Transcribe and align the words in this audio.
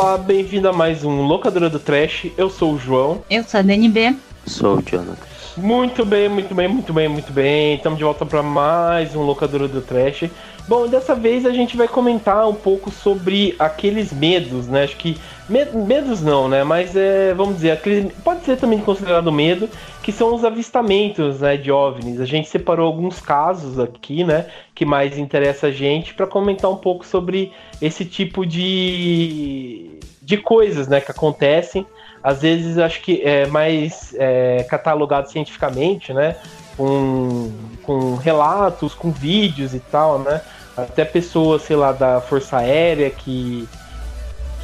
Olá, 0.00 0.16
bem-vindo 0.16 0.68
a 0.68 0.72
mais 0.72 1.02
um 1.02 1.22
Locadora 1.22 1.68
do 1.68 1.80
Trash. 1.80 2.28
Eu 2.36 2.48
sou 2.48 2.74
o 2.74 2.78
João. 2.78 3.20
Eu 3.28 3.42
sou 3.42 3.58
a 3.58 3.62
DNB. 3.64 4.14
Sou 4.46 4.78
o 4.78 4.80
Jonathan. 4.80 5.26
Muito 5.56 6.06
bem, 6.06 6.28
muito 6.28 6.54
bem, 6.54 6.68
muito 6.68 6.92
bem, 6.92 7.08
muito 7.08 7.32
bem. 7.32 7.74
Estamos 7.74 7.98
de 7.98 8.04
volta 8.04 8.24
para 8.24 8.40
mais 8.40 9.16
um 9.16 9.22
Locadora 9.22 9.66
do 9.66 9.80
Trash. 9.80 10.30
Bom, 10.68 10.86
dessa 10.86 11.16
vez 11.16 11.44
a 11.44 11.50
gente 11.50 11.76
vai 11.76 11.88
comentar 11.88 12.48
um 12.48 12.54
pouco 12.54 12.92
sobre 12.92 13.56
aqueles 13.58 14.12
medos, 14.12 14.68
né? 14.68 14.84
Acho 14.84 14.96
que 14.96 15.16
medos 15.48 16.20
não, 16.20 16.48
né? 16.48 16.62
Mas 16.62 16.94
é, 16.94 17.32
vamos 17.34 17.56
dizer, 17.56 17.80
pode 18.22 18.44
ser 18.44 18.56
também 18.56 18.78
considerado 18.80 19.32
medo, 19.32 19.68
que 20.02 20.12
são 20.12 20.34
os 20.34 20.44
avistamentos, 20.44 21.40
né, 21.40 21.56
de 21.56 21.72
OVNIs. 21.72 22.20
A 22.20 22.24
gente 22.24 22.48
separou 22.48 22.86
alguns 22.86 23.20
casos 23.20 23.78
aqui, 23.78 24.24
né, 24.24 24.46
que 24.74 24.84
mais 24.84 25.18
interessa 25.18 25.68
a 25.68 25.70
gente 25.70 26.14
para 26.14 26.26
comentar 26.26 26.70
um 26.70 26.76
pouco 26.76 27.06
sobre 27.06 27.52
esse 27.80 28.04
tipo 28.04 28.44
de 28.44 29.98
de 30.22 30.36
coisas, 30.36 30.86
né, 30.88 31.00
que 31.00 31.10
acontecem. 31.10 31.86
Às 32.22 32.42
vezes 32.42 32.76
acho 32.76 33.00
que 33.00 33.22
é 33.22 33.46
mais 33.46 34.14
é, 34.18 34.66
catalogado 34.68 35.30
cientificamente, 35.30 36.12
né? 36.12 36.36
Com, 36.76 37.50
com 37.82 38.14
relatos, 38.16 38.94
com 38.94 39.10
vídeos 39.10 39.74
e 39.74 39.80
tal, 39.80 40.18
né? 40.18 40.40
até 40.82 41.04
pessoas, 41.04 41.62
sei 41.62 41.76
lá, 41.76 41.92
da 41.92 42.20
Força 42.20 42.58
Aérea 42.58 43.10
que 43.10 43.68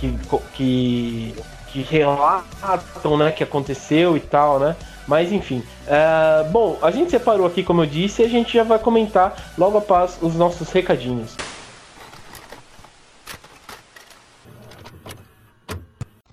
que, 0.01 0.19
que, 0.55 1.35
que 1.69 1.83
relatam, 1.83 3.17
né, 3.17 3.33
que 3.33 3.43
aconteceu 3.43 4.17
e 4.17 4.21
tal, 4.21 4.59
né? 4.59 4.77
Mas 5.07 5.33
enfim, 5.33 5.63
uh, 5.87 6.51
bom, 6.51 6.79
a 6.81 6.91
gente 6.91 7.11
separou 7.11 7.47
aqui, 7.47 7.63
como 7.63 7.83
eu 7.83 7.87
disse, 7.87 8.23
e 8.23 8.25
a 8.25 8.29
gente 8.29 8.55
já 8.55 8.65
vai 8.65 8.79
comentar 8.79 9.53
logo 9.59 9.77
após 9.77 10.19
os 10.23 10.35
nossos 10.35 10.71
recadinhos. 10.71 11.37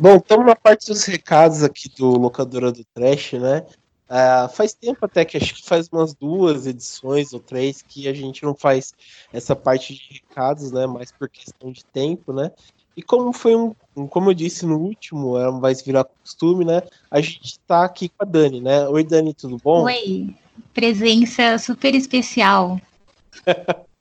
Bom, 0.01 0.15
estamos 0.15 0.45
na 0.45 0.55
parte 0.55 0.87
dos 0.87 1.03
recados 1.05 1.63
aqui 1.63 1.87
do 1.89 2.17
Locadora 2.17 2.71
do 2.71 2.83
Trash, 2.85 3.33
né? 3.33 3.65
Uh, 4.09 4.49
faz 4.49 4.73
tempo 4.73 5.05
até 5.05 5.23
que 5.23 5.37
acho 5.37 5.53
que 5.53 5.63
faz 5.63 5.87
umas 5.87 6.13
duas 6.13 6.65
edições 6.65 7.33
ou 7.33 7.39
três 7.39 7.81
que 7.81 8.07
a 8.07 8.13
gente 8.13 8.43
não 8.43 8.55
faz 8.55 8.93
essa 9.31 9.55
parte 9.55 9.93
de 9.93 10.21
recados, 10.21 10.71
né? 10.71 10.87
Mais 10.87 11.11
por 11.11 11.29
questão 11.29 11.71
de 11.71 11.85
tempo, 11.85 12.33
né? 12.33 12.51
E 12.95 13.01
como 13.01 13.31
foi 13.31 13.55
um, 13.55 13.73
como 14.09 14.29
eu 14.29 14.33
disse 14.33 14.65
no 14.65 14.77
último, 14.77 15.37
é, 15.37 15.51
vai 15.59 15.73
virar 15.75 16.03
costume, 16.03 16.65
né? 16.65 16.81
A 17.09 17.21
gente 17.21 17.59
tá 17.67 17.83
aqui 17.83 18.09
com 18.09 18.23
a 18.23 18.25
Dani, 18.25 18.61
né? 18.61 18.87
Oi, 18.87 19.03
Dani, 19.03 19.33
tudo 19.33 19.57
bom? 19.57 19.83
Oi, 19.83 20.33
presença 20.73 21.57
super 21.57 21.95
especial. 21.95 22.79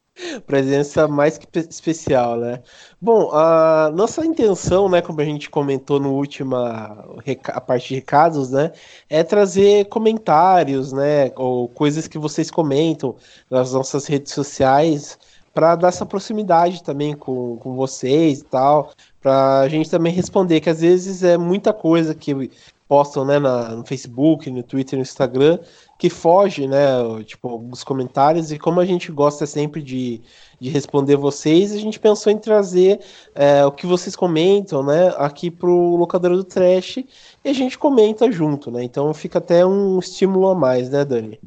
Presença 0.46 1.08
mais 1.08 1.38
que 1.38 1.46
especial, 1.58 2.36
né? 2.36 2.62
Bom, 3.00 3.30
a 3.32 3.90
nossa 3.90 4.24
intenção, 4.26 4.86
né, 4.86 5.00
como 5.00 5.18
a 5.20 5.24
gente 5.24 5.48
comentou 5.48 5.98
no 5.98 6.12
último 6.12 6.56
a 6.56 7.60
parte 7.60 7.88
de 7.88 7.94
recados, 7.94 8.50
né, 8.50 8.70
é 9.08 9.22
trazer 9.22 9.86
comentários, 9.86 10.92
né, 10.92 11.32
ou 11.36 11.68
coisas 11.68 12.06
que 12.06 12.18
vocês 12.18 12.50
comentam 12.50 13.16
nas 13.48 13.72
nossas 13.72 14.04
redes 14.06 14.34
sociais 14.34 15.18
para 15.60 15.76
dar 15.76 15.88
essa 15.88 16.06
proximidade 16.06 16.82
também 16.82 17.14
com, 17.14 17.58
com 17.58 17.76
vocês 17.76 18.40
e 18.40 18.44
tal, 18.44 18.94
para 19.20 19.60
a 19.60 19.68
gente 19.68 19.90
também 19.90 20.10
responder, 20.10 20.58
que 20.58 20.70
às 20.70 20.80
vezes 20.80 21.22
é 21.22 21.36
muita 21.36 21.70
coisa 21.70 22.14
que 22.14 22.50
postam 22.88 23.26
né, 23.26 23.38
na, 23.38 23.76
no 23.76 23.84
Facebook, 23.84 24.48
no 24.50 24.62
Twitter, 24.62 24.98
no 24.98 25.02
Instagram, 25.02 25.58
que 25.98 26.08
foge, 26.08 26.66
né, 26.66 26.78
tipo, 27.26 27.46
alguns 27.46 27.84
comentários, 27.84 28.50
e 28.50 28.58
como 28.58 28.80
a 28.80 28.86
gente 28.86 29.12
gosta 29.12 29.44
sempre 29.44 29.82
de, 29.82 30.22
de 30.58 30.70
responder 30.70 31.16
vocês, 31.16 31.72
a 31.72 31.78
gente 31.78 32.00
pensou 32.00 32.32
em 32.32 32.38
trazer 32.38 32.98
é, 33.34 33.62
o 33.66 33.70
que 33.70 33.86
vocês 33.86 34.16
comentam, 34.16 34.82
né, 34.82 35.12
aqui 35.18 35.50
pro 35.50 35.94
locador 35.94 36.34
do 36.34 36.42
Trash, 36.42 37.04
e 37.44 37.50
a 37.50 37.52
gente 37.52 37.76
comenta 37.76 38.32
junto, 38.32 38.70
né, 38.70 38.82
então 38.82 39.12
fica 39.12 39.36
até 39.36 39.66
um 39.66 39.98
estímulo 39.98 40.48
a 40.48 40.54
mais, 40.54 40.88
né, 40.88 41.04
Dani? 41.04 41.38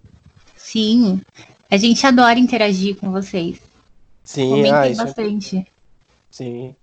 Sim, 0.56 1.20
a 1.68 1.78
gente 1.78 2.06
adora 2.06 2.38
interagir 2.38 2.96
com 2.98 3.12
vocês. 3.12 3.73
Sim, 4.24 4.50
Comentem 4.50 4.74
ah, 4.74 4.88
é 4.88 4.96
bastante. 4.96 5.58
É... 5.58 5.66
Sim. 6.32 6.76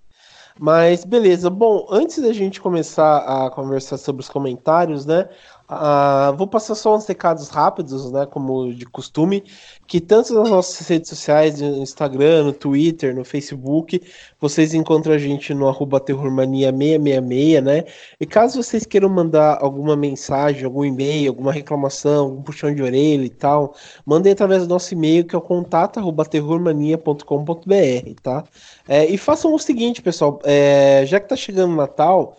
Mas 0.59 1.05
beleza. 1.05 1.49
Bom, 1.49 1.87
antes 1.91 2.23
da 2.23 2.33
gente 2.33 2.61
começar 2.61 3.19
a 3.19 3.51
conversar 3.51 3.97
sobre 3.97 4.21
os 4.21 4.29
comentários, 4.29 5.07
né? 5.07 5.29
Uh, 5.71 6.37
vou 6.37 6.49
passar 6.49 6.75
só 6.75 6.97
uns 6.97 7.07
recados 7.07 7.49
rápidos, 7.49 8.11
né? 8.11 8.27
Como 8.27 8.75
de 8.75 8.85
costume, 8.87 9.45
que 9.87 10.01
tanto 10.01 10.35
nas 10.35 10.51
nossas 10.51 10.89
redes 10.89 11.09
sociais, 11.09 11.61
no 11.61 11.77
Instagram, 11.77 12.43
no 12.43 12.53
Twitter, 12.53 13.15
no 13.15 13.25
Facebook, 13.25 14.03
vocês 14.41 14.75
encontram 14.75 15.15
a 15.15 15.19
gente 15.19 15.55
no 15.55 15.69
arroba 15.69 16.01
terrormania666, 16.01 17.61
né? 17.63 17.85
E 18.19 18.27
caso 18.27 18.61
vocês 18.61 18.85
queiram 18.85 19.09
mandar 19.09 19.59
alguma 19.61 19.95
mensagem, 19.95 20.65
algum 20.65 20.85
e-mail, 20.85 21.31
alguma 21.31 21.53
reclamação, 21.53 22.25
algum 22.25 22.43
puxão 22.43 22.75
de 22.75 22.83
orelha 22.83 23.25
e 23.25 23.31
tal, 23.31 23.77
mandem 24.05 24.33
através 24.33 24.67
do 24.67 24.69
nosso 24.69 24.93
e-mail, 24.93 25.25
que 25.25 25.37
é 25.37 25.39
o 25.39 25.43
contato 25.43 26.01
arroba 26.01 26.25
terrormania.com.br, 26.25 28.21
tá? 28.21 28.43
É, 28.89 29.07
e 29.07 29.17
façam 29.17 29.55
o 29.55 29.59
seguinte, 29.59 30.03
pessoal, 30.03 30.41
é, 30.43 31.05
já 31.07 31.21
que 31.21 31.29
tá 31.29 31.37
chegando 31.37 31.73
o 31.73 31.77
Natal 31.77 32.37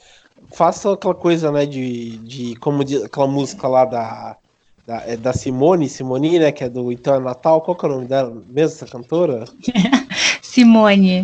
faça 0.54 0.94
aquela 0.94 1.16
coisa, 1.16 1.52
né, 1.52 1.66
de, 1.66 2.18
de 2.18 2.56
como 2.58 2.84
diz, 2.84 3.04
aquela 3.04 3.28
música 3.28 3.68
lá 3.68 3.86
da, 3.86 4.38
da, 4.86 4.98
é 5.08 5.18
da 5.18 5.34
Simone, 5.34 5.90
Simone, 5.90 6.40
né, 6.40 6.52
que 6.52 6.64
é 6.64 6.70
do 6.70 6.92
Então 6.92 7.16
é 7.16 7.20
Natal, 7.20 7.62
qual 7.62 7.76
que 7.76 7.86
é 7.86 7.90
o 7.90 7.92
nome 7.94 8.08
dela 8.08 8.32
mesmo, 8.48 8.76
essa 8.76 8.86
cantora? 8.86 9.46
Simone, 10.42 11.24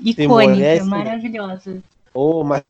icônica, 0.00 0.22
Simone, 0.22 0.62
é, 0.62 0.82
maravilhosa. 0.82 1.82
Oh, 2.12 2.42
mas... 2.42 2.62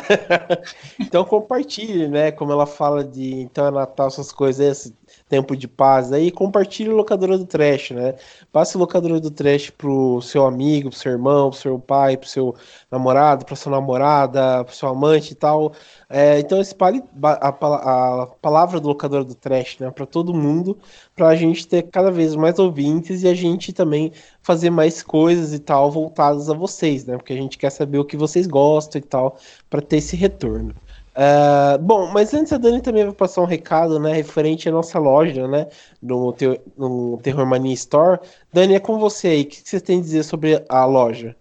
então 0.99 1.25
compartilhe, 1.25 2.09
né, 2.09 2.33
como 2.33 2.53
ela 2.53 2.67
fala 2.67 3.05
de 3.05 3.41
Então 3.41 3.67
é 3.67 3.71
Natal, 3.71 4.09
essas 4.09 4.33
coisas, 4.33 4.93
tempo 5.29 5.57
de 5.57 5.67
paz 5.67 6.13
aí, 6.13 6.31
compartilhe 6.31 6.91
o 6.91 6.97
locadora 6.97 7.37
do 7.37 7.45
trash, 7.45 7.91
né? 7.91 8.15
Passe 8.53 8.77
o 8.77 8.79
locadora 8.79 9.19
do 9.19 9.31
trash 9.31 9.71
pro 9.71 10.21
seu 10.23 10.47
amigo, 10.47 10.91
pro 10.91 10.99
seu 10.99 11.13
irmão, 11.13 11.51
pro 11.51 11.59
seu 11.59 11.79
pai, 11.79 12.17
pro 12.17 12.29
seu 12.29 12.55
namorado, 12.91 13.45
pra 13.45 13.57
sua 13.57 13.73
namorada, 13.73 14.65
pro 14.65 14.75
seu 14.75 14.89
amante 14.89 15.33
e 15.33 15.35
tal. 15.35 15.73
É, 16.09 16.39
então 16.39 16.61
espalhe 16.61 17.03
a, 17.23 17.49
a, 17.49 18.27
palavra 18.41 18.79
do 18.79 18.89
locadora 18.89 19.25
do 19.25 19.35
trash, 19.35 19.79
né, 19.81 19.91
para 19.91 20.07
todo 20.07 20.33
mundo, 20.33 20.79
para 21.15 21.29
a 21.29 21.37
gente 21.37 21.67
ter 21.67 21.83
cada 21.85 22.11
vez 22.11 22.37
mais 22.37 22.59
ouvintes 22.59 23.23
e 23.23 23.29
a 23.29 23.35
gente 23.35 23.73
também 23.73 24.13
fazer 24.43 24.71
mais 24.71 25.03
coisas 25.03 25.53
e 25.53 25.59
tal 25.59 25.91
voltadas 25.91 26.49
a 26.49 26.55
vocês, 26.55 27.05
né? 27.05 27.17
Porque 27.17 27.33
a 27.33 27.37
gente 27.37 27.59
quer 27.59 27.71
saber 27.71 27.99
o 27.99 28.05
que 28.05 28.17
vocês 28.17 28.47
gostam 28.47 29.01
e 29.01 29.05
tal, 29.05 29.37
para 29.69 29.83
ter 29.83 29.97
esse 29.97 30.15
retorno. 30.15 30.75
Uh, 31.17 31.79
bom, 31.79 32.13
mas 32.13 32.35
antes 32.35 32.53
a 32.53 32.59
Dani 32.59 32.83
também 32.83 33.05
vai 33.05 33.15
passar 33.15 33.41
um 33.41 33.47
recado, 33.47 33.99
né, 33.99 34.13
referente 34.13 34.69
à 34.69 34.73
nossa 34.73 34.99
loja, 34.99 35.49
né, 35.49 35.67
no, 36.03 36.31
te 36.35 36.61
no 36.77 37.19
Terror 37.23 37.47
Mania 37.47 37.73
Store. 37.73 38.21
Dani, 38.53 38.75
é 38.75 38.81
com 38.81 38.99
você 38.99 39.29
aí, 39.29 39.43
o 39.43 39.47
que 39.47 39.63
você 39.65 39.81
tem 39.81 39.99
a 39.99 40.03
dizer 40.03 40.25
sobre 40.25 40.63
a 40.69 40.85
loja? 40.85 41.35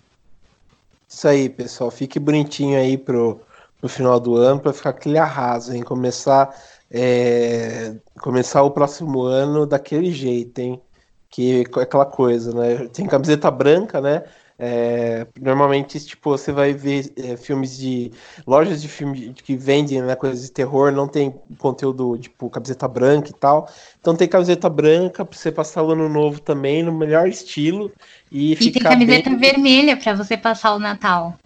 Isso 1.08 1.28
aí, 1.28 1.48
pessoal. 1.50 1.92
Fique 1.92 2.18
bonitinho 2.18 2.80
aí 2.80 2.98
pro, 2.98 3.42
pro 3.80 3.88
final 3.88 4.20
do 4.20 4.36
ano 4.36 4.60
para 4.60 4.74
ficar 4.74 4.90
aquele 4.90 5.20
arraso, 5.20 5.76
hein? 5.76 5.84
Começar 5.84 6.52
é, 6.90 7.96
começar 8.20 8.64
o 8.64 8.72
próximo 8.72 9.22
ano 9.22 9.68
daquele 9.68 10.12
jeito, 10.12 10.58
hein? 10.58 10.82
Que 11.30 11.64
é 11.78 11.82
aquela 11.82 12.08
coisa, 12.08 12.52
né? 12.54 12.88
Tem 12.88 13.06
camiseta 13.06 13.52
branca, 13.52 14.02
né? 14.02 14.24
É, 14.60 15.28
normalmente, 15.40 16.00
tipo, 16.04 16.32
você 16.32 16.52
vai 16.52 16.74
ver 16.74 17.12
é, 17.16 17.38
filmes 17.38 17.78
de. 17.78 18.12
lojas 18.46 18.82
de 18.82 18.88
filme 18.88 19.34
que 19.34 19.56
vendem 19.56 20.02
né, 20.02 20.16
coisas 20.16 20.42
de 20.42 20.52
terror, 20.52 20.92
não 20.92 21.08
tem 21.08 21.34
conteúdo, 21.60 22.18
tipo, 22.18 22.50
camiseta 22.50 22.88
branca 22.88 23.30
e 23.30 23.34
tal. 23.34 23.70
Então 24.02 24.16
tem 24.16 24.28
camiseta 24.28 24.68
branca 24.68 25.24
pra 25.24 25.38
você 25.38 25.52
passar 25.52 25.84
o 25.84 25.92
ano 25.92 26.10
novo 26.10 26.40
também, 26.40 26.82
no 26.82 26.92
melhor 26.92 27.28
estilo. 27.28 27.92
E, 28.32 28.54
e 28.54 28.72
tem 28.72 28.82
camiseta 28.82 29.30
bem... 29.30 29.40
vermelha 29.40 29.96
para 29.96 30.16
você 30.16 30.36
passar 30.36 30.74
o 30.74 30.80
Natal. 30.80 31.38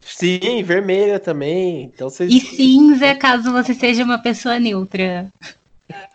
Sim, 0.00 0.62
vermelha 0.62 1.18
também. 1.18 1.84
Então, 1.94 2.08
vocês... 2.08 2.32
E 2.32 2.40
cinza, 2.40 3.14
caso 3.14 3.52
você 3.52 3.74
seja 3.74 4.04
uma 4.04 4.18
pessoa 4.18 4.58
neutra. 4.58 5.26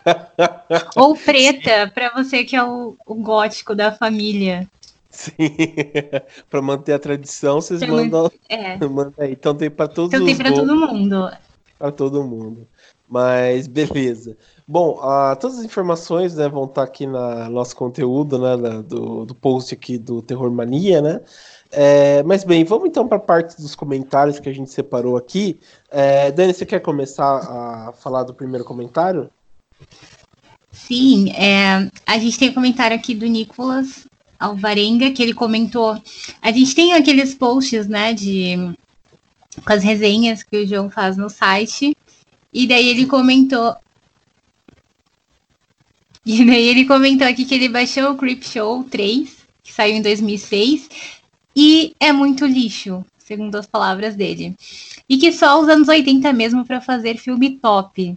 Ou 0.96 1.16
preta, 1.16 1.90
para 1.92 2.10
você 2.10 2.44
que 2.44 2.56
é 2.56 2.62
o, 2.62 2.96
o 3.06 3.14
gótico 3.14 3.74
da 3.74 3.92
família. 3.92 4.68
Sim, 5.10 5.32
para 6.48 6.62
manter 6.62 6.92
a 6.92 6.98
tradição, 6.98 7.60
vocês 7.60 7.82
mandam, 7.82 8.30
é. 8.48 8.78
mandam 8.86 9.12
aí. 9.18 9.32
Então 9.32 9.54
tem 9.54 9.68
para 9.68 9.88
todos 9.88 10.14
então, 10.14 10.24
tem 10.24 10.36
para 10.36 10.52
todo 10.52 10.76
mundo. 10.76 11.30
Para 11.78 11.92
todo 11.92 12.24
mundo. 12.24 12.66
Mas 13.08 13.66
beleza. 13.66 14.36
Bom, 14.68 15.00
uh, 15.00 15.34
todas 15.34 15.58
as 15.58 15.64
informações 15.64 16.36
né, 16.36 16.48
vão 16.48 16.64
estar 16.64 16.82
tá 16.82 16.82
aqui 16.84 17.06
no 17.06 17.50
nosso 17.50 17.74
conteúdo, 17.74 18.38
né, 18.38 18.82
do, 18.82 19.26
do 19.26 19.34
post 19.34 19.74
aqui 19.74 19.98
do 19.98 20.22
Terror 20.22 20.48
Mania, 20.52 21.02
né? 21.02 21.20
É, 21.72 22.22
mas 22.22 22.44
bem, 22.44 22.64
vamos 22.64 22.88
então 22.88 23.06
para 23.06 23.16
a 23.16 23.20
parte 23.20 23.60
dos 23.60 23.74
comentários 23.74 24.38
que 24.38 24.48
a 24.48 24.52
gente 24.52 24.70
separou 24.70 25.16
aqui. 25.16 25.58
É, 25.90 26.30
Dani, 26.30 26.54
você 26.54 26.64
quer 26.64 26.80
começar 26.80 27.24
a 27.24 27.92
falar 27.92 28.22
do 28.22 28.34
primeiro 28.34 28.64
comentário? 28.64 29.28
Sim, 30.70 31.30
é, 31.32 31.90
a 32.06 32.18
gente 32.18 32.38
tem 32.38 32.50
um 32.50 32.54
comentário 32.54 32.96
aqui 32.96 33.14
do 33.14 33.26
Nicolas 33.26 34.06
Alvarenga, 34.40 35.10
que 35.10 35.22
ele 35.22 35.34
comentou. 35.34 36.02
A 36.40 36.50
gente 36.50 36.74
tem 36.74 36.94
aqueles 36.94 37.34
posts, 37.34 37.86
né, 37.86 38.14
de 38.14 38.74
com 39.64 39.72
as 39.72 39.84
resenhas 39.84 40.42
que 40.42 40.56
o 40.56 40.66
João 40.66 40.88
faz 40.88 41.18
no 41.18 41.28
site. 41.28 41.94
E 42.52 42.66
daí 42.66 42.88
ele 42.88 43.06
comentou. 43.06 43.76
E 46.24 46.44
daí 46.44 46.68
ele 46.68 46.86
comentou 46.86 47.26
aqui 47.26 47.44
que 47.44 47.54
ele 47.54 47.68
baixou 47.68 48.12
o 48.12 48.16
Creep 48.16 48.42
Show 48.42 48.84
3, 48.84 49.36
que 49.62 49.72
saiu 49.72 49.96
em 49.96 50.02
2006, 50.02 50.88
e 51.56 51.94
é 51.98 52.12
muito 52.12 52.44
lixo, 52.46 53.04
segundo 53.18 53.56
as 53.56 53.66
palavras 53.66 54.16
dele. 54.16 54.54
E 55.08 55.18
que 55.18 55.32
só 55.32 55.60
os 55.60 55.68
anos 55.68 55.88
80 55.88 56.32
mesmo 56.32 56.64
para 56.64 56.80
fazer 56.80 57.16
filme 57.16 57.58
top. 57.58 58.16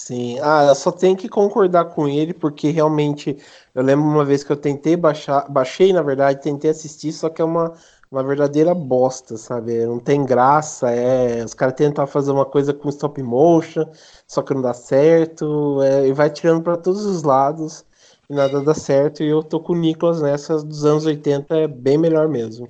Sim, 0.00 0.38
ah, 0.40 0.64
eu 0.68 0.74
só 0.74 0.90
tenho 0.90 1.14
que 1.14 1.28
concordar 1.28 1.84
com 1.84 2.08
ele, 2.08 2.32
porque 2.32 2.70
realmente 2.70 3.36
eu 3.74 3.82
lembro 3.82 4.06
uma 4.06 4.24
vez 4.24 4.42
que 4.42 4.50
eu 4.50 4.56
tentei 4.56 4.96
baixar, 4.96 5.46
baixei 5.50 5.92
na 5.92 6.00
verdade, 6.00 6.40
tentei 6.40 6.70
assistir, 6.70 7.12
só 7.12 7.28
que 7.28 7.42
é 7.42 7.44
uma, 7.44 7.74
uma 8.10 8.22
verdadeira 8.24 8.74
bosta, 8.74 9.36
sabe? 9.36 9.84
Não 9.84 9.98
tem 10.00 10.24
graça, 10.24 10.90
é. 10.90 11.44
Os 11.44 11.52
caras 11.52 11.74
tentam 11.74 12.06
fazer 12.06 12.32
uma 12.32 12.46
coisa 12.46 12.72
com 12.72 12.88
stop 12.88 13.22
motion, 13.22 13.84
só 14.26 14.40
que 14.40 14.54
não 14.54 14.62
dá 14.62 14.72
certo, 14.72 15.82
é, 15.82 16.08
e 16.08 16.12
vai 16.14 16.30
tirando 16.30 16.62
para 16.62 16.78
todos 16.78 17.04
os 17.04 17.22
lados 17.22 17.84
e 18.28 18.32
nada 18.34 18.62
dá 18.62 18.72
certo. 18.74 19.22
E 19.22 19.28
eu 19.28 19.42
tô 19.42 19.60
com 19.60 19.74
o 19.74 19.76
Nicolas 19.76 20.22
nessas 20.22 20.64
dos 20.64 20.82
anos 20.86 21.04
80, 21.04 21.54
é 21.54 21.68
bem 21.68 21.98
melhor 21.98 22.26
mesmo. 22.26 22.66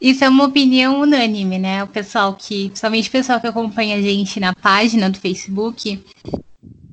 Isso 0.00 0.24
é 0.24 0.28
uma 0.28 0.44
opinião 0.44 1.00
unânime, 1.00 1.56
né? 1.56 1.84
O 1.84 1.86
pessoal 1.86 2.34
que, 2.34 2.66
principalmente 2.66 3.08
o 3.08 3.12
pessoal 3.12 3.40
que 3.40 3.46
acompanha 3.46 3.96
a 3.96 4.02
gente 4.02 4.40
na 4.40 4.52
página 4.52 5.08
do 5.08 5.20
Facebook, 5.20 6.04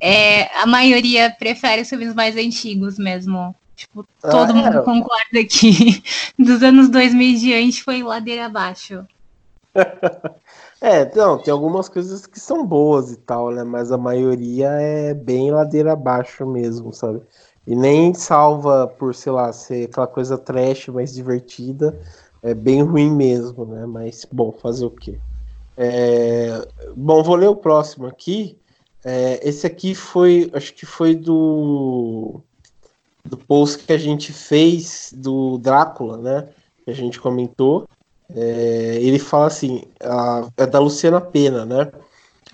é, 0.01 0.49
a 0.59 0.65
maioria 0.65 1.29
prefere 1.37 1.83
os 1.83 1.89
filmes 1.89 2.15
mais 2.15 2.35
antigos 2.35 2.97
mesmo. 2.97 3.55
Tipo, 3.75 4.05
todo 4.19 4.51
ah, 4.51 4.53
mundo 4.53 4.77
é. 4.79 4.81
concorda 4.81 5.45
que 5.47 6.03
dos 6.37 6.63
anos 6.63 6.89
2000 6.89 7.21
em 7.21 7.35
diante 7.35 7.83
foi 7.83 8.01
ladeira 8.01 8.47
abaixo. 8.47 9.05
é, 10.81 11.15
não, 11.15 11.37
tem 11.37 11.51
algumas 11.51 11.87
coisas 11.87 12.25
que 12.25 12.39
são 12.39 12.65
boas 12.65 13.11
e 13.11 13.17
tal, 13.17 13.51
né? 13.51 13.63
Mas 13.63 13.91
a 13.91 13.97
maioria 13.97 14.69
é 14.69 15.13
bem 15.13 15.51
ladeira 15.51 15.93
abaixo 15.93 16.47
mesmo, 16.47 16.91
sabe? 16.91 17.21
E 17.65 17.75
nem 17.75 18.13
salva 18.13 18.87
por, 18.87 19.13
sei 19.13 19.31
lá, 19.31 19.53
ser 19.53 19.85
aquela 19.85 20.07
coisa 20.07 20.37
trash, 20.37 20.87
mais 20.87 21.13
divertida. 21.13 21.97
É 22.41 22.55
bem 22.55 22.81
ruim 22.81 23.15
mesmo, 23.15 23.65
né? 23.65 23.85
Mas, 23.85 24.25
bom, 24.31 24.51
fazer 24.51 24.85
o 24.85 24.91
quê? 24.91 25.19
É... 25.77 26.67
Bom, 26.95 27.21
vou 27.21 27.35
ler 27.35 27.49
o 27.49 27.55
próximo 27.55 28.07
aqui. 28.07 28.57
É, 29.03 29.47
esse 29.47 29.65
aqui 29.65 29.95
foi, 29.95 30.49
acho 30.53 30.73
que 30.73 30.85
foi 30.85 31.15
do 31.15 32.41
do 33.23 33.37
post 33.37 33.85
que 33.85 33.93
a 33.93 33.97
gente 33.97 34.33
fez 34.33 35.13
do 35.15 35.57
Drácula, 35.57 36.17
né? 36.17 36.49
Que 36.83 36.91
a 36.91 36.93
gente 36.93 37.19
comentou. 37.19 37.87
É, 38.33 38.97
ele 39.01 39.19
fala 39.19 39.47
assim, 39.47 39.83
a, 40.01 40.47
é 40.57 40.65
da 40.65 40.79
Luciana 40.79 41.21
Pena, 41.21 41.65
né? 41.65 41.91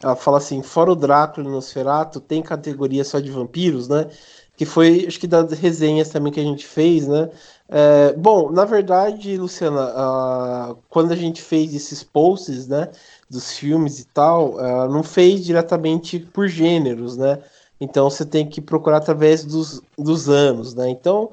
Ela 0.03 0.15
fala 0.15 0.37
assim, 0.37 0.61
fora 0.61 0.91
o 0.91 0.95
Drácula 0.95 1.47
e 1.47 1.49
o 1.49 1.53
Nosferatu, 1.53 2.19
tem 2.19 2.41
categoria 2.41 3.03
só 3.03 3.19
de 3.19 3.31
vampiros, 3.31 3.87
né? 3.87 4.09
Que 4.55 4.65
foi, 4.65 5.05
acho 5.07 5.19
que 5.19 5.27
das 5.27 5.51
resenhas 5.53 6.09
também 6.09 6.31
que 6.33 6.39
a 6.39 6.43
gente 6.43 6.65
fez, 6.65 7.07
né? 7.07 7.29
É, 7.69 8.13
bom, 8.13 8.51
na 8.51 8.63
verdade, 8.63 9.37
Luciana, 9.37 9.91
uh, 10.71 10.77
quando 10.89 11.11
a 11.11 11.15
gente 11.15 11.41
fez 11.41 11.75
esses 11.75 12.01
posts, 12.01 12.67
né? 12.67 12.89
dos 13.29 13.51
filmes 13.57 13.99
e 13.99 14.05
tal, 14.05 14.59
ela 14.59 14.87
não 14.87 15.03
fez 15.03 15.43
diretamente 15.43 16.19
por 16.19 16.47
gêneros, 16.47 17.17
né? 17.17 17.39
Então 17.79 18.09
você 18.09 18.25
tem 18.25 18.47
que 18.47 18.61
procurar 18.61 18.97
através 18.97 19.43
dos, 19.43 19.81
dos 19.97 20.29
anos, 20.29 20.73
né? 20.73 20.89
Então, 20.89 21.29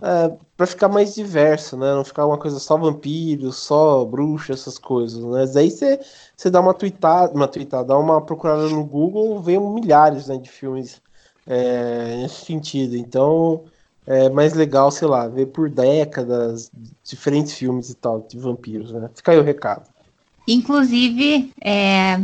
é, 0.00 0.32
para 0.56 0.66
ficar 0.66 0.88
mais 0.88 1.14
diverso, 1.14 1.76
né? 1.76 1.92
Não 1.94 2.04
ficar 2.04 2.26
uma 2.26 2.38
coisa 2.38 2.58
só 2.58 2.76
vampiro, 2.76 3.52
só 3.52 4.04
bruxa, 4.04 4.52
essas 4.52 4.78
coisas, 4.78 5.24
né? 5.24 5.46
Daí 5.52 5.70
você, 5.70 6.00
você 6.36 6.50
dá 6.50 6.60
uma 6.60 6.74
tweetada, 6.74 7.32
uma 7.34 7.48
tweetada, 7.48 7.84
dá 7.88 7.98
uma 7.98 8.20
procurada 8.20 8.68
no 8.68 8.84
Google, 8.84 9.40
vem 9.40 9.58
milhares 9.60 10.28
né, 10.28 10.36
de 10.38 10.50
filmes 10.50 11.00
é, 11.46 12.16
nesse 12.22 12.44
sentido. 12.46 12.96
Então 12.96 13.64
é 14.10 14.30
mais 14.30 14.54
legal, 14.54 14.90
sei 14.90 15.06
lá, 15.06 15.28
ver 15.28 15.46
por 15.46 15.68
décadas 15.68 16.72
diferentes 17.04 17.52
filmes 17.52 17.90
e 17.90 17.94
tal 17.94 18.26
de 18.26 18.38
vampiros, 18.38 18.90
né? 18.90 19.10
Fica 19.14 19.32
aí 19.32 19.38
o 19.38 19.42
recado. 19.42 19.86
Inclusive, 20.46 21.52
é, 21.60 22.18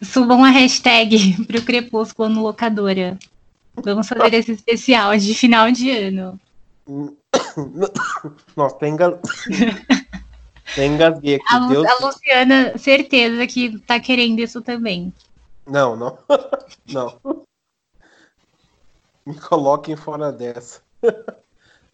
subam 0.00 0.44
a 0.44 0.50
hashtag 0.50 1.42
pro 1.44 1.60
Crepúsculo 1.62 2.28
no 2.28 2.42
Locadora. 2.42 3.18
Vamos 3.82 4.06
fazer 4.06 4.34
esse 4.34 4.52
especial 4.52 5.16
de 5.18 5.34
final 5.34 5.72
de 5.72 5.90
ano. 5.90 6.38
Nossa, 8.56 8.76
tem 8.76 8.92
engal... 8.92 9.18
engasguei 10.78 11.34
aqui. 11.34 11.44
A, 11.48 11.58
Lu... 11.66 11.84
a, 11.84 12.06
Luciana, 12.06 12.78
certeza 12.78 13.44
que 13.48 13.76
tá 13.80 13.98
querendo 13.98 14.38
isso 14.38 14.62
também. 14.62 15.12
Não, 15.66 15.96
não. 15.96 16.16
Não. 16.92 17.44
Me 19.26 19.34
coloquem 19.34 19.96
fora 19.96 20.30
dessa. 20.30 20.80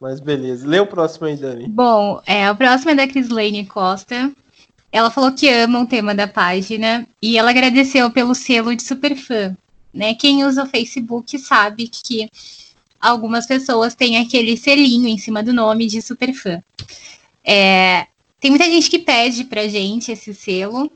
Mas 0.00 0.21
beleza. 0.21 0.67
Lê 0.67 0.79
o 0.79 0.87
próximo 0.87 1.27
aí, 1.27 1.37
Dani. 1.37 1.67
Bom, 1.67 2.23
é, 2.25 2.50
o 2.50 2.57
próximo 2.57 2.91
é 2.91 2.95
da 2.95 3.09
Crislane 3.09 3.67
Costa. 3.67 4.33
Ela 4.93 5.11
falou 5.11 5.33
que 5.33 5.49
ama 5.49 5.81
o 5.81 5.87
tema 5.87 6.15
da 6.15 6.27
página 6.27 7.07
e 7.21 7.37
ela 7.37 7.50
agradeceu 7.50 8.11
pelo 8.11 8.35
selo 8.35 8.75
de 8.75 8.83
superfã. 8.83 9.57
Né? 9.93 10.15
Quem 10.15 10.45
usa 10.45 10.62
o 10.62 10.69
Facebook 10.69 11.38
sabe 11.38 11.88
que 11.88 12.31
algumas 13.00 13.47
pessoas 13.47 13.95
têm 13.95 14.19
aquele 14.19 14.57
selinho 14.57 15.09
em 15.09 15.19
cima 15.19 15.43
do 15.43 15.53
nome 15.53 15.87
de 15.87 16.00
superfã. 16.00 16.62
É, 17.45 18.07
tem 18.41 18.50
muita 18.50 18.67
gente 18.67 18.88
que 18.88 18.99
pede 18.99 19.45
pra 19.45 19.69
gente 19.69 20.12
esse 20.12 20.33
selo, 20.33 20.91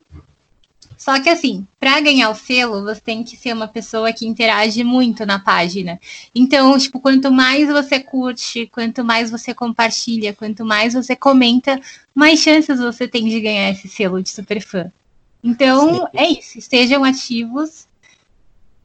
só 1.02 1.20
que 1.20 1.28
assim, 1.28 1.66
para 1.80 2.00
ganhar 2.00 2.30
o 2.30 2.34
selo, 2.36 2.84
você 2.84 3.00
tem 3.00 3.24
que 3.24 3.36
ser 3.36 3.52
uma 3.52 3.66
pessoa 3.66 4.12
que 4.12 4.24
interage 4.24 4.84
muito 4.84 5.26
na 5.26 5.40
página. 5.40 5.98
Então, 6.32 6.78
tipo, 6.78 7.00
quanto 7.00 7.28
mais 7.28 7.66
você 7.66 7.98
curte, 7.98 8.68
quanto 8.68 9.04
mais 9.04 9.28
você 9.28 9.52
compartilha, 9.52 10.32
quanto 10.32 10.64
mais 10.64 10.94
você 10.94 11.16
comenta, 11.16 11.76
mais 12.14 12.38
chances 12.38 12.78
você 12.78 13.08
tem 13.08 13.28
de 13.28 13.40
ganhar 13.40 13.70
esse 13.70 13.88
selo 13.88 14.22
de 14.22 14.30
super 14.30 14.60
fã. 14.60 14.92
Então, 15.42 15.96
Sim. 15.96 16.06
é 16.14 16.28
isso. 16.28 16.56
Estejam 16.60 17.02
ativos. 17.02 17.88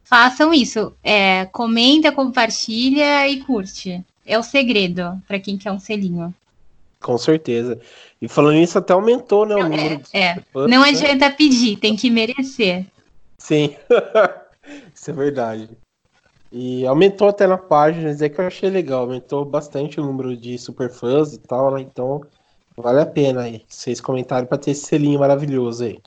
Façam 0.04 0.52
isso. 0.52 0.94
É, 1.04 1.46
comenta, 1.46 2.12
compartilha 2.12 3.30
e 3.30 3.42
curte. 3.42 4.04
É 4.26 4.40
o 4.40 4.44
segredo 4.44 5.22
para 5.28 5.40
quem 5.40 5.56
quer 5.56 5.72
um 5.72 5.80
selinho. 5.80 6.34
Com 7.02 7.18
certeza. 7.18 7.80
E 8.22 8.28
falando 8.28 8.56
nisso, 8.56 8.78
até 8.78 8.94
aumentou, 8.94 9.46
né? 9.46 9.56
Não, 9.56 9.62
o 9.62 9.70
número 9.70 10.02
é, 10.14 10.20
é. 10.20 10.36
Fãs, 10.52 10.70
não 10.70 10.82
né? 10.82 10.90
adianta 10.90 11.30
pedir, 11.32 11.78
tem 11.78 11.96
que 11.96 12.10
merecer. 12.10 12.86
Sim, 13.38 13.76
isso 14.94 15.12
é 15.12 15.14
verdade. 15.14 15.70
E 16.52 16.86
aumentou 16.88 17.28
até 17.28 17.46
na 17.46 17.58
página, 17.58 18.10
é 18.10 18.30
que 18.30 18.40
eu 18.40 18.48
achei 18.48 18.70
legal, 18.70 19.02
aumentou 19.02 19.46
bastante 19.46 20.00
o 20.00 20.06
número 20.06 20.36
de 20.36 20.58
superfãs 20.58 21.34
e 21.34 21.40
tal, 21.40 21.74
né? 21.74 21.82
Então 21.82 22.22
vale 22.76 23.02
a 23.02 23.06
pena 23.06 23.42
aí. 23.44 23.64
Vocês 23.68 24.02
comentaram 24.02 24.48
para 24.48 24.58
ter 24.58 24.72
esse 24.72 24.86
selinho 24.86 25.20
maravilhoso 25.20 25.84
aí. 25.84 26.00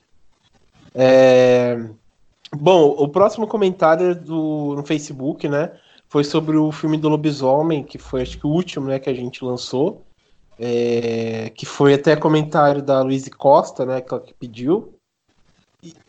É... 0.94 1.78
Bom, 2.52 2.96
o 2.98 3.08
próximo 3.08 3.46
comentário 3.46 4.14
do, 4.14 4.74
no 4.76 4.84
Facebook, 4.84 5.48
né? 5.48 5.72
Foi 6.08 6.24
sobre 6.24 6.56
o 6.56 6.72
filme 6.72 6.96
do 6.96 7.08
lobisomem, 7.08 7.84
que 7.84 7.96
foi 7.96 8.22
acho 8.22 8.36
que 8.38 8.46
o 8.46 8.50
último 8.50 8.86
né, 8.88 8.98
que 8.98 9.08
a 9.08 9.14
gente 9.14 9.44
lançou. 9.44 10.04
É, 10.62 11.50
que 11.54 11.64
foi 11.64 11.94
até 11.94 12.14
comentário 12.14 12.82
da 12.82 13.00
Luiz 13.00 13.26
Costa, 13.28 13.86
né? 13.86 14.02
Que 14.02 14.20
que 14.20 14.34
pediu. 14.34 14.94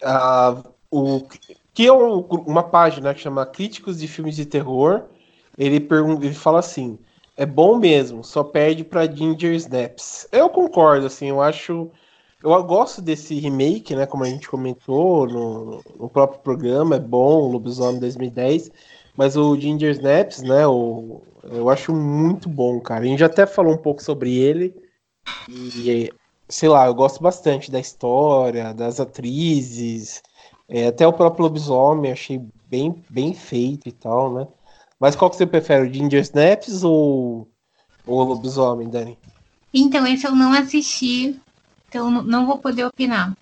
A, 0.03 0.61
o, 0.91 1.21
que 1.73 1.87
é 1.87 1.93
um, 1.93 2.19
uma 2.19 2.63
página 2.63 3.13
que 3.13 3.21
chama 3.21 3.45
Críticos 3.45 3.97
de 3.97 4.07
Filmes 4.07 4.35
de 4.35 4.45
Terror. 4.45 5.03
Ele, 5.57 5.79
pergunta, 5.79 6.25
ele 6.25 6.35
fala 6.35 6.59
assim: 6.59 6.99
é 7.37 7.45
bom 7.45 7.77
mesmo, 7.77 8.23
só 8.23 8.43
perde 8.43 8.83
para 8.83 9.09
Ginger 9.09 9.53
Snaps. 9.53 10.27
Eu 10.31 10.49
concordo, 10.49 11.05
assim, 11.05 11.29
eu 11.29 11.41
acho. 11.41 11.89
Eu 12.43 12.63
gosto 12.63 13.01
desse 13.01 13.39
remake, 13.39 13.95
né? 13.95 14.05
Como 14.05 14.23
a 14.23 14.27
gente 14.27 14.49
comentou 14.49 15.27
no, 15.27 15.81
no 15.97 16.09
próprio 16.09 16.41
programa, 16.41 16.95
é 16.95 16.99
bom, 16.99 17.51
Lobisomem 17.51 17.99
2010. 17.99 18.71
Mas 19.17 19.35
o 19.35 19.55
Ginger 19.59 19.91
Snaps, 19.91 20.41
né? 20.41 20.65
O, 20.67 21.21
eu 21.43 21.69
acho 21.69 21.93
muito 21.93 22.47
bom, 22.47 22.79
cara. 22.79 23.03
A 23.03 23.07
gente 23.07 23.19
já 23.19 23.25
até 23.25 23.45
falou 23.45 23.73
um 23.73 23.77
pouco 23.77 24.01
sobre 24.01 24.35
ele. 24.35 24.73
E, 25.49 26.11
sei 26.47 26.69
lá, 26.69 26.85
eu 26.85 26.93
gosto 26.93 27.21
bastante 27.21 27.71
da 27.71 27.79
história, 27.79 28.73
das 28.73 28.99
atrizes. 28.99 30.21
É, 30.67 30.87
até 30.87 31.05
o 31.05 31.13
próprio 31.13 31.43
lobisomem 31.43 32.11
achei 32.11 32.41
bem, 32.69 33.03
bem 33.09 33.33
feito 33.33 33.89
e 33.89 33.91
tal, 33.91 34.33
né? 34.33 34.47
Mas 34.99 35.15
qual 35.15 35.29
que 35.29 35.35
você 35.35 35.45
prefere, 35.45 35.87
o 35.87 35.93
Ginger 35.93 36.21
Snaps 36.21 36.83
ou, 36.83 37.47
ou 38.05 38.19
o 38.19 38.23
lobisomem, 38.23 38.89
Dani? 38.89 39.17
Então, 39.73 40.05
esse 40.05 40.27
eu 40.27 40.35
não 40.35 40.53
assisti, 40.53 41.39
então 41.89 42.09
não 42.09 42.45
vou 42.45 42.57
poder 42.57 42.85
opinar. 42.85 43.35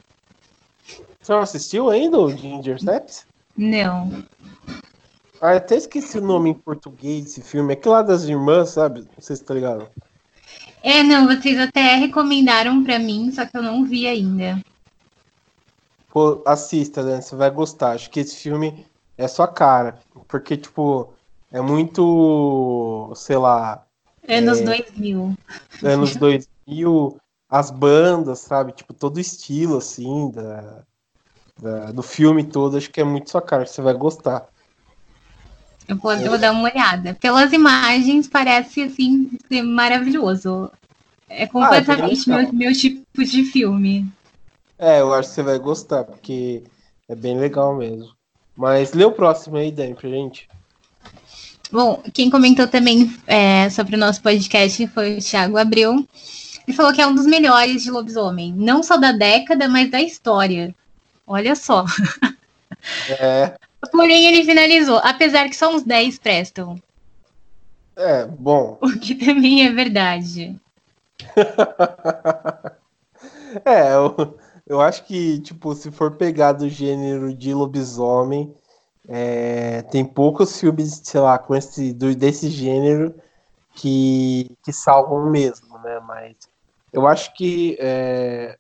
Você 1.21 1.33
não 1.33 1.41
assistiu 1.41 1.89
ainda 1.89 2.17
o 2.17 2.31
Ginger 2.31 2.77
Snaps? 2.77 3.27
Não. 3.57 4.23
Ah, 5.41 5.55
até 5.55 5.75
esqueci 5.75 6.17
o 6.17 6.21
nome 6.21 6.49
em 6.49 6.53
português 6.53 7.23
desse 7.23 7.41
filme. 7.41 7.73
É 7.73 7.77
aquele 7.77 7.95
lá 7.95 8.01
das 8.01 8.23
irmãs, 8.23 8.71
sabe? 8.71 9.01
Não 9.01 9.21
sei 9.21 9.35
se 9.35 9.43
tá 9.43 9.53
ligado. 9.53 9.89
É, 10.83 11.01
não, 11.03 11.27
vocês 11.27 11.57
até 11.59 11.95
recomendaram 11.95 12.83
para 12.83 12.99
mim, 12.99 13.31
só 13.31 13.45
que 13.45 13.55
eu 13.55 13.61
não 13.61 13.85
vi 13.85 14.07
ainda. 14.07 14.61
Pô, 16.09 16.41
assista, 16.45 17.03
né? 17.03 17.21
Você 17.21 17.35
vai 17.35 17.49
gostar. 17.49 17.91
Acho 17.91 18.09
que 18.09 18.19
esse 18.19 18.35
filme 18.35 18.85
é 19.17 19.27
sua 19.27 19.47
cara. 19.47 19.99
Porque, 20.27 20.57
tipo, 20.57 21.13
é 21.51 21.61
muito. 21.61 23.11
Sei 23.15 23.37
lá. 23.37 23.85
Anos 24.27 24.59
é, 24.59 24.63
2000. 24.63 25.37
Anos 25.83 26.15
2000. 26.17 27.17
As 27.49 27.71
bandas, 27.71 28.39
sabe? 28.39 28.73
Tipo, 28.73 28.93
todo 28.93 29.17
o 29.17 29.19
estilo, 29.19 29.77
assim, 29.77 30.29
da, 30.31 30.83
da, 31.59 31.91
do 31.91 32.03
filme 32.03 32.43
todo. 32.43 32.77
Acho 32.77 32.91
que 32.91 33.01
é 33.01 33.03
muito 33.03 33.29
sua 33.29 33.41
cara. 33.41 33.65
Você 33.65 33.81
vai 33.81 33.93
gostar. 33.93 34.47
Eu 35.89 35.95
vou, 35.95 36.13
eu 36.13 36.29
vou 36.29 36.37
dar 36.37 36.51
uma 36.51 36.69
olhada. 36.69 37.17
Pelas 37.19 37.51
imagens, 37.51 38.27
parece, 38.27 38.83
assim, 38.83 39.31
maravilhoso. 39.63 40.71
É 41.27 41.47
completamente 41.47 42.31
ah, 42.31 42.37
meu, 42.37 42.53
meu 42.53 42.73
tipo 42.73 43.23
de 43.23 43.43
filme. 43.43 44.07
É, 44.77 45.01
eu 45.01 45.11
acho 45.11 45.29
que 45.29 45.35
você 45.35 45.41
vai 45.41 45.57
gostar, 45.57 46.03
porque 46.03 46.61
é 47.07 47.15
bem 47.15 47.39
legal 47.39 47.75
mesmo. 47.75 48.07
Mas 48.55 48.93
lê 48.93 49.03
o 49.03 49.11
próximo 49.11 49.57
aí, 49.57 49.71
Dani, 49.71 49.95
pra 49.95 50.07
gente. 50.07 50.47
Bom, 51.71 52.03
quem 52.13 52.29
comentou 52.29 52.67
também 52.67 53.11
é, 53.25 53.67
sobre 53.71 53.95
o 53.95 53.99
nosso 53.99 54.21
podcast 54.21 54.85
foi 54.89 55.17
o 55.17 55.21
Thiago 55.21 55.57
Abreu. 55.57 56.07
Ele 56.67 56.77
falou 56.77 56.93
que 56.93 57.01
é 57.01 57.07
um 57.07 57.15
dos 57.15 57.25
melhores 57.25 57.81
de 57.81 57.89
lobisomem. 57.89 58.53
Não 58.55 58.83
só 58.83 58.95
da 58.95 59.11
década, 59.11 59.67
mas 59.67 59.89
da 59.89 59.99
história. 59.99 60.75
Olha 61.25 61.55
só. 61.55 61.83
É. 63.09 63.57
Porém, 63.91 64.27
ele 64.27 64.43
finalizou, 64.43 64.99
apesar 65.03 65.49
que 65.49 65.55
só 65.55 65.73
uns 65.73 65.83
10 65.83 66.19
prestam. 66.19 66.75
É, 67.95 68.25
bom. 68.25 68.77
O 68.81 68.99
que 68.99 69.15
também 69.15 69.65
é 69.65 69.71
verdade. 69.71 70.59
é, 73.65 73.93
eu, 73.93 74.37
eu 74.67 74.81
acho 74.81 75.05
que, 75.05 75.39
tipo, 75.39 75.73
se 75.75 75.91
for 75.91 76.11
pegar 76.11 76.53
do 76.53 76.69
gênero 76.69 77.33
de 77.33 77.53
lobisomem, 77.53 78.53
é, 79.07 79.81
tem 79.83 80.05
poucos 80.05 80.59
filmes, 80.59 81.01
sei 81.03 81.19
lá, 81.19 81.37
com 81.37 81.55
esse, 81.55 81.93
do, 81.93 82.15
desse 82.15 82.49
gênero 82.49 83.13
que, 83.73 84.51
que 84.63 84.71
salvam 84.71 85.29
mesmo, 85.29 85.77
né? 85.79 85.99
Mas 86.05 86.35
eu 86.93 87.07
acho 87.07 87.33
que, 87.33 87.77
é, 87.79 88.57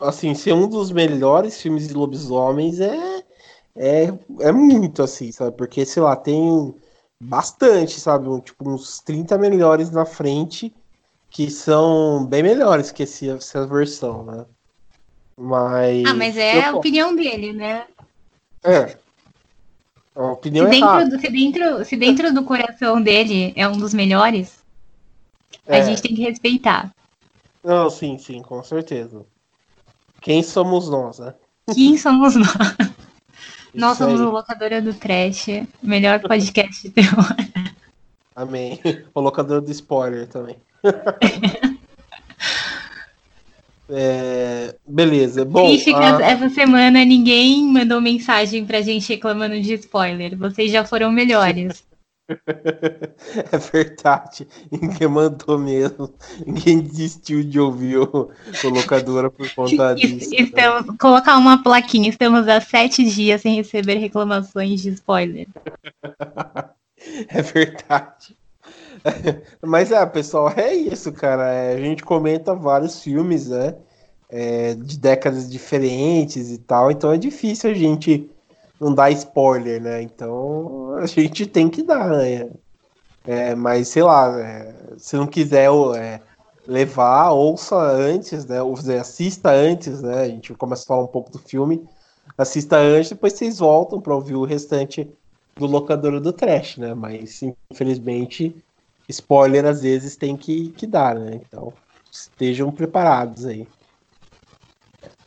assim, 0.00 0.34
ser 0.34 0.52
um 0.52 0.68
dos 0.68 0.90
melhores 0.90 1.60
filmes 1.60 1.88
de 1.88 1.94
lobisomens 1.94 2.80
é, 2.80 3.24
é, 3.76 4.12
é 4.40 4.52
muito, 4.52 5.02
assim, 5.02 5.30
sabe? 5.30 5.56
Porque, 5.56 5.84
sei 5.84 6.02
lá, 6.02 6.16
tem 6.16 6.74
bastante, 7.20 8.00
sabe? 8.00 8.28
Um, 8.28 8.40
tipo, 8.40 8.68
uns 8.68 9.00
30 9.00 9.38
melhores 9.38 9.90
na 9.90 10.04
frente 10.04 10.74
que 11.30 11.50
são 11.50 12.24
bem 12.24 12.42
melhores 12.42 12.90
que 12.90 13.02
esse, 13.02 13.28
essa 13.28 13.66
versão, 13.66 14.24
né? 14.24 14.46
Mas. 15.36 16.04
Ah, 16.06 16.14
mas 16.14 16.36
é 16.36 16.64
a 16.64 16.74
opinião 16.74 17.14
dele, 17.14 17.52
né? 17.52 17.86
É. 18.64 18.96
A 20.14 20.32
opinião 20.32 20.70
se, 20.70 20.76
é 20.76 20.80
dentro 20.80 21.10
do, 21.10 21.20
se, 21.20 21.28
dentro, 21.28 21.84
se 21.84 21.96
dentro 21.96 22.34
do 22.34 22.42
coração 22.42 23.02
dele 23.02 23.52
é 23.54 23.68
um 23.68 23.76
dos 23.76 23.92
melhores, 23.92 24.64
é. 25.66 25.78
a 25.78 25.84
gente 25.84 26.00
tem 26.00 26.14
que 26.14 26.22
respeitar. 26.22 26.90
Não, 27.62 27.90
sim, 27.90 28.16
sim, 28.16 28.40
com 28.40 28.62
certeza. 28.62 29.26
Quem 30.22 30.42
somos 30.42 30.88
nós, 30.88 31.18
né? 31.18 31.34
Quem 31.74 31.98
somos 31.98 32.34
nós? 32.34 32.48
nós 33.76 33.98
somos 33.98 34.20
o 34.20 34.30
Locadora 34.30 34.80
do 34.80 34.94
Trash, 34.94 35.46
melhor 35.82 36.20
podcast 36.20 36.82
de 36.82 36.90
terror. 36.90 37.26
Amém. 38.34 38.80
O 39.14 39.20
Locadora 39.20 39.60
do 39.60 39.70
Spoiler 39.70 40.26
também. 40.26 40.56
É, 43.88 44.74
beleza. 44.86 45.44
Bom, 45.44 45.68
Triste 45.68 45.92
que 45.92 45.96
a... 45.96 46.20
essa 46.20 46.48
semana 46.48 47.04
ninguém 47.04 47.64
mandou 47.64 48.00
mensagem 48.00 48.64
pra 48.66 48.82
gente 48.82 49.08
reclamando 49.08 49.60
de 49.60 49.74
spoiler. 49.74 50.36
Vocês 50.36 50.72
já 50.72 50.84
foram 50.84 51.12
melhores. 51.12 51.84
é 53.52 53.58
verdade. 53.58 54.48
Ninguém 54.70 55.08
mandou 55.08 55.58
mesmo. 55.58 56.12
Ninguém 56.44 56.80
desistiu 56.80 57.42
de 57.42 57.60
ouvir 57.60 57.98
o, 57.98 58.30
o 58.64 58.68
locadora 58.68 59.30
por 59.30 59.48
conta 59.54 59.94
disso. 59.96 60.34
Estamos, 60.34 60.86
né? 60.86 60.96
Colocar 60.98 61.36
uma 61.36 61.62
plaquinha. 61.62 62.10
Estamos 62.10 62.48
há 62.48 62.60
sete 62.60 63.04
dias 63.04 63.40
sem 63.42 63.54
receber 63.56 63.94
reclamações 63.94 64.80
de 64.82 64.90
spoiler. 64.90 65.46
é 67.28 67.42
verdade. 67.42 68.36
Mas 69.62 69.92
é, 69.92 70.04
pessoal, 70.06 70.52
é 70.56 70.74
isso, 70.74 71.12
cara. 71.12 71.52
É, 71.52 71.74
a 71.74 71.80
gente 71.80 72.02
comenta 72.02 72.54
vários 72.54 73.02
filmes, 73.02 73.48
né? 73.48 73.76
É, 74.28 74.74
de 74.74 74.98
décadas 74.98 75.48
diferentes 75.48 76.50
e 76.50 76.58
tal, 76.58 76.90
então 76.90 77.12
é 77.12 77.16
difícil 77.16 77.70
a 77.70 77.74
gente 77.74 78.28
não 78.80 78.94
dar 78.94 79.10
spoiler, 79.10 79.82
né? 79.82 80.02
Então 80.02 80.96
a 80.96 81.06
gente 81.06 81.46
tem 81.46 81.68
que 81.68 81.82
dar, 81.82 82.08
né? 82.10 82.50
É, 83.26 83.54
mas 83.54 83.88
sei 83.88 84.02
lá, 84.02 84.38
é, 84.40 84.74
se 84.98 85.16
não 85.16 85.26
quiser 85.26 85.68
é, 85.96 86.20
levar, 86.66 87.30
ouça 87.30 87.76
antes, 87.76 88.46
né? 88.46 88.62
Ou 88.62 88.74
assista 89.00 89.50
antes, 89.50 90.02
né? 90.02 90.22
A 90.22 90.28
gente 90.28 90.54
começa 90.54 90.84
a 90.84 90.86
falar 90.86 91.04
um 91.04 91.08
pouco 91.08 91.30
do 91.30 91.38
filme, 91.38 91.84
assista 92.36 92.76
antes, 92.76 93.10
depois 93.10 93.32
vocês 93.32 93.58
voltam 93.58 94.00
para 94.00 94.14
ouvir 94.14 94.34
o 94.34 94.44
restante 94.44 95.10
do 95.56 95.66
locador 95.66 96.20
do 96.20 96.32
trash, 96.32 96.76
né? 96.76 96.94
Mas 96.94 97.40
infelizmente 97.72 98.54
spoiler 99.08 99.64
às 99.64 99.82
vezes 99.82 100.16
tem 100.16 100.36
que, 100.36 100.70
que 100.70 100.86
dar, 100.86 101.14
né? 101.16 101.34
Então 101.34 101.72
estejam 102.10 102.70
preparados 102.70 103.46
aí. 103.46 103.66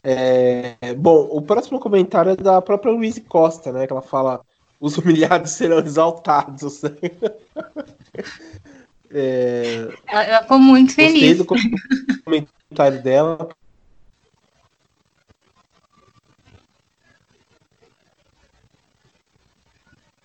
É, 0.03 0.93
bom, 0.95 1.27
o 1.31 1.41
próximo 1.41 1.79
comentário 1.79 2.31
é 2.31 2.35
da 2.35 2.61
própria 2.61 2.91
Luiz 2.91 3.19
Costa, 3.27 3.71
né? 3.71 3.85
Que 3.85 3.93
ela 3.93 4.01
fala: 4.01 4.41
os 4.79 4.97
humilhados 4.97 5.51
serão 5.51 5.79
exaltados. 5.79 6.81
é, 9.11 9.87
ela 10.07 10.41
ficou 10.43 10.59
muito 10.59 10.93
feliz. 10.93 11.37
do 11.37 11.45
comentário 11.45 13.03
dela. 13.03 13.49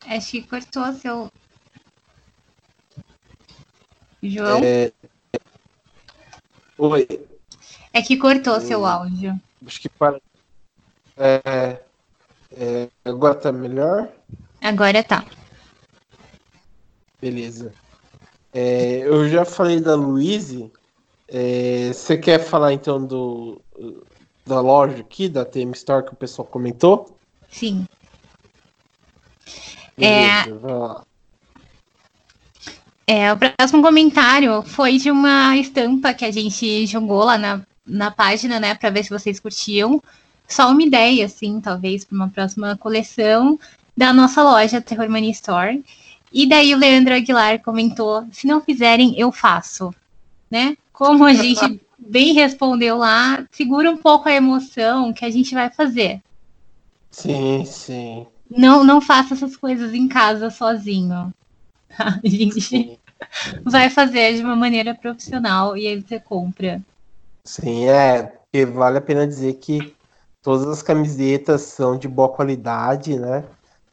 Acho 0.07 0.33
que 0.33 0.43
cortou 0.43 0.93
seu, 0.93 1.33
João? 4.23 4.61
É... 4.63 4.93
Oi. 6.79 7.09
É 7.93 8.03
que 8.03 8.17
cortou 8.17 8.61
seu 8.61 8.85
áudio. 8.85 9.41
Acho 9.67 9.81
que 9.81 9.89
para. 9.89 10.21
É... 11.17 11.81
É... 12.53 12.89
Agora 13.05 13.35
tá 13.35 13.53
melhor? 13.53 14.09
Agora 14.61 15.03
tá. 15.03 15.25
Beleza. 17.21 17.73
É... 18.53 18.99
Eu 18.99 19.29
já 19.29 19.45
falei 19.45 19.81
da 19.81 19.95
Luíse. 19.95 20.71
É... 21.29 21.89
Você 21.93 22.17
quer 22.17 22.39
falar 22.39 22.73
então 22.73 23.05
do 23.05 23.61
da 24.47 24.61
loja 24.61 24.99
aqui, 24.99 25.29
da 25.29 25.45
TM 25.45 25.73
Store 25.73 26.05
que 26.05 26.13
o 26.13 26.17
pessoal 26.17 26.47
comentou? 26.47 27.17
Sim. 27.49 27.87
É... 29.97 30.43
é, 33.07 33.33
o 33.33 33.39
próximo 33.39 33.83
comentário 33.83 34.63
foi 34.63 34.99
de 34.99 35.11
uma 35.11 35.57
estampa 35.57 36.13
que 36.13 36.25
a 36.25 36.31
gente 36.31 36.87
jogou 36.87 37.25
lá 37.25 37.39
na, 37.39 37.63
na 37.87 38.11
página, 38.11 38.59
né, 38.59 38.75
para 38.75 38.91
ver 38.91 39.05
se 39.05 39.11
vocês 39.11 39.39
curtiam. 39.41 40.03
Só 40.47 40.71
uma 40.71 40.83
ideia, 40.83 41.27
assim, 41.27 41.61
talvez, 41.61 42.05
para 42.05 42.17
uma 42.17 42.29
próxima 42.29 42.77
coleção 42.77 43.59
da 43.97 44.13
nossa 44.13 44.43
loja 44.43 44.81
Terror 44.81 45.09
Money 45.09 45.31
Store. 45.31 45.83
E 46.33 46.49
daí 46.49 46.75
o 46.75 46.79
Leandro 46.79 47.15
Aguilar 47.15 47.61
comentou: 47.63 48.27
se 48.33 48.47
não 48.47 48.61
fizerem, 48.61 49.19
eu 49.19 49.31
faço. 49.31 49.95
Né? 50.51 50.77
Como 50.93 51.25
a 51.25 51.33
gente 51.33 51.81
bem 51.99 52.33
respondeu 52.35 52.99
lá, 52.99 53.45
segura 53.51 53.91
um 53.91 53.97
pouco 53.97 54.29
a 54.29 54.33
emoção 54.33 55.13
que 55.13 55.25
a 55.25 55.31
gente 55.31 55.55
vai 55.55 55.71
fazer. 55.71 56.21
Sim, 57.11 57.65
sim. 57.65 58.27
Não, 58.51 58.85
não 58.85 59.01
faça 59.01 59.35
essas 59.35 59.57
coisas 59.57 59.95
em 59.95 60.09
casa 60.09 60.51
sozinho. 60.51 61.33
A 61.97 62.21
gente 62.25 62.61
sim. 62.61 62.99
vai 63.63 63.89
fazer 63.89 64.37
de 64.37 64.43
uma 64.43 64.57
maneira 64.57 64.95
profissional 64.95 65.77
e 65.77 65.87
aí 65.87 66.01
você 66.01 66.19
compra. 66.19 66.83
Sim, 67.47 67.87
é. 67.87 68.23
Porque 68.25 68.65
vale 68.67 68.99
a 68.99 69.01
pena 69.01 69.27
dizer 69.27 69.55
que 69.55 69.97
todas 70.43 70.67
as 70.69 70.83
camisetas 70.83 71.63
são 71.63 71.99
de 71.99 72.09
boa 72.09 72.33
qualidade, 72.33 73.19
né? 73.19 73.45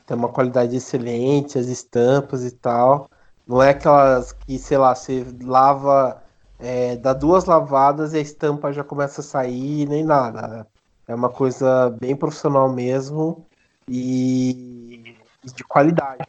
tem 0.05 0.17
uma 0.17 0.29
qualidade 0.31 0.75
excelente, 0.75 1.57
as 1.57 1.67
estampas 1.67 2.43
e 2.45 2.51
tal. 2.51 3.09
Não 3.47 3.61
é 3.63 3.71
aquelas 3.71 4.33
que, 4.33 4.59
sei 4.59 4.77
lá, 4.77 4.93
você 4.95 5.25
lava, 5.43 6.21
é, 6.59 6.97
dá 6.97 7.13
duas 7.13 7.45
lavadas 7.45 8.13
e 8.13 8.17
a 8.17 8.21
estampa 8.21 8.73
já 8.73 8.83
começa 8.83 9.21
a 9.21 9.23
sair, 9.23 9.87
nem 9.87 10.03
nada. 10.03 10.67
É 11.07 11.15
uma 11.15 11.29
coisa 11.29 11.89
bem 11.91 12.15
profissional 12.15 12.71
mesmo 12.73 13.47
e, 13.87 15.17
e 15.45 15.51
de 15.53 15.63
qualidade, 15.63 16.25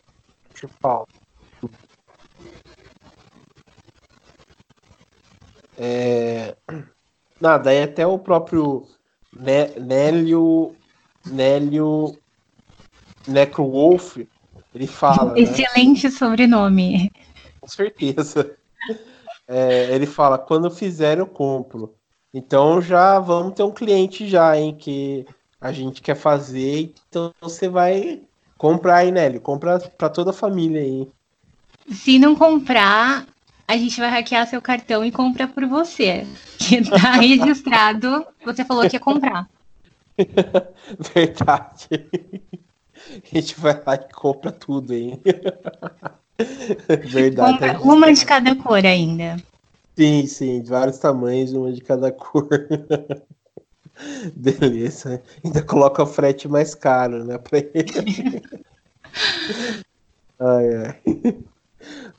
principal. 0.52 1.06
É... 5.76 6.56
Nada, 7.42 7.74
é 7.74 7.82
até 7.82 8.06
o 8.06 8.20
próprio 8.20 8.86
Nélio, 9.36 10.76
Nélio 11.26 12.16
Necrowolf, 13.26 14.18
ele 14.72 14.86
fala. 14.86 15.32
Né? 15.32 15.40
Excelente 15.40 16.04
né? 16.04 16.10
sobrenome. 16.12 17.10
Com 17.60 17.66
certeza. 17.66 18.56
É, 19.48 19.92
ele 19.92 20.06
fala: 20.06 20.38
quando 20.38 20.70
fizer, 20.70 21.18
eu 21.18 21.26
compro. 21.26 21.92
Então 22.32 22.80
já 22.80 23.18
vamos 23.18 23.54
ter 23.54 23.64
um 23.64 23.72
cliente 23.72 24.28
já, 24.28 24.56
hein? 24.56 24.76
Que 24.78 25.26
a 25.60 25.72
gente 25.72 26.00
quer 26.00 26.14
fazer. 26.14 26.94
Então 27.08 27.34
você 27.40 27.68
vai 27.68 28.22
comprar 28.56 28.98
aí, 28.98 29.10
Nelly. 29.10 29.40
Compra 29.40 29.80
para 29.80 30.08
toda 30.08 30.30
a 30.30 30.32
família 30.32 30.80
aí. 30.80 31.08
Se 31.90 32.20
não 32.20 32.36
comprar, 32.36 33.26
a 33.66 33.76
gente 33.76 33.98
vai 33.98 34.10
hackear 34.10 34.46
seu 34.46 34.60
cartão 34.60 35.04
e 35.04 35.10
compra 35.10 35.46
por 35.46 35.66
você. 35.66 36.26
Que 36.58 36.82
tá 36.88 37.12
registrado. 37.20 38.26
Você 38.44 38.64
falou 38.64 38.88
que 38.88 38.96
ia 38.96 39.00
comprar. 39.00 39.48
Verdade. 41.14 41.88
A 43.24 43.34
gente 43.34 43.58
vai 43.58 43.80
lá 43.84 43.94
e 43.94 44.12
compra 44.12 44.52
tudo, 44.52 44.92
hein? 44.92 45.20
Verdade. 47.08 47.58
Compra 47.58 47.80
uma 47.80 48.12
de 48.12 48.24
cada 48.24 48.54
cor 48.56 48.84
ainda. 48.84 49.36
Sim, 49.96 50.26
sim, 50.26 50.62
de 50.62 50.70
vários 50.70 50.98
tamanhos, 50.98 51.52
uma 51.52 51.72
de 51.72 51.80
cada 51.80 52.10
cor. 52.10 52.48
Beleza. 54.34 55.22
Ainda 55.44 55.62
coloca 55.62 56.02
o 56.02 56.06
frete 56.06 56.48
mais 56.48 56.74
caro, 56.74 57.24
né? 57.24 57.38
Pra 57.38 57.58
ele. 57.58 58.42
ai, 60.38 60.76
ai. 60.76 61.38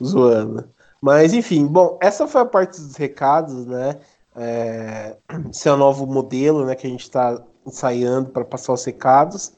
Zoando. 0.03 0.69
Mas, 1.03 1.33
enfim, 1.33 1.67
bom, 1.67 1.97
essa 2.01 2.25
foi 2.25 2.39
a 2.39 2.45
parte 2.45 2.79
dos 2.79 2.95
recados, 2.95 3.65
né? 3.65 3.99
É, 4.33 5.17
esse 5.51 5.67
é 5.67 5.73
o 5.73 5.75
novo 5.75 6.07
modelo 6.07 6.65
né, 6.65 6.75
que 6.75 6.87
a 6.87 6.89
gente 6.89 7.01
está 7.01 7.43
ensaiando 7.67 8.29
para 8.29 8.45
passar 8.45 8.71
os 8.71 8.85
recados. 8.85 9.51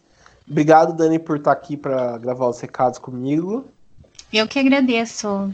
Obrigado, 0.49 0.91
Dani, 0.91 1.19
por 1.19 1.37
estar 1.37 1.51
aqui 1.51 1.77
para 1.77 2.17
gravar 2.17 2.47
os 2.47 2.59
recados 2.59 2.97
comigo. 2.97 3.63
Eu 4.33 4.47
que 4.47 4.57
agradeço 4.57 5.53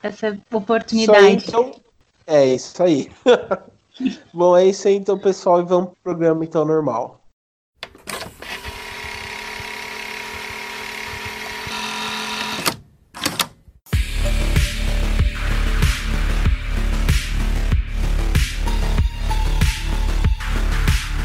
essa 0.00 0.38
oportunidade. 0.52 1.38
Isso 1.38 1.56
aí, 1.56 1.64
então, 1.64 1.80
é 2.24 2.46
isso 2.46 2.80
aí. 2.80 3.10
Bom, 4.32 4.56
é 4.56 4.66
isso 4.66 4.86
aí 4.86 4.94
então, 4.94 5.18
pessoal, 5.18 5.60
e 5.60 5.64
vamos 5.64 5.88
pro 5.88 5.96
programa 6.04 6.44
então 6.44 6.64
normal. 6.64 7.20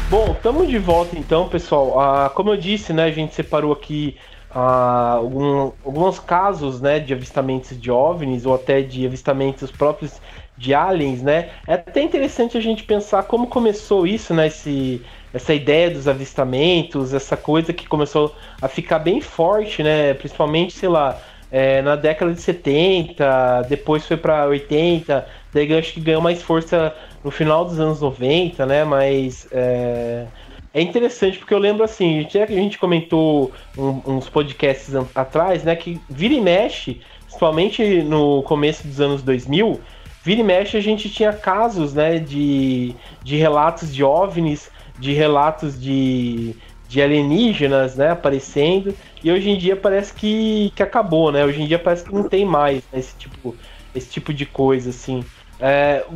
Bom, 0.08 0.32
estamos 0.32 0.68
de 0.68 0.78
volta 0.78 1.18
então, 1.18 1.48
pessoal. 1.50 2.00
Ah, 2.00 2.30
como 2.30 2.50
eu 2.50 2.56
disse, 2.56 2.94
né, 2.94 3.04
a 3.04 3.10
gente 3.10 3.34
separou 3.34 3.72
aqui 3.72 4.16
ah, 4.48 5.12
algum, 5.16 5.72
alguns 5.84 6.18
casos 6.18 6.80
né, 6.80 6.98
de 6.98 7.12
avistamentos 7.12 7.78
de 7.78 7.90
OVNIs 7.90 8.46
ou 8.46 8.54
até 8.54 8.80
de 8.80 9.04
avistamentos 9.06 9.70
próprios 9.70 10.18
de 10.56 10.72
aliens, 10.74 11.22
né? 11.22 11.50
É 11.66 11.74
até 11.74 12.00
interessante 12.02 12.56
a 12.56 12.60
gente 12.60 12.84
pensar 12.84 13.24
como 13.24 13.48
começou 13.48 14.06
isso, 14.06 14.32
né? 14.32 14.46
Esse, 14.46 15.04
essa 15.32 15.52
ideia 15.52 15.90
dos 15.90 16.08
avistamentos, 16.08 17.12
essa 17.12 17.36
coisa 17.36 17.72
que 17.74 17.86
começou 17.86 18.34
a 18.62 18.66
ficar 18.66 18.98
bem 19.00 19.20
forte, 19.20 19.82
né? 19.82 20.14
Principalmente, 20.14 20.72
sei 20.72 20.88
lá, 20.88 21.20
é, 21.50 21.80
na 21.82 21.96
década 21.96 22.32
de 22.32 22.40
70, 22.40 23.62
depois 23.68 24.06
foi 24.06 24.16
para 24.16 24.46
80, 24.46 25.26
daí 25.52 25.78
acho 25.78 25.92
que 25.94 26.00
ganhou 26.00 26.20
mais 26.22 26.42
força 26.42 26.94
no 27.28 27.30
final 27.30 27.62
dos 27.66 27.78
anos 27.78 28.00
90, 28.00 28.64
né? 28.64 28.84
Mas 28.84 29.46
é, 29.52 30.26
é 30.72 30.80
interessante 30.80 31.38
porque 31.38 31.52
eu 31.52 31.58
lembro 31.58 31.84
assim, 31.84 32.26
a 32.26 32.46
gente 32.46 32.78
comentou 32.78 33.52
um, 33.76 34.16
uns 34.16 34.30
podcasts 34.30 34.94
atrás, 35.14 35.62
né? 35.62 35.76
Que 35.76 36.00
vira 36.08 36.32
e 36.32 36.40
mexe, 36.40 37.02
principalmente 37.24 38.02
no 38.02 38.42
começo 38.44 38.86
dos 38.86 38.98
anos 38.98 39.22
2000, 39.22 39.82
vira 40.22 40.40
e 40.40 40.44
mexe 40.44 40.78
a 40.78 40.80
gente 40.80 41.10
tinha 41.10 41.34
casos, 41.34 41.92
né? 41.92 42.18
De, 42.18 42.96
de 43.22 43.36
relatos 43.36 43.94
de 43.94 44.02
OVNIs, 44.02 44.70
de 44.96 45.12
relatos 45.12 45.78
de, 45.78 46.56
de 46.86 47.02
alienígenas, 47.02 47.94
né? 47.94 48.10
Aparecendo. 48.10 48.96
E 49.22 49.30
hoje 49.30 49.50
em 49.50 49.58
dia 49.58 49.76
parece 49.76 50.14
que, 50.14 50.72
que 50.74 50.82
acabou, 50.82 51.30
né? 51.30 51.44
Hoje 51.44 51.60
em 51.60 51.66
dia 51.66 51.78
parece 51.78 52.04
que 52.06 52.14
não 52.14 52.26
tem 52.26 52.46
mais 52.46 52.88
né, 52.90 52.98
esse 53.00 53.14
tipo 53.18 53.58
esse 53.94 54.10
tipo 54.10 54.32
de 54.32 54.46
coisa 54.46 54.90
assim. 54.90 55.28
É, 55.58 56.06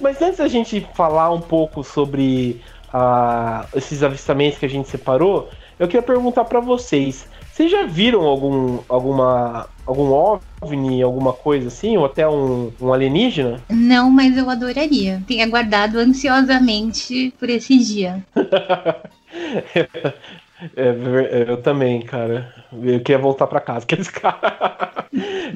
mas 0.00 0.20
antes 0.22 0.38
da 0.38 0.48
gente 0.48 0.86
falar 0.94 1.32
um 1.32 1.40
pouco 1.40 1.82
sobre 1.82 2.60
uh, 2.92 3.66
esses 3.76 4.02
avistamentos 4.02 4.58
que 4.58 4.66
a 4.66 4.68
gente 4.68 4.88
separou, 4.88 5.50
eu 5.78 5.86
queria 5.86 6.02
perguntar 6.02 6.44
para 6.44 6.60
vocês: 6.60 7.28
vocês 7.52 7.70
já 7.70 7.84
viram 7.84 8.22
algum, 8.22 8.80
alguma, 8.88 9.68
algum 9.86 10.38
OVNI, 10.60 11.02
alguma 11.02 11.32
coisa 11.32 11.68
assim, 11.68 11.96
ou 11.96 12.04
até 12.04 12.28
um, 12.28 12.72
um 12.80 12.92
alienígena? 12.92 13.60
Não, 13.68 14.10
mas 14.10 14.36
eu 14.36 14.50
adoraria. 14.50 15.22
Tenho 15.26 15.44
aguardado 15.44 15.98
ansiosamente 15.98 17.32
por 17.38 17.48
esse 17.48 17.78
dia. 17.78 18.24
É, 20.76 21.46
eu 21.48 21.56
também, 21.58 22.02
cara. 22.02 22.52
Eu 22.72 23.00
queria 23.00 23.18
voltar 23.18 23.46
para 23.46 23.60
casa, 23.60 23.84
aqueles 23.84 24.08
caras. 24.10 25.04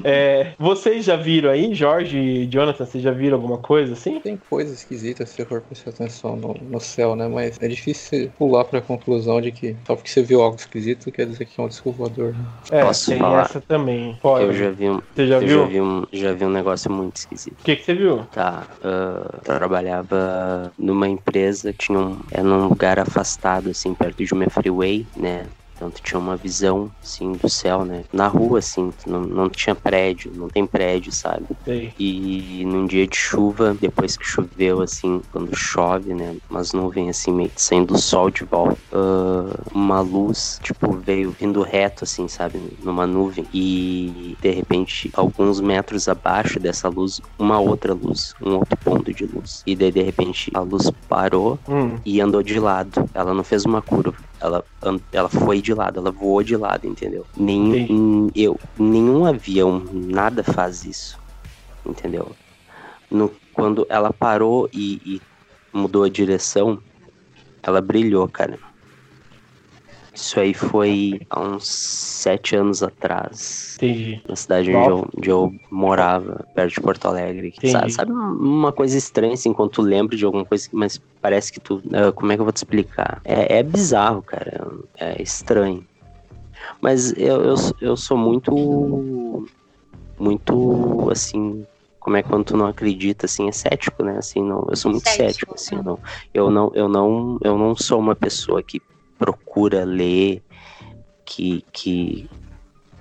É, 0.03 0.53
vocês 0.57 1.05
já 1.05 1.15
viram 1.15 1.49
aí, 1.49 1.73
Jorge 1.73 2.17
e 2.17 2.45
Jonathan, 2.45 2.85
vocês 2.85 3.03
já 3.03 3.11
viram 3.11 3.35
alguma 3.35 3.57
coisa 3.57 3.93
assim? 3.93 4.19
Tem 4.19 4.39
coisas 4.49 4.79
esquisitas 4.79 5.29
se 5.29 5.35
você 5.35 5.45
for 5.45 5.61
prestar 5.61 5.91
atenção 5.91 6.35
no, 6.35 6.53
no 6.53 6.79
céu, 6.79 7.15
né? 7.15 7.27
Mas 7.27 7.57
é 7.61 7.67
difícil 7.67 8.31
pular 8.37 8.63
para 8.65 8.79
a 8.79 8.81
conclusão 8.81 9.41
de 9.41 9.51
que 9.51 9.75
só 9.85 9.95
porque 9.95 10.09
você 10.09 10.23
viu 10.23 10.41
algo 10.41 10.55
esquisito 10.55 11.11
quer 11.11 11.25
dizer 11.25 11.45
que 11.45 11.59
é 11.59 11.63
um 11.63 11.67
desculpador. 11.67 12.33
Né? 12.33 12.45
É, 12.71 12.83
Posso 12.83 13.11
tem 13.11 13.19
falar? 13.19 13.41
essa 13.41 13.61
também. 13.61 14.17
Pode. 14.21 14.45
Eu 14.45 14.53
já 14.53 14.69
vi 14.71 14.89
um. 14.89 15.01
Você 15.13 15.27
já 15.27 15.39
viu? 15.39 15.59
Já 15.59 15.65
vi 15.65 15.81
um, 15.81 16.05
já 16.11 16.33
vi 16.33 16.45
um 16.45 16.49
negócio 16.49 16.91
muito 16.91 17.17
esquisito. 17.17 17.59
O 17.59 17.63
que, 17.63 17.75
que 17.75 17.83
você 17.83 17.93
viu? 17.93 18.25
Tá. 18.31 18.67
Uh, 18.79 19.41
trabalhava 19.41 20.71
numa 20.77 21.07
empresa, 21.07 21.73
tinha 21.73 21.99
um. 21.99 22.17
É 22.31 22.41
num 22.41 22.67
lugar 22.67 22.99
afastado, 22.99 23.69
assim, 23.69 23.93
perto 23.93 24.23
de 24.23 24.33
uma 24.33 24.49
freeway, 24.49 24.98
né? 25.15 25.45
Então 25.79 25.89
tu 25.89 26.01
tinha 26.01 26.19
uma 26.19 26.35
visão, 26.35 26.91
assim, 27.01 27.31
do 27.31 27.47
céu, 27.47 27.85
né? 27.85 28.03
Na 28.11 28.27
rua, 28.27 28.59
assim, 28.59 28.91
não, 29.07 29.21
não 29.21 29.49
tinha 29.49 29.73
prédio, 29.73 30.29
não 30.35 30.49
tem 30.49 30.65
prédio, 30.65 31.09
sabe? 31.09 31.45
Sim. 31.63 31.93
E 31.97 32.65
num 32.65 32.85
dia 32.85 33.07
de 33.07 33.15
chuva, 33.15 33.73
depois 33.79 34.17
que 34.17 34.25
choveu, 34.25 34.81
assim, 34.81 35.21
quando 35.31 35.55
chove, 35.55 36.13
né? 36.13 36.35
Umas 36.49 36.73
nuvens, 36.73 37.11
assim, 37.11 37.31
meio 37.31 37.49
que 37.49 37.61
saindo 37.61 37.93
do 37.93 37.97
sol 37.97 38.29
de 38.29 38.43
volta. 38.43 38.77
Uh, 38.91 39.55
uma 39.73 40.01
luz, 40.01 40.59
tipo, 40.61 40.91
veio 40.91 41.31
vindo 41.31 41.61
reto, 41.61 42.03
assim, 42.03 42.27
sabe? 42.27 42.59
Numa 42.83 43.07
nuvem. 43.07 43.45
E, 43.53 44.35
de 44.41 44.51
repente, 44.51 45.09
alguns 45.13 45.61
metros 45.61 46.09
abaixo 46.09 46.59
dessa 46.59 46.89
luz, 46.89 47.21
uma 47.37 47.57
outra 47.57 47.93
luz, 47.93 48.33
um 48.41 48.55
outro 48.55 48.75
ponto 48.75 49.13
de 49.13 49.25
luz. 49.25 49.63
E 49.65 49.77
daí, 49.77 49.93
de 49.93 50.03
repente, 50.03 50.51
a 50.53 50.59
luz 50.59 50.91
parou 51.07 51.57
hum. 51.69 51.97
e 52.05 52.19
andou 52.19 52.43
de 52.43 52.59
lado. 52.59 53.09
Ela 53.13 53.33
não 53.33 53.45
fez 53.45 53.63
uma 53.63 53.81
curva 53.81 54.13
ela, 54.41 54.63
ela 55.11 55.29
foi 55.29 55.61
de 55.61 55.73
lado, 55.73 55.99
ela 55.99 56.11
voou 56.11 56.41
de 56.43 56.55
lado, 56.55 56.87
entendeu? 56.87 57.25
Nem, 57.35 58.29
eu, 58.35 58.59
nenhum 58.77 59.25
avião, 59.25 59.83
nada 59.93 60.43
faz 60.43 60.85
isso, 60.85 61.19
entendeu? 61.85 62.31
No, 63.11 63.31
quando 63.53 63.85
ela 63.89 64.13
parou 64.13 64.69
e, 64.73 65.01
e 65.05 65.21
mudou 65.73 66.03
a 66.03 66.09
direção, 66.09 66.81
ela 67.61 67.81
brilhou, 67.81 68.27
cara. 68.27 68.57
Isso 70.21 70.39
aí 70.39 70.53
foi 70.53 71.21
há 71.29 71.39
uns 71.39 71.67
sete 71.67 72.55
anos 72.55 72.83
atrás. 72.83 73.75
Entendi. 73.77 74.21
Na 74.27 74.35
cidade 74.35 74.69
onde 74.75 74.89
eu, 74.89 75.07
onde 75.17 75.29
eu, 75.29 75.55
morava, 75.71 76.45
perto 76.53 76.73
de 76.73 76.81
Porto 76.81 77.05
Alegre. 77.05 77.53
Sabe, 77.63 77.91
sabe, 77.91 78.11
uma 78.11 78.71
coisa 78.71 78.97
estranha, 78.97 79.33
assim, 79.33 79.53
quando 79.53 79.71
tu 79.71 79.81
lembra 79.81 80.15
de 80.15 80.25
alguma 80.25 80.45
coisa, 80.45 80.67
mas 80.73 81.01
parece 81.21 81.51
que 81.51 81.59
tu. 81.59 81.77
Uh, 81.77 82.11
como 82.13 82.31
é 82.31 82.35
que 82.35 82.41
eu 82.41 82.45
vou 82.45 82.51
te 82.51 82.57
explicar? 82.57 83.21
É, 83.23 83.59
é 83.59 83.63
bizarro, 83.63 84.21
cara. 84.21 84.67
É 84.97 85.21
estranho. 85.21 85.85
Mas 86.81 87.13
eu, 87.17 87.41
eu, 87.41 87.55
eu 87.81 87.97
sou 87.97 88.17
muito. 88.17 89.47
Muito, 90.19 91.09
assim, 91.09 91.65
como 91.97 92.17
é 92.17 92.23
quando 92.23 92.43
tu 92.43 92.57
não 92.57 92.65
acredita, 92.65 93.25
assim, 93.25 93.47
é 93.47 93.51
cético, 93.53 94.03
né? 94.03 94.17
Assim, 94.17 94.43
não, 94.43 94.67
eu 94.69 94.75
sou 94.75 94.91
muito 94.91 95.07
cético, 95.07 95.53
cético 95.53 95.53
assim, 95.53 95.75
não, 95.75 95.97
eu 96.33 96.51
não, 96.51 96.71
eu 96.73 96.89
não, 96.89 97.37
eu 97.41 97.57
não 97.57 97.73
sou 97.73 97.99
uma 97.99 98.15
pessoa 98.15 98.61
que 98.61 98.81
procura 99.19 99.83
ler, 99.83 100.41
que, 101.25 101.63
que 101.71 102.29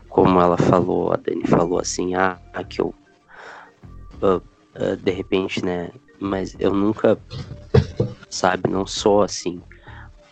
como 0.08 0.40
ela 0.40 0.58
falou, 0.58 1.12
a 1.12 1.16
Dani 1.16 1.46
falou 1.46 1.78
assim, 1.78 2.14
ah, 2.14 2.38
que 2.68 2.80
eu 2.80 2.92
uh, 4.20 4.36
uh, 4.36 4.96
de 4.96 5.10
repente, 5.12 5.64
né? 5.64 5.90
Mas 6.20 6.56
eu 6.58 6.74
nunca, 6.74 7.16
sabe, 8.28 8.68
não 8.68 8.86
sou 8.86 9.22
assim. 9.22 9.62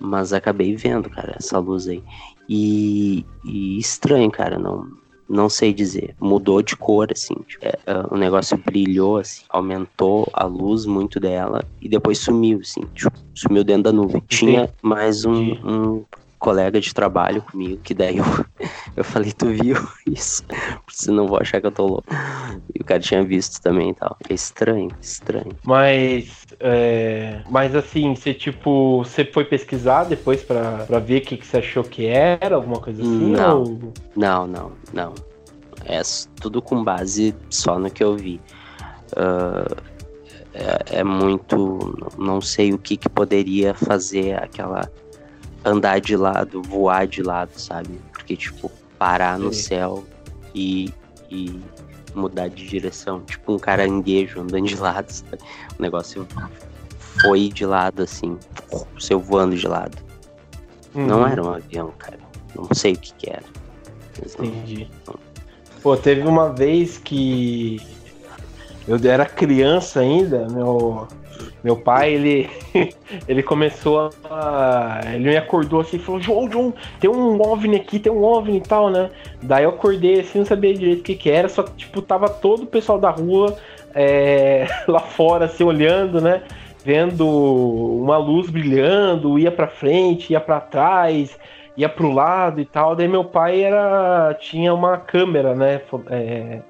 Mas 0.01 0.33
acabei 0.33 0.75
vendo, 0.77 1.09
cara, 1.09 1.37
essa 1.39 1.59
luz 1.59 1.87
aí. 1.87 2.03
E, 2.49 3.25
e 3.45 3.79
estranho, 3.79 4.31
cara, 4.31 4.59
não, 4.59 4.89
não 5.29 5.49
sei 5.49 5.73
dizer. 5.73 6.15
Mudou 6.21 6.63
de 6.63 6.77
cor, 6.77 7.09
assim. 7.13 7.35
Tipo, 7.47 7.65
é, 7.65 7.79
é, 7.87 7.95
o 8.11 8.17
negócio 8.17 8.57
brilhou, 8.57 9.19
assim. 9.19 9.45
Aumentou 9.49 10.29
a 10.33 10.45
luz 10.45 10.87
muito 10.87 11.19
dela 11.19 11.65
e 11.81 11.89
depois 11.89 12.19
sumiu, 12.19 12.61
assim. 12.61 12.83
Tipo, 12.95 13.13
sumiu 13.35 13.65
dentro 13.65 13.85
da 13.85 13.93
nuvem. 13.93 14.23
Tinha 14.29 14.69
mais 14.83 15.25
um, 15.25 15.53
um 15.65 16.05
colega 16.39 16.81
de 16.81 16.95
trabalho 16.95 17.43
comigo, 17.43 17.81
que 17.83 17.95
daí 17.95 18.19
eu, 18.19 18.25
eu 18.97 19.05
falei, 19.05 19.33
tu 19.33 19.47
viu 19.47 19.77
isso? 20.07 20.45
Você 20.89 21.11
não 21.11 21.27
vou 21.27 21.39
achar 21.41 21.61
que 21.61 21.67
eu 21.67 21.73
tô 21.73 21.87
louco. 21.87 22.07
E 22.75 22.81
o 22.81 22.85
cara 22.85 23.01
tinha 23.01 23.25
visto 23.25 23.61
também 23.61 23.91
e 23.91 23.95
tal. 23.95 24.17
É 24.29 24.35
estranho, 24.35 24.91
estranho. 25.01 25.57
Mas, 25.65 26.46
é, 26.59 27.43
mas 27.51 27.75
assim, 27.75 28.15
você 28.15 28.33
tipo, 28.33 28.99
você 28.99 29.25
foi 29.25 29.45
pesquisar 29.45 30.05
depois 30.05 30.43
pra, 30.43 30.85
pra 30.87 30.99
ver 30.99 31.19
o 31.19 31.21
que, 31.21 31.37
que 31.37 31.47
você 31.47 31.59
achou 31.59 31.85
que 31.85 32.07
era, 32.07 32.55
alguma 32.55 32.81
coisa 32.81 33.03
assim? 33.03 33.31
Não, 33.31 33.63
ou... 33.63 33.93
não, 34.17 34.47
não, 34.47 34.73
não. 34.93 35.15
É 35.85 36.01
tudo 36.41 36.63
com 36.63 36.83
base 36.83 37.35
só 37.51 37.79
no 37.79 37.91
que 37.91 38.03
eu 38.03 38.17
vi. 38.17 38.41
Uh, 39.13 39.77
é, 40.55 40.99
é, 41.01 41.05
muito. 41.05 41.95
Não 42.19 42.41
sei 42.41 42.73
o 42.73 42.79
que, 42.79 42.97
que 42.97 43.09
poderia 43.09 43.75
fazer 43.75 44.43
aquela 44.43 44.91
andar 45.65 46.01
de 46.01 46.17
lado, 46.17 46.63
voar 46.63 47.07
de 47.07 47.23
lado, 47.23 47.53
sabe? 47.55 48.01
Porque, 48.13 48.37
tipo, 48.37 48.71
parar 48.99 49.39
no 49.39 49.53
céu 49.53 50.05
e, 50.55 50.93
e 51.31 51.61
mudar 52.17 52.49
de 52.49 52.67
direção. 52.67 53.21
Tipo 53.23 53.55
um 53.55 53.59
caranguejo 53.59 54.41
andando 54.41 54.67
de 54.67 54.77
lado, 54.77 55.11
sabe? 55.11 55.43
O 55.79 55.83
negócio 55.83 56.27
foi 57.21 57.49
de 57.49 57.65
lado, 57.65 58.03
assim, 58.03 58.39
seu 58.99 59.21
voando 59.21 59.57
de 59.57 59.67
lado. 59.67 59.97
Uhum. 60.95 61.07
Não 61.07 61.27
era 61.27 61.43
um 61.43 61.51
avião, 61.53 61.93
cara. 61.99 62.19
Não 62.55 62.69
sei 62.73 62.95
o 62.95 62.99
que, 62.99 63.13
que 63.15 63.31
era. 63.31 63.45
Entendi. 64.19 64.89
Pô, 65.83 65.97
teve 65.97 66.23
uma 66.23 66.53
vez 66.53 66.99
que 66.99 67.81
eu 68.89 68.99
era 69.11 69.27
criança 69.27 70.01
ainda, 70.01 70.49
meu, 70.49 71.07
meu 71.67 71.77
pai, 71.77 72.15
ele, 72.15 72.49
ele 73.27 73.43
começou 73.43 74.11
a. 74.31 75.01
Ele 75.13 75.31
me 75.31 75.37
acordou 75.37 75.81
assim 75.81 75.97
e 75.97 75.99
falou: 75.99 76.21
João, 76.21 76.49
João, 76.49 76.75
tem 77.01 77.11
um 77.11 77.43
OVNI 77.43 77.75
aqui, 77.75 77.99
tem 77.99 78.13
um 78.13 78.23
OVNI 78.23 78.59
e 78.59 78.61
tal, 78.61 78.89
né? 78.89 79.11
Daí 79.43 79.65
eu 79.65 79.71
acordei 79.71 80.21
assim, 80.21 80.39
não 80.39 80.47
sabia 80.47 80.73
direito 80.73 81.01
o 81.01 81.03
que, 81.03 81.17
que 81.17 81.29
era, 81.29 81.49
só 81.49 81.65
que, 81.65 81.73
tipo, 81.73 82.01
tava 82.01 82.29
todo 82.29 82.63
o 82.63 82.67
pessoal 82.67 83.01
da 83.01 83.11
rua 83.11 83.57
é, 83.93 84.69
lá 84.87 85.01
fora, 85.01 85.47
assim, 85.47 85.65
olhando, 85.65 86.21
né? 86.21 86.45
Vendo 86.85 87.27
uma 87.27 88.17
luz 88.17 88.49
brilhando, 88.49 89.37
ia 89.37 89.51
pra 89.51 89.67
frente, 89.67 90.35
ia 90.35 90.41
para 90.41 90.61
trás, 90.61 91.37
ia 91.77 91.89
pro 91.89 92.13
lado 92.13 92.61
e 92.61 92.65
tal. 92.65 92.95
Daí 92.95 93.09
meu 93.09 93.25
pai 93.25 93.63
era 93.63 94.37
tinha 94.39 94.73
uma 94.73 94.99
câmera, 94.99 95.53
né? 95.53 95.81
É, 96.11 96.61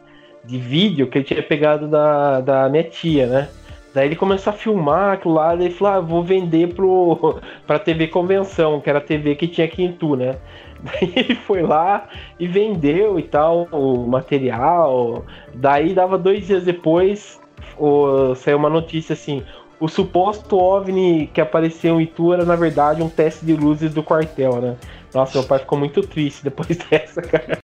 de 0.43 0.57
vídeo 0.57 1.07
que 1.09 1.19
ele 1.19 1.25
tinha 1.27 1.43
pegado 1.43 1.87
da, 1.87 2.41
da 2.41 2.69
minha 2.71 2.85
tia, 2.85 3.27
né? 3.27 3.49
Daí 3.97 4.09
ele 4.09 4.17
começou 4.17 4.53
a 4.53 4.55
filmar 4.55 5.15
aquilo 5.15 5.33
lá, 5.33 5.55
e 5.55 5.65
ele 5.65 5.71
falou, 5.71 5.95
ah, 5.95 6.01
vou 6.01 6.23
vender 6.23 6.75
pro, 6.75 7.41
pra 7.67 7.79
TV 7.79 8.09
Convenção, 8.09 8.79
que 8.79 8.91
era 8.91 8.99
a 8.99 9.03
TV 9.03 9.35
que 9.35 9.49
tinha 9.49 9.67
aqui 9.67 9.83
em 9.83 9.91
Tu, 9.91 10.17
né? 10.17 10.37
Daí 10.85 11.15
ele 11.17 11.35
foi 11.35 11.63
lá 11.63 12.07
e 12.39 12.47
vendeu 12.47 13.19
e 13.19 13.23
tal, 13.23 13.67
o 13.73 14.07
material. 14.07 15.25
Daí 15.55 15.95
dava 15.95 16.19
dois 16.19 16.47
dias 16.47 16.65
depois, 16.65 17.41
o, 17.79 18.35
saiu 18.35 18.59
uma 18.59 18.69
notícia 18.69 19.15
assim, 19.15 19.43
o 19.81 19.89
suposto 19.89 20.59
OVNI 20.59 21.31
que 21.33 21.41
apareceu 21.41 21.99
em 21.99 22.05
Itu 22.05 22.35
era, 22.35 22.45
na 22.45 22.55
verdade, 22.55 23.03
um 23.03 23.09
teste 23.09 23.47
de 23.47 23.55
luzes 23.55 23.95
do 23.95 24.03
quartel, 24.03 24.61
né? 24.61 24.77
Nossa, 25.15 25.39
meu 25.39 25.49
pai 25.49 25.61
ficou 25.61 25.79
muito 25.79 26.03
triste 26.03 26.45
depois 26.45 26.77
dessa, 26.91 27.23
cara. 27.23 27.59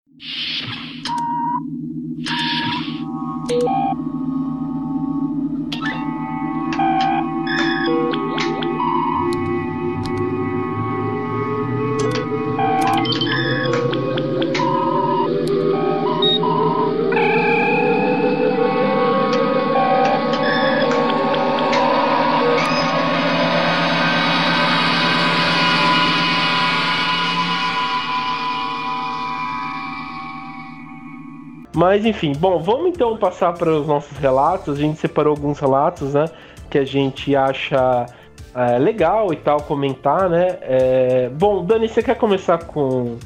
Mas 31.82 32.06
enfim, 32.06 32.32
bom, 32.38 32.62
vamos 32.62 32.89
então 32.89 33.17
passar 33.17 33.54
para 33.54 33.69
os 33.71 33.88
nossos 33.88 34.15
relatos. 34.17 34.77
A 34.77 34.82
gente 34.82 34.99
separou 34.99 35.32
alguns 35.32 35.58
relatos, 35.60 36.13
né? 36.13 36.25
Que 36.71 36.79
a 36.79 36.86
gente 36.86 37.36
acha 37.36 38.07
é, 38.55 38.79
legal 38.79 39.31
e 39.31 39.36
tal 39.36 39.62
comentar, 39.62 40.27
né? 40.29 40.57
É, 40.62 41.29
bom, 41.29 41.63
Dani, 41.63 41.88
você 41.88 42.01
quer 42.01 42.15
começar 42.15 42.57
com, 42.57 43.17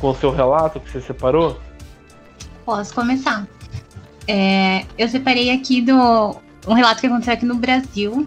com 0.00 0.10
o 0.10 0.14
seu 0.14 0.32
relato 0.32 0.80
que 0.80 0.90
você 0.90 1.00
separou? 1.00 1.60
Posso 2.64 2.92
começar. 2.94 3.46
É, 4.26 4.84
eu 4.98 5.08
separei 5.08 5.50
aqui 5.50 5.80
do 5.80 5.94
um 6.66 6.74
relato 6.74 7.00
que 7.00 7.06
aconteceu 7.06 7.34
aqui 7.34 7.46
no 7.46 7.54
Brasil 7.54 8.26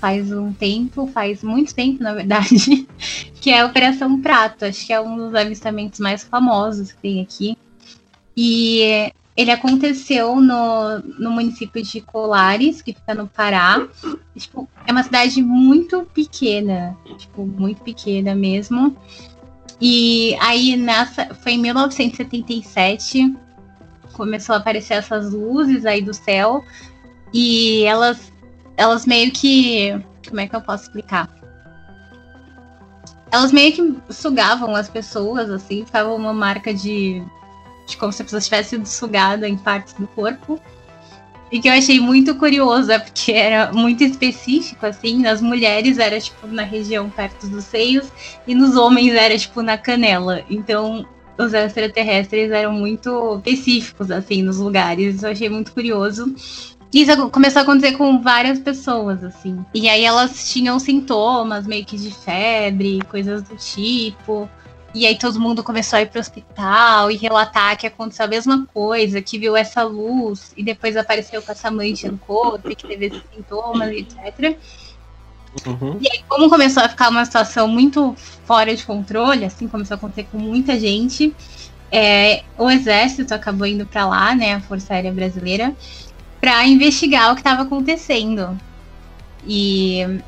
faz 0.00 0.32
um 0.32 0.52
tempo, 0.52 1.06
faz 1.08 1.42
muito 1.42 1.74
tempo, 1.74 2.02
na 2.02 2.14
verdade, 2.14 2.88
que 3.40 3.50
é 3.50 3.60
a 3.60 3.66
Operação 3.66 4.20
Prato. 4.20 4.64
Acho 4.64 4.86
que 4.86 4.92
é 4.92 5.00
um 5.00 5.16
dos 5.16 5.34
avistamentos 5.34 6.00
mais 6.00 6.24
famosos 6.24 6.92
que 6.92 6.98
tem 7.02 7.20
aqui. 7.20 7.56
E 8.34 9.12
ele 9.40 9.50
aconteceu 9.50 10.36
no, 10.36 10.98
no 11.18 11.30
município 11.30 11.82
de 11.82 12.02
Colares, 12.02 12.82
que 12.82 12.92
fica 12.92 13.14
no 13.14 13.26
Pará. 13.26 13.88
Tipo, 14.36 14.68
é 14.86 14.92
uma 14.92 15.02
cidade 15.02 15.42
muito 15.42 16.02
pequena, 16.12 16.94
tipo, 17.16 17.46
muito 17.46 17.80
pequena 17.82 18.34
mesmo. 18.34 18.94
E 19.80 20.36
aí 20.40 20.76
nessa 20.76 21.34
foi 21.34 21.52
em 21.52 21.58
1977 21.58 23.34
começou 24.12 24.54
a 24.54 24.58
aparecer 24.58 24.94
essas 24.94 25.32
luzes 25.32 25.86
aí 25.86 26.02
do 26.02 26.12
céu 26.12 26.62
e 27.32 27.84
elas 27.84 28.30
elas 28.76 29.06
meio 29.06 29.32
que 29.32 29.98
como 30.28 30.40
é 30.40 30.46
que 30.46 30.54
eu 30.54 30.60
posso 30.60 30.84
explicar? 30.84 31.30
Elas 33.32 33.52
meio 33.52 33.72
que 33.72 34.12
sugavam 34.12 34.76
as 34.76 34.90
pessoas 34.90 35.48
assim, 35.48 35.86
ficava 35.86 36.12
uma 36.12 36.34
marca 36.34 36.74
de 36.74 37.24
de 37.90 37.96
como 37.96 38.12
se 38.12 38.22
a 38.22 38.24
pessoa 38.24 38.40
tivesse 38.40 38.70
sido 38.70 38.86
sugada 38.86 39.48
em 39.48 39.56
partes 39.56 39.92
do 39.94 40.06
corpo. 40.08 40.60
E 41.52 41.60
que 41.60 41.68
eu 41.68 41.72
achei 41.72 41.98
muito 41.98 42.34
curioso, 42.36 42.92
é 42.92 42.98
porque 42.98 43.32
era 43.32 43.72
muito 43.72 44.04
específico, 44.04 44.86
assim, 44.86 45.20
nas 45.20 45.42
mulheres 45.42 45.98
era 45.98 46.20
tipo 46.20 46.46
na 46.46 46.62
região 46.62 47.10
perto 47.10 47.48
dos 47.48 47.64
seios, 47.64 48.08
e 48.46 48.54
nos 48.54 48.76
homens 48.76 49.14
era 49.14 49.36
tipo 49.36 49.60
na 49.60 49.76
canela. 49.76 50.44
Então 50.48 51.04
os 51.36 51.52
extraterrestres 51.52 52.52
eram 52.52 52.72
muito 52.72 53.36
específicos, 53.44 54.10
assim, 54.10 54.42
nos 54.42 54.58
lugares. 54.58 55.22
Eu 55.22 55.30
achei 55.30 55.48
muito 55.48 55.72
curioso. 55.72 56.32
Isso 56.92 57.30
começou 57.30 57.60
a 57.60 57.62
acontecer 57.62 57.96
com 57.96 58.20
várias 58.20 58.58
pessoas, 58.58 59.22
assim. 59.22 59.64
E 59.72 59.88
aí 59.88 60.04
elas 60.04 60.52
tinham 60.52 60.78
sintomas 60.78 61.66
meio 61.66 61.84
que 61.84 61.96
de 61.96 62.10
febre, 62.10 63.00
coisas 63.08 63.42
do 63.42 63.56
tipo. 63.56 64.48
E 64.92 65.06
aí 65.06 65.16
todo 65.16 65.38
mundo 65.38 65.62
começou 65.62 65.98
a 65.98 66.02
ir 66.02 66.06
pro 66.06 66.20
hospital 66.20 67.10
e 67.10 67.16
relatar 67.16 67.76
que 67.76 67.86
aconteceu 67.86 68.24
a 68.24 68.28
mesma 68.28 68.66
coisa, 68.74 69.22
que 69.22 69.38
viu 69.38 69.56
essa 69.56 69.84
luz 69.84 70.52
e 70.56 70.64
depois 70.64 70.96
apareceu 70.96 71.40
com 71.40 71.52
essa 71.52 71.70
mancha 71.70 72.10
no 72.10 72.18
corpo, 72.18 72.68
que 72.74 72.88
teve 72.88 73.06
esses 73.06 73.22
sintomas, 73.32 73.90
etc. 73.90 74.58
Uhum. 75.66 75.98
E 76.00 76.08
aí, 76.10 76.24
como 76.28 76.48
começou 76.48 76.82
a 76.82 76.88
ficar 76.88 77.08
uma 77.08 77.24
situação 77.24 77.68
muito 77.68 78.14
fora 78.44 78.74
de 78.74 78.84
controle, 78.84 79.44
assim, 79.44 79.68
começou 79.68 79.94
a 79.94 79.98
acontecer 79.98 80.26
com 80.30 80.38
muita 80.38 80.78
gente, 80.78 81.34
é, 81.90 82.42
o 82.56 82.70
exército 82.70 83.34
acabou 83.34 83.66
indo 83.66 83.86
para 83.86 84.06
lá, 84.06 84.34
né, 84.34 84.54
a 84.54 84.60
Força 84.60 84.94
Aérea 84.94 85.12
Brasileira, 85.12 85.74
para 86.40 86.66
investigar 86.66 87.30
o 87.30 87.34
que 87.34 87.40
estava 87.40 87.62
acontecendo. 87.62 88.58
E 89.46 90.20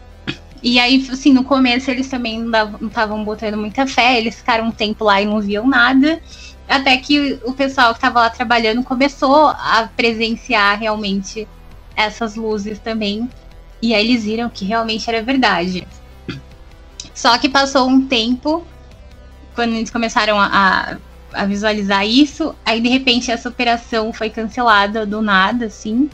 e 0.63 0.79
aí, 0.79 1.07
assim, 1.11 1.33
no 1.33 1.43
começo 1.43 1.91
eles 1.91 2.09
também 2.09 2.41
não 2.41 2.87
estavam 2.87 3.25
botando 3.25 3.57
muita 3.57 3.87
fé, 3.87 4.17
eles 4.19 4.37
ficaram 4.37 4.67
um 4.67 4.71
tempo 4.71 5.05
lá 5.05 5.21
e 5.21 5.27
não 5.27 5.41
viam 5.41 5.67
nada. 5.67 6.23
Até 6.69 6.97
que 6.97 7.41
o 7.45 7.53
pessoal 7.53 7.91
que 7.91 7.99
estava 7.99 8.21
lá 8.21 8.31
trabalhando 8.31 8.83
começou 8.85 9.49
a 9.49 9.91
presenciar 9.97 10.79
realmente 10.79 11.49
essas 11.97 12.37
luzes 12.37 12.79
também. 12.79 13.29
E 13.83 13.93
aí 13.93 14.09
eles 14.09 14.23
viram 14.23 14.49
que 14.49 14.65
realmente 14.65 15.09
era 15.11 15.21
verdade. 15.21 15.87
Só 17.13 17.37
que 17.39 17.49
passou 17.49 17.89
um 17.89 18.07
tempo, 18.07 18.65
quando 19.57 19.75
eles 19.75 19.91
começaram 19.91 20.41
a, 20.41 20.97
a 21.33 21.45
visualizar 21.45 22.07
isso, 22.07 22.55
aí 22.65 22.81
de 22.81 22.89
repente 22.89 23.33
essa 23.33 23.49
operação 23.49 24.13
foi 24.13 24.31
cancelada 24.31 25.05
do 25.05 25.21
nada, 25.21 25.67
assim. 25.67 26.09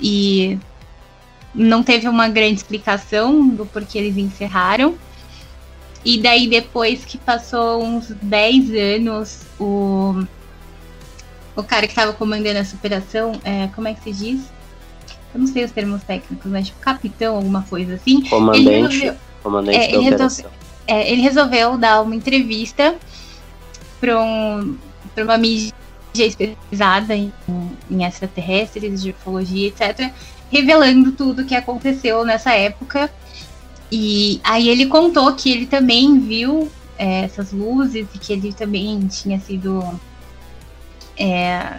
E 0.00 0.58
não 1.54 1.82
teve 1.82 2.08
uma 2.08 2.28
grande 2.28 2.54
explicação 2.54 3.48
do 3.48 3.66
porquê 3.66 3.98
eles 3.98 4.16
encerraram. 4.16 4.94
E 6.04 6.18
daí, 6.18 6.48
depois 6.48 7.04
que 7.04 7.18
passou 7.18 7.82
uns 7.82 8.08
10 8.22 8.70
anos, 8.98 9.42
o, 9.60 10.24
o 11.54 11.62
cara 11.62 11.86
que 11.86 11.92
estava 11.92 12.12
comandando 12.12 12.58
essa 12.58 12.74
operação, 12.74 13.32
é, 13.44 13.68
como 13.74 13.86
é 13.88 13.94
que 13.94 14.02
se 14.02 14.12
diz? 14.12 14.40
Eu 15.32 15.40
não 15.40 15.46
sei 15.46 15.64
os 15.64 15.70
termos 15.70 16.02
técnicos, 16.02 16.50
mas 16.50 16.66
tipo 16.66 16.80
capitão, 16.80 17.36
alguma 17.36 17.62
coisa 17.62 17.94
assim. 17.94 18.22
Comandante, 18.22 18.68
ele 18.68 18.82
resolveu, 18.82 19.14
comandante 19.42 19.78
é, 19.78 19.94
ele, 19.94 20.02
resolveu, 20.02 20.50
é, 20.86 21.12
ele 21.12 21.22
resolveu 21.22 21.78
dar 21.78 22.02
uma 22.02 22.14
entrevista 22.16 22.96
para 24.00 24.20
um, 24.20 24.76
uma 25.16 25.38
mídia 25.38 25.72
especializada 26.14 27.14
em, 27.14 27.32
em 27.90 28.04
extraterrestres, 28.04 29.02
de 29.02 29.10
ufologia, 29.10 29.68
etc 29.68 30.12
revelando 30.52 31.12
tudo 31.12 31.46
que 31.46 31.54
aconteceu 31.54 32.24
nessa 32.24 32.52
época. 32.52 33.10
E 33.90 34.38
aí 34.44 34.68
ele 34.68 34.86
contou 34.86 35.34
que 35.34 35.50
ele 35.50 35.66
também 35.66 36.20
viu 36.20 36.70
é, 36.98 37.22
essas 37.22 37.52
luzes 37.52 38.06
e 38.14 38.18
que 38.18 38.32
ele 38.34 38.52
também 38.52 39.06
tinha 39.06 39.40
sido 39.40 39.82
é, 41.16 41.78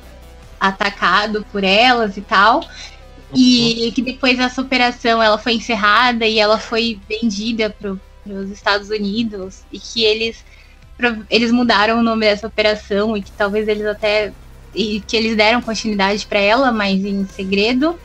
atacado 0.59 1.45
por 1.51 1.63
elas 1.63 2.17
e 2.17 2.21
tal. 2.21 2.67
E 3.35 3.91
que 3.95 4.01
depois 4.01 4.39
essa 4.39 4.61
operação 4.61 5.21
ela 5.21 5.37
foi 5.37 5.53
encerrada 5.53 6.25
e 6.25 6.39
ela 6.39 6.57
foi 6.57 6.99
vendida 7.07 7.69
para 7.69 7.91
os 8.25 8.49
Estados 8.51 8.89
Unidos 8.89 9.61
e 9.71 9.79
que 9.79 10.03
eles 10.03 10.43
eles 11.29 11.51
mudaram 11.51 11.99
o 11.99 12.03
nome 12.03 12.25
dessa 12.25 12.45
operação 12.47 13.17
e 13.17 13.21
que 13.21 13.31
talvez 13.31 13.67
eles 13.67 13.85
até 13.85 14.31
e 14.73 15.01
que 15.01 15.17
eles 15.17 15.35
deram 15.35 15.61
continuidade 15.61 16.25
para 16.25 16.39
ela, 16.39 16.71
mas 16.71 17.03
em 17.03 17.25
segredo. 17.27 17.99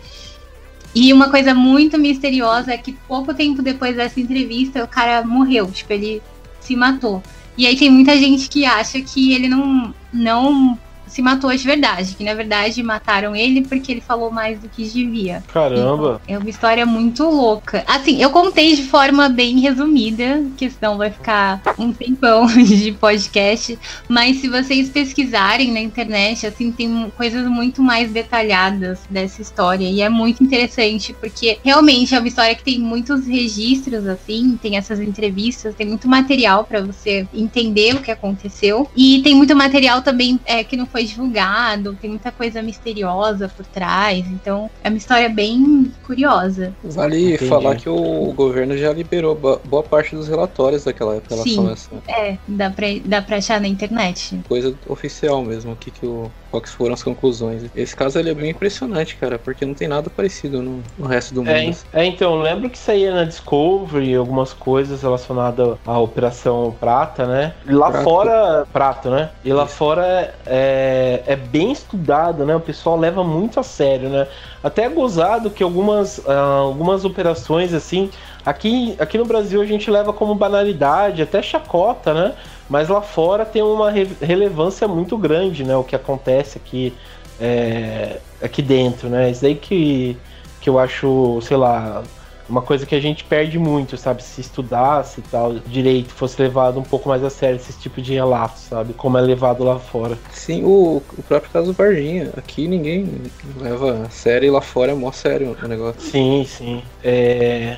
E 1.00 1.12
uma 1.12 1.30
coisa 1.30 1.54
muito 1.54 1.96
misteriosa 1.96 2.72
é 2.72 2.76
que 2.76 2.90
pouco 3.06 3.32
tempo 3.32 3.62
depois 3.62 3.94
dessa 3.94 4.18
entrevista 4.18 4.82
o 4.82 4.88
cara 4.88 5.24
morreu, 5.24 5.70
tipo, 5.70 5.92
ele 5.92 6.20
se 6.60 6.74
matou. 6.74 7.22
E 7.56 7.68
aí 7.68 7.76
tem 7.76 7.88
muita 7.88 8.18
gente 8.18 8.48
que 8.48 8.66
acha 8.66 9.00
que 9.00 9.32
ele 9.32 9.46
não, 9.46 9.94
não 10.12 10.76
se 11.08 11.22
matou 11.22 11.54
de 11.54 11.64
verdade, 11.64 12.14
que 12.14 12.24
na 12.24 12.34
verdade 12.34 12.82
mataram 12.82 13.34
ele 13.34 13.62
porque 13.62 13.92
ele 13.92 14.00
falou 14.00 14.30
mais 14.30 14.60
do 14.60 14.68
que 14.68 14.84
devia. 14.84 15.42
Caramba! 15.52 16.20
Então, 16.24 16.36
é 16.36 16.38
uma 16.38 16.50
história 16.50 16.84
muito 16.86 17.24
louca. 17.24 17.84
Assim, 17.86 18.22
eu 18.22 18.30
contei 18.30 18.74
de 18.74 18.84
forma 18.84 19.28
bem 19.28 19.60
resumida, 19.60 20.44
que 20.56 20.70
senão 20.70 20.96
vai 20.96 21.10
ficar 21.10 21.60
um 21.78 21.92
tempão 21.92 22.46
de 22.64 22.92
podcast, 22.92 23.78
mas 24.08 24.38
se 24.38 24.48
vocês 24.48 24.88
pesquisarem 24.88 25.72
na 25.72 25.80
internet, 25.80 26.46
assim, 26.46 26.70
tem 26.72 27.12
coisas 27.16 27.46
muito 27.46 27.82
mais 27.82 28.10
detalhadas 28.10 29.00
dessa 29.08 29.42
história 29.42 29.86
e 29.86 30.00
é 30.00 30.08
muito 30.08 30.42
interessante 30.42 31.12
porque 31.12 31.58
realmente 31.64 32.14
é 32.14 32.18
uma 32.18 32.28
história 32.28 32.54
que 32.54 32.62
tem 32.62 32.78
muitos 32.78 33.26
registros, 33.26 34.06
assim, 34.06 34.58
tem 34.60 34.76
essas 34.76 35.00
entrevistas, 35.00 35.74
tem 35.74 35.86
muito 35.86 36.08
material 36.08 36.64
para 36.64 36.80
você 36.80 37.26
entender 37.32 37.94
o 37.94 38.00
que 38.00 38.10
aconteceu 38.10 38.88
e 38.96 39.20
tem 39.22 39.34
muito 39.34 39.54
material 39.54 40.02
também 40.02 40.38
é, 40.44 40.62
que 40.64 40.76
não 40.76 40.86
foi 40.86 40.97
foi 40.98 41.04
divulgado, 41.04 41.94
tem 41.94 42.10
muita 42.10 42.32
coisa 42.32 42.60
misteriosa 42.60 43.48
por 43.48 43.64
trás, 43.64 44.26
então 44.26 44.68
é 44.82 44.88
uma 44.88 44.98
história 44.98 45.28
bem 45.28 45.92
curiosa. 46.04 46.74
Vale 46.82 47.34
Entendi. 47.34 47.48
falar 47.48 47.76
que 47.76 47.88
o 47.88 48.32
governo 48.32 48.76
já 48.76 48.92
liberou 48.92 49.36
boa 49.36 49.82
parte 49.82 50.16
dos 50.16 50.26
relatórios 50.26 50.82
daquela 50.84 51.14
época. 51.14 51.36
Sim, 51.36 51.68
é, 52.08 52.36
dá 52.48 52.70
pra, 52.70 52.86
dá 53.04 53.22
pra 53.22 53.36
achar 53.36 53.60
na 53.60 53.68
internet. 53.68 54.40
Coisa 54.48 54.74
oficial 54.88 55.44
mesmo, 55.44 55.72
o 55.72 55.76
que, 55.76 55.92
que 55.92 56.04
o, 56.04 56.28
quais 56.50 56.72
foram 56.72 56.94
as 56.94 57.02
conclusões. 57.02 57.64
Esse 57.74 57.94
caso 57.94 58.18
ele 58.18 58.30
é 58.30 58.34
bem 58.34 58.50
impressionante, 58.50 59.16
cara, 59.16 59.38
porque 59.38 59.64
não 59.64 59.74
tem 59.74 59.88
nada 59.88 60.10
parecido 60.10 60.62
no, 60.62 60.82
no 60.98 61.06
resto 61.06 61.34
do 61.34 61.48
é, 61.48 61.62
mundo. 61.62 61.76
É, 61.92 62.02
é, 62.02 62.06
então, 62.06 62.40
lembro 62.40 62.70
que 62.70 62.78
saía 62.78 63.14
na 63.14 63.24
Discovery 63.24 64.14
algumas 64.14 64.52
coisas 64.52 65.02
relacionadas 65.02 65.76
à 65.86 65.98
Operação 65.98 66.74
Prata, 66.78 67.26
né? 67.26 67.54
Lá 67.66 67.90
Prato. 67.90 68.04
fora, 68.04 68.66
Prato, 68.72 69.10
né? 69.10 69.30
E 69.44 69.52
lá 69.52 69.64
Isso. 69.64 69.74
fora 69.74 70.34
é, 70.46 71.22
é 71.26 71.36
bem 71.36 71.72
estudado, 71.72 72.44
né? 72.44 72.56
O 72.56 72.60
pessoal 72.60 72.96
leva 72.96 73.22
muito 73.22 73.60
a 73.60 73.62
sério, 73.62 74.08
né? 74.08 74.26
Até 74.62 74.84
é 74.84 74.88
gozado 74.88 75.50
que 75.50 75.62
algumas, 75.62 76.18
uh, 76.18 76.30
algumas 76.30 77.04
operações, 77.04 77.72
assim, 77.72 78.10
aqui, 78.44 78.96
aqui 78.98 79.16
no 79.16 79.24
Brasil 79.24 79.60
a 79.60 79.66
gente 79.66 79.90
leva 79.90 80.12
como 80.12 80.34
banalidade, 80.34 81.22
até 81.22 81.40
chacota, 81.40 82.12
né? 82.12 82.34
Mas 82.68 82.88
lá 82.88 83.00
fora 83.00 83.46
tem 83.46 83.62
uma 83.62 83.90
re 83.90 84.06
relevância 84.20 84.86
muito 84.86 85.16
grande, 85.16 85.64
né? 85.64 85.76
O 85.76 85.84
que 85.84 85.96
acontece 85.96 86.58
aqui, 86.58 86.92
é, 87.40 88.18
aqui 88.42 88.60
dentro, 88.60 89.08
né? 89.08 89.30
Isso 89.30 89.46
aí 89.46 89.54
que, 89.54 90.16
que 90.60 90.68
eu 90.68 90.78
acho, 90.78 91.40
sei 91.40 91.56
lá, 91.56 92.02
uma 92.48 92.62
coisa 92.62 92.86
que 92.86 92.94
a 92.94 93.00
gente 93.00 93.24
perde 93.24 93.58
muito, 93.58 93.96
sabe? 93.96 94.22
Se 94.22 94.40
estudasse 94.40 95.20
e 95.20 95.22
tal, 95.24 95.54
direito, 95.66 96.12
fosse 96.14 96.40
levado 96.40 96.80
um 96.80 96.82
pouco 96.82 97.08
mais 97.08 97.22
a 97.22 97.30
sério 97.30 97.56
esse 97.56 97.78
tipo 97.78 98.00
de 98.00 98.14
relato, 98.14 98.58
sabe? 98.58 98.94
Como 98.94 99.18
é 99.18 99.20
levado 99.20 99.62
lá 99.62 99.78
fora. 99.78 100.18
Sim, 100.32 100.64
o, 100.64 101.02
o 101.16 101.22
próprio 101.22 101.50
caso 101.52 101.72
Varginha. 101.72 102.32
Aqui 102.36 102.66
ninguém 102.66 103.22
leva 103.60 104.06
a 104.06 104.10
sério 104.10 104.46
e 104.46 104.50
lá 104.50 104.60
fora 104.60 104.92
é 104.92 104.94
mó 104.94 105.12
sério 105.12 105.56
o 105.62 105.68
negócio. 105.68 106.00
Sim, 106.00 106.44
sim. 106.48 106.82
É... 107.04 107.76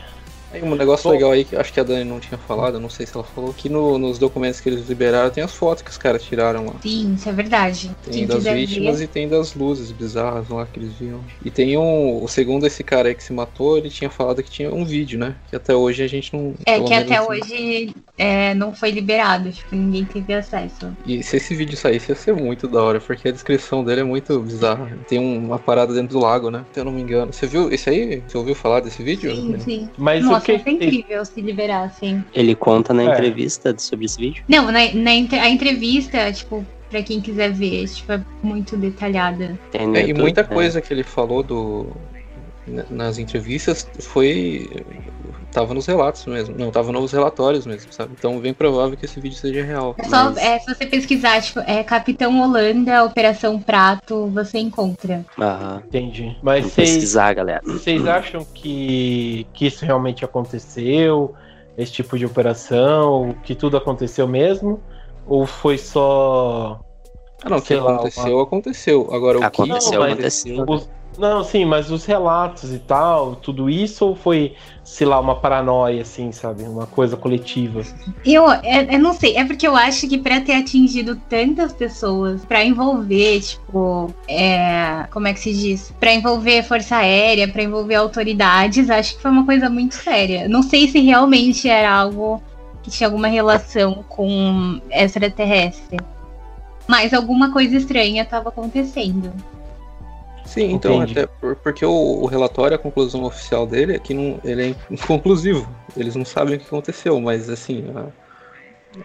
Tem 0.53 0.63
um 0.63 0.75
negócio 0.75 1.05
Bom, 1.05 1.15
legal 1.15 1.31
aí 1.31 1.45
que 1.45 1.57
acho 1.57 1.73
que 1.73 1.81
a 1.81 1.85
Dani 1.85 2.05
não 2.05 2.19
tinha 2.19 2.39
falado, 2.39 2.81
não 2.81 2.91
sei 2.91 3.07
se 3.07 3.15
ela 3.15 3.25
falou, 3.25 3.53
que 3.53 3.69
no, 3.69 3.99
nos 3.99 4.19
documentos 4.19 4.61
que 4.61 4.69
eles 4.69 4.89
liberaram 4.89 5.31
tem 5.31 5.45
as 5.45 5.55
fotos 5.55 5.83
que 5.83 5.91
os 5.91 5.99
caras 5.99 6.23
tiraram 6.23 6.67
lá. 6.67 6.75
Sim, 6.83 7.15
isso 7.15 7.29
é 7.29 7.33
verdade. 7.33 7.91
Tem 8.05 8.13
Quem 8.13 8.27
das 8.27 8.45
vítimas 8.45 8.99
ver. 8.99 9.05
e 9.05 9.09
tem 9.09 9.29
das 9.29 9.55
luzes 9.55 9.93
bizarras 9.93 10.49
lá 10.49 10.67
que 10.67 10.79
eles 10.79 10.93
viam. 10.95 11.21
E 11.45 11.51
tem 11.51 11.77
um. 11.77 12.23
O 12.23 12.29
segundo 12.29 12.67
esse 12.67 12.83
cara 12.83 13.09
aí 13.09 13.15
que 13.15 13.23
se 13.23 13.33
matou, 13.33 13.79
ele 13.79 13.91
tinha 13.91 14.11
falado 14.11 14.43
que 14.43 14.51
tinha 14.51 14.73
um 14.73 14.85
vídeo, 14.85 15.19
né? 15.19 15.37
Que 15.49 15.57
até 15.57 15.75
hoje 15.75 16.03
a 16.03 16.09
gente 16.09 16.35
não. 16.35 16.55
É, 16.67 16.81
que 16.81 16.95
até 16.95 17.21
hoje 17.21 17.95
é, 18.19 18.55
não 18.55 18.75
foi 18.75 18.91
liberado, 18.91 19.51
tipo, 19.53 19.75
ninguém 19.75 20.05
teve 20.05 20.35
acesso. 20.35 20.95
E 21.07 21.23
se 21.23 21.37
esse 21.37 21.55
vídeo 21.55 21.77
saísse, 21.77 22.11
ia 22.11 22.17
ser 22.17 22.35
muito 22.35 22.67
da 22.67 22.83
hora, 22.83 23.01
porque 23.01 23.29
a 23.29 23.33
descrição 23.33 23.85
dele 23.85 24.01
é 24.01 24.05
muito 24.05 24.39
bizarra. 24.41 24.99
Tem 25.09 25.19
uma 25.19 25.59
parada 25.59 25.95
dentro 25.95 26.19
do 26.19 26.21
lago, 26.21 26.51
né? 26.51 26.65
Se 26.73 26.81
eu 26.81 26.85
não 26.85 26.93
me 26.93 27.01
engano. 27.01 27.33
Você 27.33 27.47
viu 27.47 27.71
esse 27.73 27.89
aí? 27.89 28.23
Você 28.27 28.37
ouviu 28.37 28.55
falar 28.55 28.81
desse 28.81 29.03
vídeo? 29.03 29.35
Sim, 29.35 29.59
sim. 29.61 29.91
Mas 29.97 30.25
Nossa, 30.25 30.40
o 30.41 30.45
que... 30.45 30.53
é 30.53 30.73
incrível 30.73 31.25
se 31.25 31.41
liberar, 31.41 31.85
assim. 31.85 32.25
Ele 32.35 32.55
conta 32.55 32.93
na 32.93 33.03
é. 33.03 33.07
entrevista 33.07 33.75
sobre 33.79 34.07
esse 34.07 34.19
vídeo? 34.19 34.45
Não, 34.49 34.67
na, 34.67 34.93
na 34.93 35.11
a 35.11 35.49
entrevista, 35.49 36.33
tipo, 36.33 36.65
pra 36.91 37.03
quem 37.03 37.21
quiser 37.21 37.53
ver, 37.53 37.89
tipo, 37.89 38.13
é 38.13 38.21
muito 38.43 38.77
detalhada. 38.77 39.59
É, 39.73 40.07
e 40.07 40.13
muita 40.13 40.45
coisa 40.45 40.81
que 40.81 40.93
ele 40.93 41.05
falou 41.05 41.43
do 41.43 41.87
nas 42.89 43.19
entrevistas 43.19 43.89
foi 43.99 44.69
tava 45.51 45.75
nos 45.75 45.87
relatos 45.87 46.25
mesmo. 46.27 46.57
Não, 46.57 46.71
tava 46.71 46.93
nos 46.93 47.13
relatórios 47.13 47.67
mesmo, 47.67 47.93
sabe? 47.93 48.13
Então 48.19 48.39
bem 48.39 48.55
provável 48.55 48.97
que 48.97 49.05
esse 49.05 49.21
vídeo 49.21 49.37
seja 49.37 49.63
real. 49.63 49.95
É 49.99 50.05
só, 50.05 50.25
mas... 50.25 50.37
é, 50.39 50.59
se 50.59 50.75
você 50.75 50.87
pesquisar, 50.87 51.41
tipo, 51.43 51.61
é 51.61 51.83
Capitão 51.83 52.41
Holanda, 52.41 53.05
Operação 53.05 53.61
Prato, 53.61 54.27
você 54.29 54.59
encontra. 54.59 55.25
Aham. 55.39 55.83
Entendi. 55.87 56.37
Mas 56.43 56.65
vocês, 56.65 56.91
pesquisar, 56.91 57.35
galera. 57.35 57.61
Vocês 57.65 58.05
acham 58.09 58.45
que, 58.55 59.47
que 59.53 59.67
isso 59.67 59.85
realmente 59.85 60.25
aconteceu? 60.25 61.35
Esse 61.77 61.93
tipo 61.93 62.19
de 62.19 62.27
operação? 62.27 63.35
Que 63.43 63.55
tudo 63.55 63.77
aconteceu 63.77 64.27
mesmo? 64.27 64.81
Ou 65.27 65.47
foi 65.47 65.79
só 65.79 66.81
ah, 67.43 67.49
não, 67.49 67.59
o 67.59 67.63
que 67.63 67.75
aconteceu, 67.75 68.37
lá, 68.37 68.43
aconteceu. 68.43 69.09
Agora, 69.13 69.39
o 69.39 69.45
aconteceu, 69.45 70.01
que 70.01 70.07
aconteceu. 70.07 70.65
Os, 70.69 70.89
Não, 71.19 71.45
sim, 71.45 71.65
mas 71.65 71.91
os 71.91 72.05
relatos 72.05 72.73
e 72.73 72.79
tal, 72.79 73.37
tudo 73.37 73.69
isso 73.69 74.07
ou 74.07 74.17
foi, 74.17 74.55
sei 74.85 75.07
lá, 75.07 75.19
uma 75.21 75.35
paranoia, 75.35 76.03
assim, 76.03 76.33
sabe? 76.33 76.63
Uma 76.63 76.87
coisa 76.87 77.17
coletiva? 77.17 77.83
Eu, 78.25 78.45
eu, 78.49 78.83
eu 78.93 78.99
não 78.99 79.13
sei, 79.13 79.37
é 79.37 79.45
porque 79.45 79.67
eu 79.67 79.77
acho 79.77 80.09
que 80.09 80.17
pra 80.17 80.41
ter 80.41 80.55
atingido 80.55 81.17
tantas 81.29 81.73
pessoas, 81.73 82.45
pra 82.45 82.65
envolver, 82.65 83.41
tipo, 83.41 84.15
é, 84.29 85.07
como 85.11 85.27
é 85.29 85.35
que 85.35 85.41
se 85.41 85.53
diz? 85.53 85.93
Pra 86.01 86.15
envolver 86.15 86.63
Força 86.63 86.97
Aérea, 86.97 87.49
pra 87.49 87.63
envolver 87.63 87.97
autoridades, 87.97 88.89
acho 88.89 89.17
que 89.17 89.23
foi 89.23 89.31
uma 89.31 89.45
coisa 89.45 89.69
muito 89.69 89.97
séria. 89.97 90.49
Não 90.49 90.63
sei 90.63 90.89
se 90.89 91.01
realmente 91.01 91.69
era 91.69 91.93
algo 91.93 92.43
que 92.83 92.91
tinha 92.91 93.09
alguma 93.09 93.29
relação 93.29 94.05
com 94.09 94.81
extraterrestre. 94.91 95.99
Mas 96.89 97.13
alguma 97.13 97.53
coisa 97.53 97.77
estranha 97.77 98.23
estava 98.23 98.49
acontecendo. 98.49 99.33
Sim, 100.51 100.73
então, 100.73 100.97
Entendi. 100.97 101.13
até 101.13 101.27
por- 101.27 101.57
porque 101.57 101.85
o, 101.85 101.91
o 101.93 102.27
relatório, 102.27 102.75
a 102.75 102.79
conclusão 102.79 103.23
oficial 103.25 103.67
dele 103.67 103.95
é 103.95 103.99
que 103.99 104.13
não, 104.13 104.41
ele 104.43 104.71
é 104.73 104.75
inconclusivo. 104.91 105.67
Eles 105.97 106.17
não 106.17 106.25
sabem 106.25 106.57
o 106.57 106.59
que 106.59 106.67
aconteceu, 106.67 107.21
mas 107.21 107.49
assim, 107.49 107.85
a, 107.95 108.13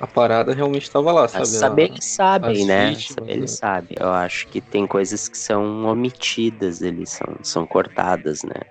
a 0.03 0.07
parada 0.07 0.53
realmente 0.53 0.83
estava 0.83 1.11
lá, 1.11 1.27
sabe? 1.27 1.57
Saber 1.57 1.85
A- 1.85 1.89
eles 1.91 2.05
sabem, 2.05 2.65
né? 2.65 2.97
vítimas, 2.97 3.15
Saber 3.15 3.37
né? 3.37 3.37
eles 3.37 3.51
sabem. 3.51 3.95
Eu 3.99 4.09
acho 4.11 4.47
que 4.49 4.61
tem 4.61 4.87
coisas 4.87 5.27
que 5.27 5.37
são 5.37 5.85
omitidas, 5.85 6.81
eles 6.81 7.09
são, 7.11 7.37
são 7.43 7.67
cortadas, 7.67 8.43
né? 8.43 8.61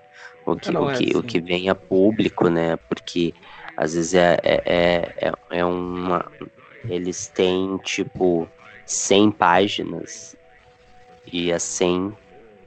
O 0.45 0.55
que, 0.55 0.71
não, 0.71 0.83
o, 0.83 0.89
é 0.89 0.93
que, 0.93 1.17
o 1.17 1.19
assim. 1.19 1.23
que 1.23 1.41
vem 1.41 1.69
a 1.69 1.75
público, 1.75 2.49
né? 2.49 2.77
Porque 2.89 3.33
às 3.75 3.93
vezes 3.93 4.13
é, 4.13 4.37
é, 4.43 4.61
é, 4.65 5.27
é- 5.29 5.31
é 5.59 5.65
uma. 5.65 6.31
Eles 6.87 7.27
têm 7.29 7.77
tipo 7.79 8.47
100 8.85 9.31
páginas 9.31 10.35
e 11.25 11.51
as 11.51 11.63
100 11.63 12.15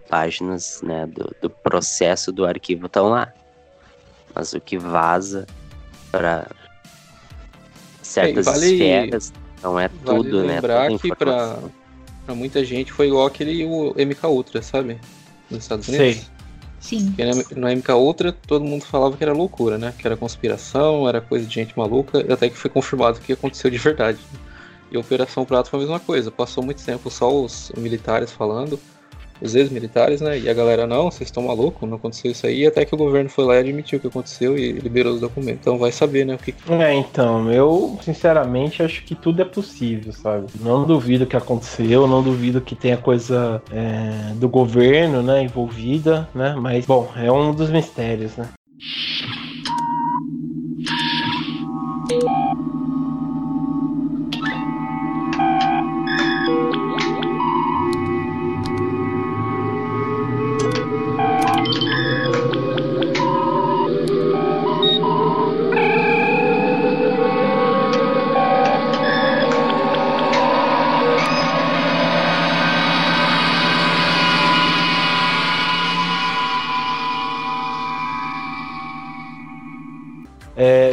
páginas 0.08 0.80
né, 0.82 1.06
do, 1.06 1.34
do 1.40 1.50
processo 1.50 2.32
do 2.32 2.44
arquivo 2.46 2.86
estão 2.86 3.08
lá. 3.10 3.32
Mas 4.34 4.52
o 4.52 4.60
que 4.60 4.78
vaza 4.78 5.46
para 6.10 6.46
certas 8.02 8.46
vale- 8.46 8.72
esferas 8.72 9.32
não 9.62 9.78
é 9.78 9.88
Vale 9.88 10.18
tudo, 10.22 10.42
né? 10.44 10.54
lembrar 10.54 10.88
que 10.98 11.14
pra 11.14 11.58
muita 12.34 12.64
gente 12.64 12.92
foi 12.92 13.08
igual 13.08 13.26
aquele 13.26 13.64
o 13.64 13.94
MK 13.96 14.26
Ultra, 14.26 14.62
sabe? 14.62 14.98
Nos 15.50 15.62
Estados 15.62 15.88
Unidos. 15.88 16.16
Sei. 16.16 16.24
Sim. 16.80 17.06
Porque 17.06 17.24
na- 17.24 17.44
no 17.56 17.68
MK 17.76 17.92
Ultra 17.94 18.32
todo 18.32 18.64
mundo 18.64 18.84
falava 18.84 19.16
que 19.16 19.24
era 19.24 19.32
loucura, 19.32 19.76
né? 19.78 19.92
Que 19.98 20.06
era 20.06 20.16
conspiração, 20.16 21.08
era 21.08 21.20
coisa 21.20 21.44
de 21.46 21.52
gente 21.54 21.76
maluca, 21.76 22.24
e 22.26 22.32
até 22.32 22.48
que 22.48 22.56
foi 22.56 22.70
confirmado 22.70 23.18
que 23.20 23.32
aconteceu 23.32 23.70
de 23.70 23.78
verdade. 23.78 24.18
E 24.90 24.96
a 24.96 25.00
Operação 25.00 25.44
Prato 25.44 25.68
foi 25.70 25.80
a 25.80 25.82
mesma 25.82 26.00
coisa. 26.00 26.30
Passou 26.30 26.62
muito 26.62 26.82
tempo 26.84 27.10
só 27.10 27.34
os 27.34 27.72
militares 27.76 28.30
falando, 28.30 28.78
os 29.40 29.54
ex-militares, 29.54 30.20
né? 30.20 30.38
E 30.38 30.48
a 30.48 30.54
galera, 30.54 30.86
não, 30.86 31.10
vocês 31.10 31.28
estão 31.28 31.42
malucos, 31.44 31.88
não 31.88 31.96
aconteceu 31.96 32.30
isso 32.30 32.46
aí. 32.46 32.66
Até 32.66 32.84
que 32.84 32.94
o 32.94 32.98
governo 32.98 33.30
foi 33.30 33.44
lá 33.44 33.56
e 33.56 33.60
admitiu 33.60 33.98
o 33.98 34.00
que 34.00 34.08
aconteceu 34.08 34.58
e 34.58 34.72
liberou 34.72 35.14
os 35.14 35.20
documentos. 35.20 35.60
Então 35.60 35.78
vai 35.78 35.92
saber, 35.92 36.24
né? 36.24 36.34
O 36.34 36.38
que, 36.38 36.54
É, 36.68 36.94
então, 36.94 37.50
eu 37.52 37.98
sinceramente 38.02 38.82
acho 38.82 39.04
que 39.04 39.14
tudo 39.14 39.42
é 39.42 39.44
possível, 39.44 40.12
sabe? 40.12 40.46
Não 40.60 40.84
duvido 40.84 41.26
que 41.26 41.36
aconteceu, 41.36 42.06
não 42.06 42.22
duvido 42.22 42.60
que 42.60 42.74
tenha 42.74 42.96
coisa 42.96 43.62
é, 43.72 44.32
do 44.34 44.48
governo, 44.48 45.22
né, 45.22 45.42
envolvida, 45.42 46.28
né? 46.34 46.54
Mas, 46.58 46.86
bom, 46.86 47.10
é 47.16 47.30
um 47.30 47.52
dos 47.52 47.70
mistérios, 47.70 48.36
né? 48.36 48.48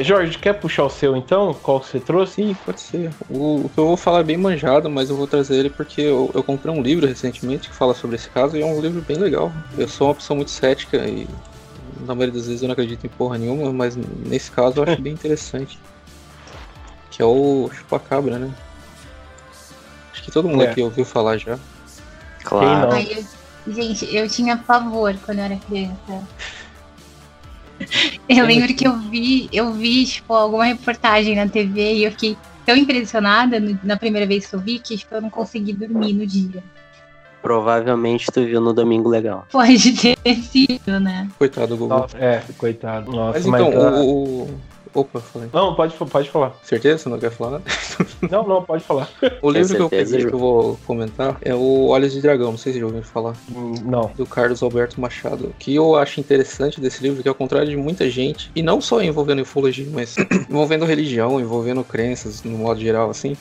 Jorge, 0.06 0.38
quer 0.38 0.54
puxar 0.54 0.84
o 0.84 0.90
seu 0.90 1.16
então? 1.18 1.54
Qual 1.54 1.80
que 1.80 1.88
você 1.88 2.00
trouxe? 2.00 2.36
Sim, 2.36 2.54
pode 2.66 2.80
ser. 2.80 3.12
O, 3.30 3.66
o 3.66 3.70
que 3.74 3.80
eu 3.80 3.88
vou 3.88 3.98
falar 3.98 4.20
é 4.20 4.24
bem 4.24 4.38
manjado, 4.38 4.90
mas 4.90 5.10
eu 5.10 5.16
vou 5.18 5.26
trazer 5.26 5.56
ele 5.58 5.70
porque 5.70 6.02
eu, 6.02 6.30
eu 6.34 6.44
comprei 6.44 6.74
um 6.74 6.82
livro 6.82 7.08
recentemente 7.08 7.70
que 7.70 7.76
fala 7.76 7.94
sobre 7.94 8.16
esse 8.16 8.30
caso 8.30 8.56
e 8.56 8.62
é 8.62 8.66
um 8.66 8.80
livro 8.80 9.02
bem 9.02 9.18
legal. 9.18 9.52
Eu 9.78 9.88
sou 9.88 10.08
uma 10.08 10.16
pessoa 10.16 10.36
muito 10.36 10.52
cética 10.52 10.98
e 11.08 11.28
na 12.02 12.14
maioria 12.14 12.34
das 12.34 12.46
vezes 12.48 12.62
eu 12.62 12.68
não 12.68 12.74
acredito 12.74 13.06
em 13.06 13.10
porra 13.10 13.38
nenhuma, 13.38 13.72
mas 13.74 13.96
nesse 13.96 14.52
caso 14.52 14.80
eu 14.80 14.84
acho 14.84 15.02
bem 15.02 15.14
interessante. 15.14 15.80
Que 17.12 17.22
é 17.22 17.26
o 17.26 17.70
Chupacabra, 17.72 18.38
né? 18.38 18.52
Acho 20.12 20.22
que 20.22 20.32
todo 20.32 20.50
mundo 20.50 20.64
É. 20.64 20.72
aqui 20.72 20.82
ouviu 20.82 21.06
falar 21.06 21.38
já. 21.38 21.58
Claro. 22.44 22.92
Ai, 22.92 23.08
eu- 23.66 23.74
gente, 23.74 24.14
eu 24.14 24.28
tinha 24.28 24.58
pavor 24.58 25.16
quando 25.26 25.38
eu 25.40 25.46
era 25.46 25.56
criança. 25.56 26.28
Eu 28.28 28.46
lembro 28.46 28.74
que 28.74 28.88
eu 28.88 28.98
vi, 28.98 29.50
eu 29.52 29.72
vi, 29.74 30.06
tipo, 30.06 30.34
alguma 30.34 30.66
reportagem 30.66 31.36
na 31.36 31.48
TV 31.48 31.94
e 31.96 32.04
eu 32.04 32.12
fiquei 32.12 32.38
tão 32.66 32.76
impressionada 32.76 33.60
na 33.84 33.96
primeira 33.98 34.26
vez 34.26 34.46
que 34.48 34.56
eu 34.56 34.60
vi 34.60 34.80
que 34.80 34.98
tipo, 34.98 35.14
eu 35.14 35.22
não 35.22 35.30
consegui 35.30 35.74
dormir 35.74 36.14
no 36.14 36.26
dia. 36.26 36.64
Provavelmente 37.42 38.32
tu 38.32 38.44
viu 38.44 38.60
no 38.60 38.74
Domingo 38.74 39.08
Legal. 39.08 39.46
Pode 39.52 39.94
ter 39.94 40.36
sido, 40.42 41.00
né? 41.00 41.28
Coitado 41.38 41.68
do 41.68 41.78
Google. 41.78 42.00
Nossa, 42.00 42.18
é, 42.18 42.42
coitado. 42.58 43.12
Nossa, 43.12 43.38
Mas 43.38 43.46
mas, 43.46 43.62
então, 43.68 43.88
ah, 43.88 44.00
o, 44.02 44.44
o- 44.44 44.60
Opa, 44.96 45.20
falei. 45.20 45.50
Não, 45.52 45.76
pode, 45.76 45.94
pode 45.94 46.30
falar. 46.30 46.56
Certeza? 46.64 47.00
Você 47.00 47.10
não 47.10 47.20
quer 47.20 47.30
falar 47.30 47.52
nada? 47.52 47.64
Não, 48.32 48.48
não, 48.48 48.64
pode 48.64 48.84
falar. 48.84 49.10
O 49.42 49.52
livro 49.52 49.76
que 49.76 49.82
eu 49.82 49.90
peguei 49.90 50.22
Ju? 50.22 50.30
que 50.30 50.34
eu 50.34 50.40
vou 50.40 50.80
comentar 50.88 51.38
é 51.42 51.54
o 51.54 51.88
Olhos 51.88 52.14
de 52.14 52.22
Dragão, 52.22 52.52
não 52.52 52.58
sei 52.58 52.74
se 52.74 52.80
já 52.80 52.86
ouviram 52.86 53.04
falar. 53.04 53.36
Hum, 53.54 53.74
Não. 53.84 54.12
do 54.16 54.26
Carlos 54.26 54.64
Alberto 54.64 55.00
Machado. 55.00 55.48
O 55.48 55.54
que 55.60 55.76
eu 55.76 55.96
acho 55.96 56.20
interessante 56.20 56.82
desse 56.82 57.04
livro, 57.04 57.22
que 57.22 57.30
ao 57.30 57.36
contrário 57.36 57.70
de 57.70 57.78
muita 57.78 58.10
gente, 58.10 58.50
e 58.56 58.64
não 58.64 58.82
só 58.82 59.02
envolvendo 59.02 59.42
ufologia, 59.42 59.88
mas 59.92 60.16
envolvendo 60.50 60.86
religião, 60.86 61.40
envolvendo 61.40 61.84
crenças 61.84 62.42
no 62.44 62.58
modo 62.58 62.80
geral, 62.80 63.10
assim, 63.10 63.36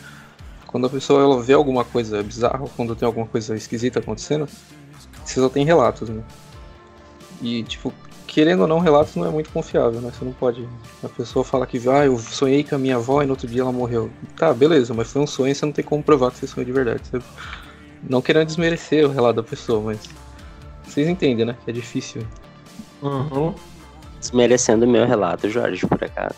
quando 0.66 0.86
a 0.86 0.90
pessoa 0.90 1.22
ela 1.22 1.40
vê 1.40 1.52
alguma 1.52 1.84
coisa 1.84 2.22
bizarra, 2.22 2.64
quando 2.76 2.94
tem 2.96 3.06
alguma 3.06 3.26
coisa 3.26 3.54
esquisita 3.56 4.00
acontecendo, 4.00 4.48
você 5.24 5.40
só 5.40 5.48
tem 5.48 5.64
relatos, 5.64 6.08
né? 6.08 6.22
E, 7.40 7.62
tipo, 7.62 7.92
querendo 8.34 8.62
ou 8.62 8.66
não, 8.66 8.80
relatos 8.80 9.14
não 9.14 9.24
é 9.24 9.30
muito 9.30 9.48
confiável, 9.50 10.00
né? 10.00 10.10
Você 10.12 10.24
não 10.24 10.32
pode. 10.32 10.68
A 11.04 11.08
pessoa 11.08 11.44
fala 11.44 11.64
que, 11.68 11.78
ah, 11.88 12.04
eu 12.04 12.18
sonhei 12.18 12.64
com 12.64 12.74
a 12.74 12.78
minha 12.78 12.96
avó 12.96 13.22
e 13.22 13.26
no 13.26 13.30
outro 13.30 13.46
dia 13.46 13.62
ela 13.62 13.70
morreu. 13.70 14.10
Tá, 14.36 14.52
beleza, 14.52 14.92
mas 14.92 15.12
foi 15.12 15.22
um 15.22 15.26
sonho 15.26 15.52
e 15.52 15.54
você 15.54 15.64
não 15.64 15.72
tem 15.72 15.84
como 15.84 16.02
provar 16.02 16.32
que 16.32 16.38
você 16.38 16.48
sonhou 16.48 16.66
de 16.66 16.72
verdade. 16.72 17.00
Você... 17.08 17.20
Não 18.02 18.20
querendo 18.20 18.46
desmerecer 18.46 19.06
o 19.06 19.12
relato 19.12 19.36
da 19.36 19.42
pessoa, 19.44 19.80
mas. 19.80 20.00
Vocês 20.82 21.08
entendem, 21.08 21.46
né? 21.46 21.56
Que 21.64 21.70
é 21.70 21.72
difícil. 21.72 22.26
Uhum. 23.00 23.54
Desmerecendo 24.18 24.84
o 24.84 24.88
meu 24.88 25.06
relato, 25.06 25.48
Jorge, 25.48 25.86
por 25.86 26.02
acaso. 26.02 26.34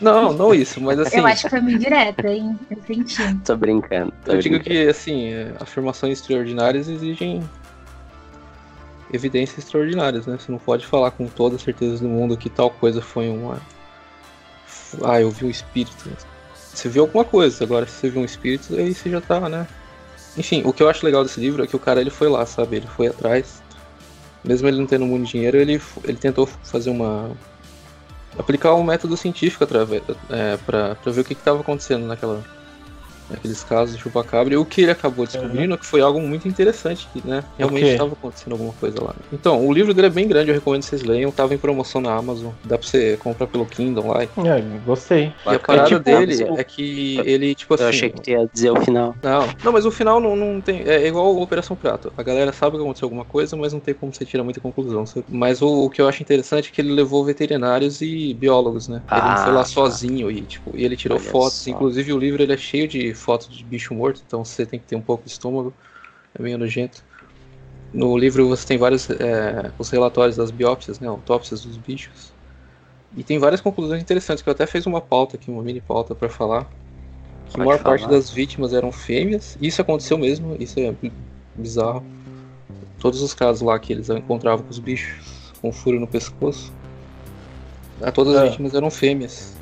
Não, 0.00 0.32
não 0.32 0.54
isso, 0.54 0.80
mas 0.80 1.00
assim. 1.00 1.18
Eu 1.18 1.26
acho 1.26 1.42
que 1.42 1.50
foi 1.50 1.60
meio 1.60 1.80
direta, 1.80 2.28
hein? 2.28 2.56
Eu 2.70 2.78
senti. 2.86 3.34
Tô 3.44 3.56
brincando. 3.56 4.12
Tô 4.24 4.32
Eu 4.32 4.38
digo 4.38 4.54
brincando. 4.54 4.84
que, 4.84 4.88
assim, 4.88 5.32
é, 5.32 5.52
afirmações 5.58 6.20
extraordinárias 6.20 6.88
exigem 6.88 7.42
evidências 9.12 9.58
extraordinárias, 9.58 10.26
né? 10.26 10.38
Você 10.38 10.50
não 10.50 10.58
pode 10.58 10.86
falar 10.86 11.10
com 11.10 11.26
toda 11.26 11.56
a 11.56 11.58
certeza 11.58 12.02
do 12.02 12.08
mundo 12.08 12.36
que 12.36 12.48
tal 12.48 12.70
coisa 12.70 13.00
foi 13.00 13.28
uma. 13.28 13.60
Ah, 15.02 15.20
eu 15.20 15.30
vi 15.30 15.46
um 15.46 15.50
espírito. 15.50 16.10
Você 16.54 16.88
viu 16.88 17.02
alguma 17.02 17.24
coisa, 17.24 17.64
agora 17.64 17.86
se 17.86 17.92
você 17.92 18.10
viu 18.10 18.22
um 18.22 18.24
espírito, 18.24 18.74
aí 18.76 18.94
você 18.94 19.10
já 19.10 19.20
tá, 19.20 19.48
né? 19.48 19.66
Enfim, 20.36 20.62
o 20.64 20.72
que 20.72 20.82
eu 20.82 20.88
acho 20.88 21.04
legal 21.04 21.22
desse 21.22 21.40
livro 21.40 21.62
é 21.62 21.66
que 21.66 21.76
o 21.76 21.78
cara 21.78 22.00
ele 22.00 22.10
foi 22.10 22.28
lá, 22.28 22.46
sabe? 22.46 22.76
Ele 22.76 22.86
foi 22.86 23.08
atrás. 23.08 23.62
Mesmo 24.44 24.68
ele 24.68 24.78
não 24.78 24.86
tendo 24.86 25.04
muito 25.04 25.28
dinheiro, 25.28 25.58
ele, 25.58 25.80
ele 26.04 26.16
tentou 26.16 26.46
fazer 26.46 26.90
uma. 26.90 27.30
aplicar 28.38 28.74
um 28.74 28.84
método 28.84 29.16
científico 29.16 29.64
através, 29.64 30.02
é, 30.30 30.56
pra, 30.58 30.94
pra 30.94 31.12
ver 31.12 31.20
o 31.20 31.24
que 31.24 31.34
estava 31.34 31.60
acontecendo 31.60 32.06
naquela, 32.06 32.42
naqueles 33.30 33.62
casos 33.64 33.96
de 33.96 34.02
chupacabra. 34.02 34.54
E 34.54 34.56
o 34.56 34.64
que 34.64 34.82
ele 34.82 34.90
acabou 34.90 35.26
descobrindo 35.26 35.74
é 35.74 35.76
que 35.76 35.86
foi 35.86 36.00
algo 36.00 36.20
muito 36.20 36.48
interessante, 36.48 37.08
que 37.12 37.26
né, 37.26 37.42
realmente 37.56 37.86
estava 37.86 38.12
acontecendo 38.12 38.52
alguma 38.52 38.72
coisa 38.72 39.02
lá. 39.02 39.14
Então, 39.32 39.66
o 39.66 39.72
livro 39.72 39.94
dele 39.94 40.08
é 40.08 40.10
bem 40.10 40.26
grande, 40.28 40.50
eu 40.50 40.54
recomendo 40.54 40.82
que 40.82 40.88
vocês 40.88 41.02
leiam. 41.02 41.30
Tava 41.30 41.54
em 41.54 41.58
promoção 41.58 42.00
na 42.00 42.12
Amazon, 42.14 42.52
dá 42.64 42.76
pra 42.76 42.86
você 42.86 43.16
comprar 43.18 43.46
pelo 43.46 43.64
Kindle 43.66 44.06
lá. 44.08 44.22
É, 44.22 44.28
gostei. 44.84 45.32
E 45.46 45.54
a 45.54 45.58
parada 45.58 45.88
tipo, 45.88 46.00
dele 46.00 46.42
eu- 46.42 46.56
é 46.58 46.64
que 46.64 47.18
ele, 47.24 47.54
tipo 47.54 47.74
assim. 47.74 47.82
Eu 47.84 47.88
achei 47.88 48.10
que 48.10 48.30
ia 48.32 48.48
dizer 48.52 48.70
o 48.70 48.80
final. 48.80 49.14
Não, 49.22 49.46
não, 49.64 49.72
mas 49.72 49.86
o 49.86 49.90
final 49.90 50.20
não, 50.20 50.34
não 50.36 50.60
tem. 50.60 50.82
É 50.82 51.06
igual 51.06 51.34
o 51.34 51.40
Operação 51.42 51.76
Prato. 51.76 52.12
A 52.16 52.22
galera 52.22 52.52
sabe 52.52 52.76
que 52.76 52.82
aconteceu 52.82 53.06
alguma 53.06 53.24
coisa, 53.24 53.56
mas 53.56 53.72
não 53.72 53.80
tem 53.80 53.94
como 53.94 54.12
você 54.12 54.24
tirar 54.24 54.42
muita 54.44 54.60
conclusão. 54.60 55.04
Mas 55.28 55.62
o, 55.62 55.84
o 55.84 55.90
que 55.90 56.00
eu 56.00 56.08
acho 56.08 56.22
interessante 56.22 56.68
é 56.68 56.72
que 56.74 56.80
ele 56.80 56.92
levou 56.92 57.24
veterinários 57.24 58.00
e 58.00 58.34
biólogos, 58.34 58.88
né? 58.88 59.02
Ele 59.10 59.20
não 59.22 59.36
foi 59.36 59.52
Ah, 59.52 59.54
lá 59.56 59.62
tá. 59.62 59.68
sozinho 59.68 60.30
e, 60.30 60.42
tipo, 60.42 60.72
e 60.76 60.84
ele 60.84 60.96
tirou 60.96 61.18
Olha 61.18 61.30
fotos. 61.30 61.58
só. 61.58 61.70
Inclusive 61.70 62.12
o 62.12 62.18
livro 62.18 62.42
ele 62.42 62.52
é 62.52 62.56
cheio 62.56 62.88
de 62.88 63.14
fotos 63.20 63.48
de 63.48 63.64
bicho 63.64 63.94
morto, 63.94 64.22
então 64.26 64.44
você 64.44 64.66
tem 64.66 64.78
que 64.78 64.86
ter 64.86 64.96
um 64.96 65.00
pouco 65.00 65.24
de 65.24 65.30
estômago. 65.30 65.72
É 66.34 66.42
meio 66.42 66.58
nojento. 66.58 67.04
no 67.92 68.16
livro 68.16 68.48
você 68.48 68.66
tem 68.66 68.78
vários 68.78 69.10
é, 69.10 69.72
os 69.78 69.90
relatórios 69.90 70.36
das 70.36 70.50
biópsias, 70.50 71.00
né, 71.00 71.08
autópsias 71.08 71.64
dos 71.64 71.76
bichos. 71.76 72.32
E 73.16 73.24
tem 73.24 73.38
várias 73.38 73.60
conclusões 73.60 74.00
interessantes 74.00 74.42
que 74.42 74.48
eu 74.48 74.52
até 74.52 74.66
fiz 74.66 74.86
uma 74.86 75.00
pauta 75.00 75.36
aqui, 75.36 75.50
uma 75.50 75.62
mini 75.62 75.80
pauta 75.80 76.14
para 76.14 76.28
falar. 76.28 76.64
Que 77.46 77.52
Pode 77.52 77.62
a 77.62 77.64
maior 77.64 77.78
falar. 77.78 77.98
parte 77.98 78.08
das 78.08 78.30
vítimas 78.30 78.72
eram 78.72 78.92
fêmeas. 78.92 79.58
Isso 79.60 79.82
aconteceu 79.82 80.16
mesmo, 80.16 80.56
isso 80.60 80.78
é 80.78 80.94
bizarro. 81.56 82.04
Todos 83.00 83.20
os 83.22 83.34
casos 83.34 83.62
lá 83.62 83.78
que 83.78 83.92
eles 83.92 84.08
encontravam 84.08 84.64
com 84.64 84.70
os 84.70 84.78
bichos 84.78 85.40
com 85.60 85.72
furo 85.72 86.00
no 86.00 86.06
pescoço, 86.06 86.72
todas 88.14 88.34
as 88.34 88.42
é. 88.42 88.48
vítimas 88.48 88.74
eram 88.74 88.90
fêmeas. 88.90 89.59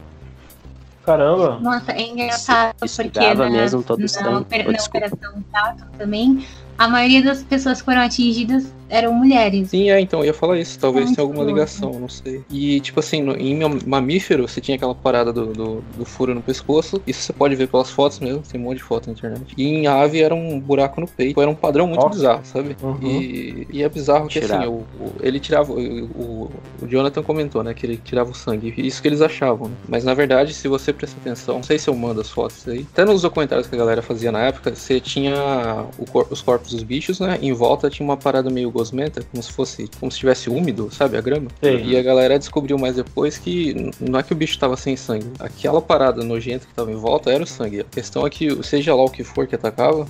Caramba! 1.09 1.59
Nossa, 1.59 1.93
é 1.93 2.03
engraçado 2.03 2.75
isso, 2.85 3.03
porque 3.03 3.35
na, 3.35 3.49
mesmo 3.49 3.83
todo 3.83 3.99
na, 3.99 4.23
na, 4.23 4.31
na 4.33 4.39
operação 4.41 5.45
Tato 5.51 5.85
também 5.97 6.47
a 6.77 6.87
maioria 6.87 7.23
das 7.23 7.43
pessoas 7.43 7.79
que 7.79 7.87
foram 7.87 8.03
atingidas 8.03 8.75
eram 8.89 9.13
mulheres. 9.13 9.71
Sim, 9.71 9.91
é, 9.91 10.01
então, 10.01 10.21
eu 10.21 10.27
ia 10.27 10.35
falar 10.35 10.59
isso. 10.59 10.79
Talvez 10.79 11.11
tenha 11.11 11.23
alguma 11.23 11.45
ligação, 11.45 11.93
não 11.93 12.09
sei. 12.09 12.43
E, 12.51 12.81
tipo 12.81 13.01
assim, 13.01 13.23
no, 13.23 13.37
em 13.37 13.59
mamífero, 13.87 14.49
você 14.49 14.61
tinha 14.61 14.77
aquela 14.77 14.95
parada 14.95 15.33
do, 15.33 15.47
do, 15.47 15.85
do, 15.97 16.05
furo 16.05 16.35
no 16.35 16.43
pescoço. 16.43 17.01
Isso 17.07 17.23
você 17.23 17.33
pode 17.33 17.55
ver 17.55 17.69
pelas 17.69 17.91
fotos 17.91 18.21
mesmo. 18.21 18.43
Tem 18.43 18.61
um 18.61 18.65
monte 18.65 18.79
de 18.79 18.85
foto 18.85 19.07
na 19.07 19.13
internet. 19.13 19.55
E 19.57 19.67
em 19.67 19.87
ave 19.87 20.23
era 20.23 20.35
um 20.35 20.59
buraco 20.59 21.01
no 21.01 21.07
peito. 21.07 21.41
Era 21.41 21.51
um 21.51 21.55
padrão 21.55 21.87
muito 21.87 22.01
Nossa. 22.01 22.15
bizarro, 22.15 22.41
sabe? 22.45 22.77
Uhum. 22.83 22.99
E, 23.03 23.67
e, 23.71 23.83
é 23.83 23.89
bizarro 23.89 24.29
que, 24.29 24.39
assim, 24.39 24.67
o, 24.67 24.85
o, 25.01 25.13
ele 25.21 25.39
tirava. 25.39 25.73
O, 25.73 26.51
o, 26.83 26.87
Jonathan 26.87 27.23
comentou, 27.23 27.63
né? 27.63 27.75
Que 27.75 27.87
ele 27.87 27.97
tirava 27.97 28.31
o 28.31 28.35
sangue. 28.35 28.75
Isso 28.79 29.03
que 29.03 29.09
eles 29.09 29.21
achavam, 29.21 29.69
né? 29.69 29.75
Mas, 29.89 30.05
na 30.05 30.15
verdade, 30.15 30.55
se 30.55 30.69
você 30.69 30.93
prestar 30.93 31.19
atenção, 31.21 31.57
não 31.57 31.63
sei 31.63 31.79
se 31.79 31.89
eu 31.89 31.95
mando 31.95 32.21
as 32.21 32.31
fotos 32.31 32.67
aí. 32.67 32.87
Até 32.93 33.05
nos 33.05 33.23
documentários 33.23 33.67
que 33.67 33.75
a 33.75 33.79
galera 33.79 34.03
fazia 34.03 34.33
na 34.33 34.41
época, 34.41 34.75
você 34.75 35.01
tinha 35.01 35.87
cor, 36.11 36.27
os 36.31 36.41
corpos 36.41 36.73
dos 36.73 36.83
bichos, 36.83 37.21
né? 37.21 37.39
Em 37.43 37.53
volta 37.53 37.91
tinha 37.91 38.05
uma 38.05 38.17
parada 38.17 38.51
meio 38.51 38.71
gosmenta, 38.79 39.23
como 39.31 39.43
se 39.43 39.53
fosse, 39.53 39.91
como 39.99 40.11
se 40.11 40.17
estivesse 40.17 40.49
úmido, 40.49 40.89
sabe, 40.93 41.17
a 41.17 41.21
grama. 41.21 41.49
Sim. 41.63 41.85
E 41.85 41.97
a 41.97 42.03
galera 42.03 42.39
descobriu 42.39 42.79
mais 42.79 42.97
depois 42.97 43.37
que 43.37 43.91
não 44.01 44.19
é 44.19 44.23
que 44.23 44.33
o 44.33 44.37
bicho 44.37 44.59
tava 44.59 44.77
sem 44.77 44.97
sangue. 44.97 45.27
Aquela 45.39 45.83
parada 45.83 46.23
nojenta 46.23 46.67
que 46.67 46.75
tava 46.75 46.93
em 46.93 46.97
volta 46.97 47.31
era 47.31 47.43
o 47.43 47.47
sangue. 47.47 47.81
A 47.81 47.85
questão 47.85 48.27
é 48.27 48.31
que, 48.31 48.63
seja 48.63 48.95
lá 48.95 49.05
o 49.05 49.11
que 49.11 49.25
for 49.25 49.47
que 49.47 49.55
atacava, 49.55 50.07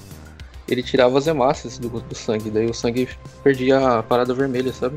ele 0.69 0.83
tirava 0.83 1.17
as 1.17 1.27
hemácias 1.27 1.79
do, 1.79 1.89
do 1.89 2.15
sangue, 2.15 2.51
daí 2.51 2.67
o 2.67 2.75
sangue 2.75 3.09
perdia 3.43 3.99
a 3.99 4.03
parada 4.03 4.35
vermelha, 4.35 4.73
sabe? 4.73 4.97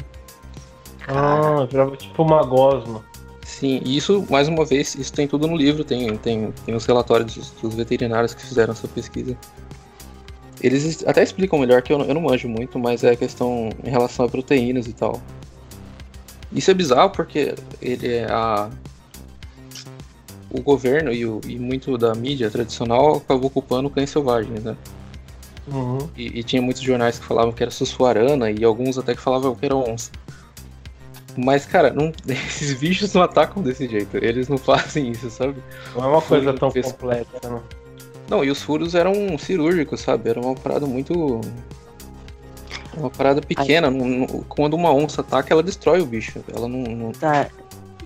Ah, 1.08 1.66
virava 1.70 1.96
tipo 1.96 2.22
uma 2.24 2.44
gosma. 2.44 3.04
Sim, 3.46 3.82
e 3.84 3.98
isso, 3.98 4.26
mais 4.30 4.48
uma 4.48 4.66
vez, 4.66 4.96
isso 4.96 5.12
tem 5.14 5.28
tudo 5.28 5.48
no 5.48 5.56
livro, 5.56 5.84
tem, 5.84 6.16
tem, 6.18 6.52
tem 6.66 6.76
os 6.76 6.86
relatórios 6.86 7.36
dos, 7.36 7.52
dos 7.52 7.76
veterinários 7.76 8.34
que 8.34 8.42
fizeram 8.42 8.74
essa 8.74 8.88
pesquisa. 8.88 9.38
Eles 10.62 11.04
até 11.08 11.24
explicam 11.24 11.60
melhor 11.60 11.82
que 11.82 11.92
eu, 11.92 12.00
eu 12.02 12.14
não 12.14 12.22
manjo 12.22 12.48
muito, 12.48 12.78
mas 12.78 13.04
é 13.04 13.12
a 13.12 13.16
questão 13.16 13.70
em 13.84 13.90
relação 13.90 14.26
a 14.26 14.30
proteínas 14.30 14.88
e 14.88 14.94
tal. 14.94 15.20
Isso 16.54 16.70
é 16.70 16.74
bizarro 16.74 17.10
porque 17.10 17.56
ele 17.82 18.08
é 18.08 18.26
a 18.32 18.70
o 20.54 20.62
governo 20.62 21.14
e, 21.14 21.26
o, 21.26 21.40
e 21.48 21.58
muito 21.58 21.98
da 21.98 22.14
mídia 22.14 22.50
tradicional 22.52 23.16
acabou 23.16 23.48
ocupando 23.48 23.90
cães 23.90 24.10
selvagens, 24.10 24.62
né? 24.64 24.76
Uhum. 25.68 26.10
E, 26.18 26.40
e, 26.40 26.44
tinha 26.44 26.62
muitos 26.62 26.82
jornais 26.82 27.18
que 27.18 27.26
falavam 27.26 27.54
que 27.54 27.64
era 27.64 27.72
sussuarana 27.72 28.52
e 28.52 28.64
alguns 28.64 28.98
até 28.98 29.16
que 29.16 29.22
falavam 29.22 29.56
que 29.56 29.66
era 29.66 29.76
onça. 29.76 30.12
Mas, 31.38 31.66
cara, 31.66 31.92
não, 31.94 32.12
esses 32.28 32.74
bichos 32.74 33.14
não 33.14 33.22
atacam 33.22 33.64
desse 33.64 33.88
jeito. 33.88 34.18
Eles 34.18 34.50
não 34.50 34.58
fazem 34.58 35.10
isso, 35.10 35.30
sabe? 35.30 35.56
Não 35.96 36.04
é 36.04 36.08
uma 36.08 36.22
coisa 36.22 36.54
tão 36.54 36.72
completa, 36.72 37.40
né? 37.48 37.50
Não, 37.50 37.64
e 38.44 38.50
os 38.50 38.62
furos 38.62 38.96
eram 38.96 39.38
cirúrgicos, 39.38 40.00
sabe? 40.00 40.30
Era 40.30 40.40
uma 40.40 40.56
parada 40.56 40.86
muito. 40.86 41.42
Uma 42.96 43.10
parada 43.10 43.42
pequena. 43.42 43.90
quando 44.48 44.74
uma 44.74 44.94
onça 44.94 45.22
ataca, 45.22 45.54
ela 45.54 45.62
destrói 45.62 46.02
o 46.02 46.06
bicho. 46.06 46.40
Ela 46.54 46.68
não. 46.68 46.84
não... 46.84 47.12
Tá. 47.12 47.50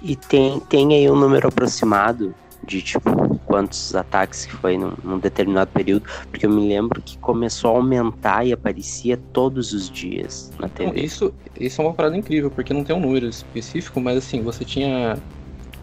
E 0.02 0.16
tem, 0.16 0.60
tem 0.62 0.94
aí 0.94 1.10
um 1.10 1.16
número 1.16 1.48
aproximado 1.48 2.34
de 2.66 2.82
tipo 2.82 3.38
quantos 3.46 3.96
ataques 3.96 4.46
que 4.46 4.54
foi 4.54 4.78
num, 4.78 4.94
num, 5.04 5.20
determinado 5.20 5.70
período, 5.72 6.06
porque 6.30 6.46
eu 6.46 6.50
me 6.50 6.68
lembro 6.68 7.02
que 7.02 7.18
começou 7.20 7.72
a 7.72 7.78
aumentar 7.78 8.46
e 8.46 8.52
aparecia 8.52 9.20
todos 9.32 9.72
os 9.72 9.90
dias 9.90 10.52
na 10.60 10.68
TV. 10.68 10.92
Não, 10.92 10.98
isso, 10.98 11.34
isso 11.60 11.82
é 11.82 11.86
uma 11.86 11.94
parada 11.94 12.18
incrível, 12.18 12.50
porque 12.50 12.74
não 12.74 12.84
tem 12.84 12.96
um 12.96 13.00
número 13.00 13.28
específico, 13.28 14.02
mas 14.02 14.18
assim, 14.18 14.42
você 14.42 14.66
tinha. 14.66 15.18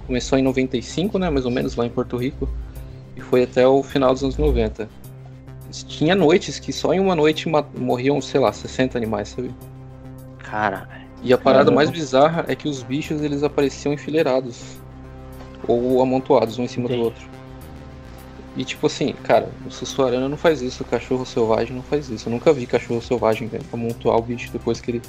Começou 0.07 0.37
em 0.37 0.43
95, 0.43 1.19
né? 1.19 1.31
Mais 1.31 1.45
ou 1.45 1.51
menos 1.51 1.77
lá 1.77 1.87
em 1.87 1.91
Porto 1.91 2.17
Rico 2.17 2.49
e 3.17 3.21
foi 3.21 3.45
até 3.45 3.67
o 3.67 3.83
final 3.83 4.13
dos 4.13 4.23
anos 4.23 4.37
90. 4.37 4.89
Tinha 5.87 6.15
noites 6.15 6.59
que 6.59 6.73
só 6.73 6.93
em 6.93 7.01
uma 7.01 7.15
noite 7.15 7.49
morriam, 7.77 8.21
sei 8.21 8.41
lá, 8.41 8.53
60 8.53 8.99
animais, 8.99 9.29
sabe? 9.29 9.51
Cara. 10.39 10.89
E 11.23 11.33
a 11.33 11.39
parada 11.39 11.65
Caramba. 11.65 11.77
mais 11.77 11.91
bizarra 11.91 12.45
é 12.49 12.55
que 12.55 12.69
os 12.69 12.83
bichos 12.83 13.23
eles 13.23 13.43
apareciam 13.43 13.95
enfileirados 13.95 14.77
ou 15.67 16.03
amontoados 16.03 16.59
um 16.59 16.65
em 16.65 16.69
cima 16.69 16.89
Sim. 16.89 16.97
do 16.97 17.03
outro. 17.05 17.33
E 18.57 18.65
tipo 18.65 18.87
assim, 18.87 19.15
cara, 19.23 19.49
o 19.67 19.71
Sussuarana 19.71 20.29
não 20.29 20.37
faz 20.37 20.61
isso, 20.61 20.83
o 20.83 20.87
cachorro 20.87 21.25
selvagem 21.25 21.75
não 21.75 21.83
faz 21.83 22.11
isso. 22.11 22.29
Eu 22.29 22.33
nunca 22.33 22.53
vi 22.53 22.67
cachorro 22.67 23.01
selvagem 23.01 23.51
amontoar 23.73 24.19
o 24.19 24.23
bicho 24.23 24.51
depois 24.53 24.81
que 24.81 24.91
ele. 24.91 25.03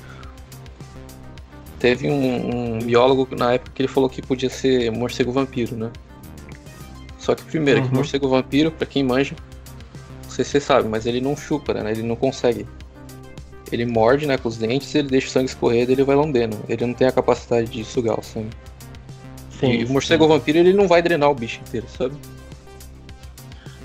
Teve 1.78 2.10
um, 2.10 2.76
um 2.76 2.80
biólogo 2.80 3.28
na 3.36 3.54
época 3.54 3.72
que 3.76 3.82
ele 3.82 3.90
falou 3.90 4.10
que 4.10 4.22
podia 4.22 4.50
ser 4.50 4.90
morcego 4.92 5.34
vampiro, 5.34 5.76
né? 5.76 5.92
Só 7.24 7.34
que 7.34 7.44
primeiro, 7.44 7.80
uhum. 7.80 7.88
que 7.88 7.96
morcego 7.96 8.28
vampiro, 8.28 8.70
para 8.70 8.86
quem 8.86 9.02
manja, 9.02 9.34
não 10.24 10.30
sei 10.30 10.44
se 10.44 10.52
você 10.52 10.60
sabe, 10.60 10.90
mas 10.90 11.06
ele 11.06 11.22
não 11.22 11.38
chupa, 11.38 11.74
né? 11.74 11.90
Ele 11.90 12.04
não 12.04 12.18
consegue. 12.18 12.68
Ele 13.72 13.86
morde, 13.86 14.28
né, 14.28 14.38
com 14.38 14.50
os 14.50 14.58
dentes, 14.58 14.94
ele 14.94 15.08
deixa 15.08 15.28
o 15.28 15.30
sangue 15.30 15.46
escorrer, 15.46 15.90
ele 15.90 16.04
vai 16.04 16.18
lambendo. 16.18 16.60
Ele 16.68 16.86
não 16.86 16.94
tem 16.94 17.08
a 17.08 17.14
capacidade 17.14 17.72
de 17.72 17.86
sugar 17.86 18.20
o 18.20 18.22
sangue. 18.22 18.50
Sim, 19.58 19.72
e 19.72 19.86
o 19.86 19.90
morcego 19.90 20.26
sim. 20.26 20.30
vampiro, 20.32 20.58
ele 20.58 20.74
não 20.74 20.86
vai 20.86 21.02
drenar 21.02 21.32
o 21.32 21.34
bicho 21.34 21.62
inteiro, 21.66 21.88
sabe? 21.98 22.14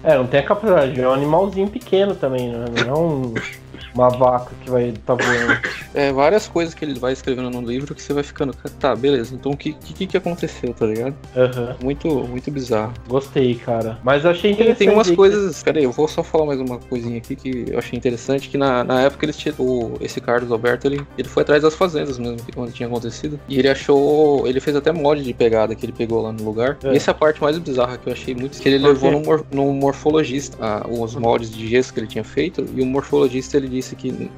É, 0.02 0.16
não 0.16 0.26
tem 0.26 0.40
a 0.40 0.42
capacidade, 0.42 1.00
é 1.00 1.08
um 1.08 1.12
animalzinho 1.12 1.68
pequeno 1.68 2.16
também, 2.16 2.50
né? 2.50 2.64
Não 2.84 2.92
é 2.92 2.98
um 2.98 3.34
uma 3.94 4.08
vaca 4.08 4.50
que 4.62 4.70
vai 4.70 4.88
estar 4.88 5.16
tá 5.16 5.24
voando. 5.24 5.60
É, 5.94 6.12
várias 6.12 6.46
coisas 6.46 6.74
que 6.74 6.84
ele 6.84 6.98
vai 6.98 7.12
escrevendo 7.12 7.50
no 7.50 7.60
livro 7.60 7.94
que 7.94 8.02
você 8.02 8.12
vai 8.12 8.22
ficando, 8.22 8.54
tá, 8.78 8.94
beleza, 8.94 9.34
então 9.34 9.52
o 9.52 9.56
que, 9.56 9.72
que, 9.72 10.06
que 10.06 10.16
aconteceu, 10.16 10.72
tá 10.74 10.86
ligado? 10.86 11.14
Uhum. 11.34 11.76
Muito, 11.82 12.08
muito 12.08 12.50
bizarro. 12.50 12.92
Gostei, 13.08 13.54
cara. 13.54 13.98
Mas 14.02 14.24
achei 14.24 14.52
interessante. 14.52 14.78
Tem 14.78 14.90
umas 14.90 15.10
coisas, 15.10 15.62
peraí, 15.62 15.84
eu 15.84 15.92
vou 15.92 16.08
só 16.08 16.22
falar 16.22 16.46
mais 16.46 16.60
uma 16.60 16.78
coisinha 16.78 17.18
aqui 17.18 17.36
que 17.36 17.66
eu 17.70 17.78
achei 17.78 17.96
interessante, 17.96 18.48
que 18.48 18.58
na, 18.58 18.84
na 18.84 19.02
época 19.02 19.24
eles 19.24 19.36
tinham, 19.36 19.54
esse 20.00 20.20
Carlos 20.20 20.50
Alberto, 20.52 20.86
ele, 20.86 21.04
ele 21.16 21.28
foi 21.28 21.42
atrás 21.42 21.62
das 21.62 21.74
fazendas 21.74 22.18
mesmo, 22.18 22.38
onde 22.56 22.72
tinha 22.72 22.88
acontecido, 22.88 23.38
e 23.48 23.58
ele 23.58 23.68
achou, 23.68 24.46
ele 24.46 24.60
fez 24.60 24.76
até 24.76 24.92
mod 24.92 25.22
de 25.22 25.34
pegada 25.34 25.74
que 25.74 25.84
ele 25.84 25.92
pegou 25.92 26.22
lá 26.22 26.32
no 26.32 26.44
lugar. 26.44 26.78
É. 26.84 26.92
E 26.92 26.96
essa 26.96 27.10
é 27.10 27.12
a 27.12 27.14
parte 27.14 27.40
mais 27.40 27.58
bizarra 27.58 27.96
que 27.98 28.08
eu 28.08 28.12
achei 28.12 28.34
muito, 28.34 28.60
que 28.60 28.68
ele 28.68 28.78
levou 28.78 29.10
no, 29.10 29.20
mor, 29.20 29.46
no 29.50 29.72
morfologista, 29.72 30.56
ah, 30.60 30.86
os 30.88 31.14
moldes 31.14 31.50
de 31.50 31.66
gesso 31.68 31.92
que 31.92 32.00
ele 32.00 32.06
tinha 32.06 32.24
feito, 32.24 32.64
e 32.74 32.82
o 32.82 32.86
morfologista 32.86 33.56
ele 33.56 33.68
disse 33.68 33.87
que 33.96 34.30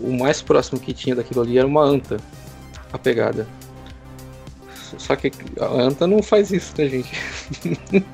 o 0.00 0.12
mais 0.12 0.42
próximo 0.42 0.80
que 0.80 0.92
tinha 0.92 1.14
daquilo 1.14 1.42
ali 1.42 1.58
era 1.58 1.66
uma 1.66 1.82
anta, 1.82 2.18
a 2.92 2.98
pegada. 2.98 3.46
Só 4.98 5.16
que 5.16 5.32
a 5.60 5.66
anta 5.66 6.06
não 6.06 6.22
faz 6.22 6.50
isso, 6.50 6.72
né, 6.78 6.88
gente? 6.88 7.12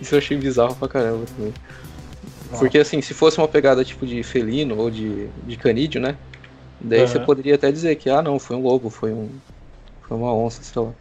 isso 0.00 0.14
eu 0.14 0.18
achei 0.18 0.36
bizarro 0.36 0.74
pra 0.76 0.88
caramba 0.88 1.24
também. 1.36 1.54
Porque 2.58 2.78
assim, 2.78 3.02
se 3.02 3.12
fosse 3.12 3.38
uma 3.38 3.48
pegada 3.48 3.84
tipo 3.84 4.06
de 4.06 4.22
felino 4.22 4.76
ou 4.78 4.90
de, 4.90 5.28
de 5.44 5.56
canídeo, 5.56 6.00
né? 6.00 6.16
Daí 6.80 7.00
uhum. 7.00 7.06
você 7.08 7.18
poderia 7.18 7.56
até 7.56 7.72
dizer 7.72 7.96
que, 7.96 8.08
ah 8.08 8.22
não, 8.22 8.38
foi 8.38 8.56
um 8.56 8.62
lobo, 8.62 8.90
foi 8.90 9.12
um. 9.12 9.28
Foi 10.02 10.16
uma 10.16 10.32
onça, 10.32 10.62
sei 10.62 10.82
lá 10.82 10.92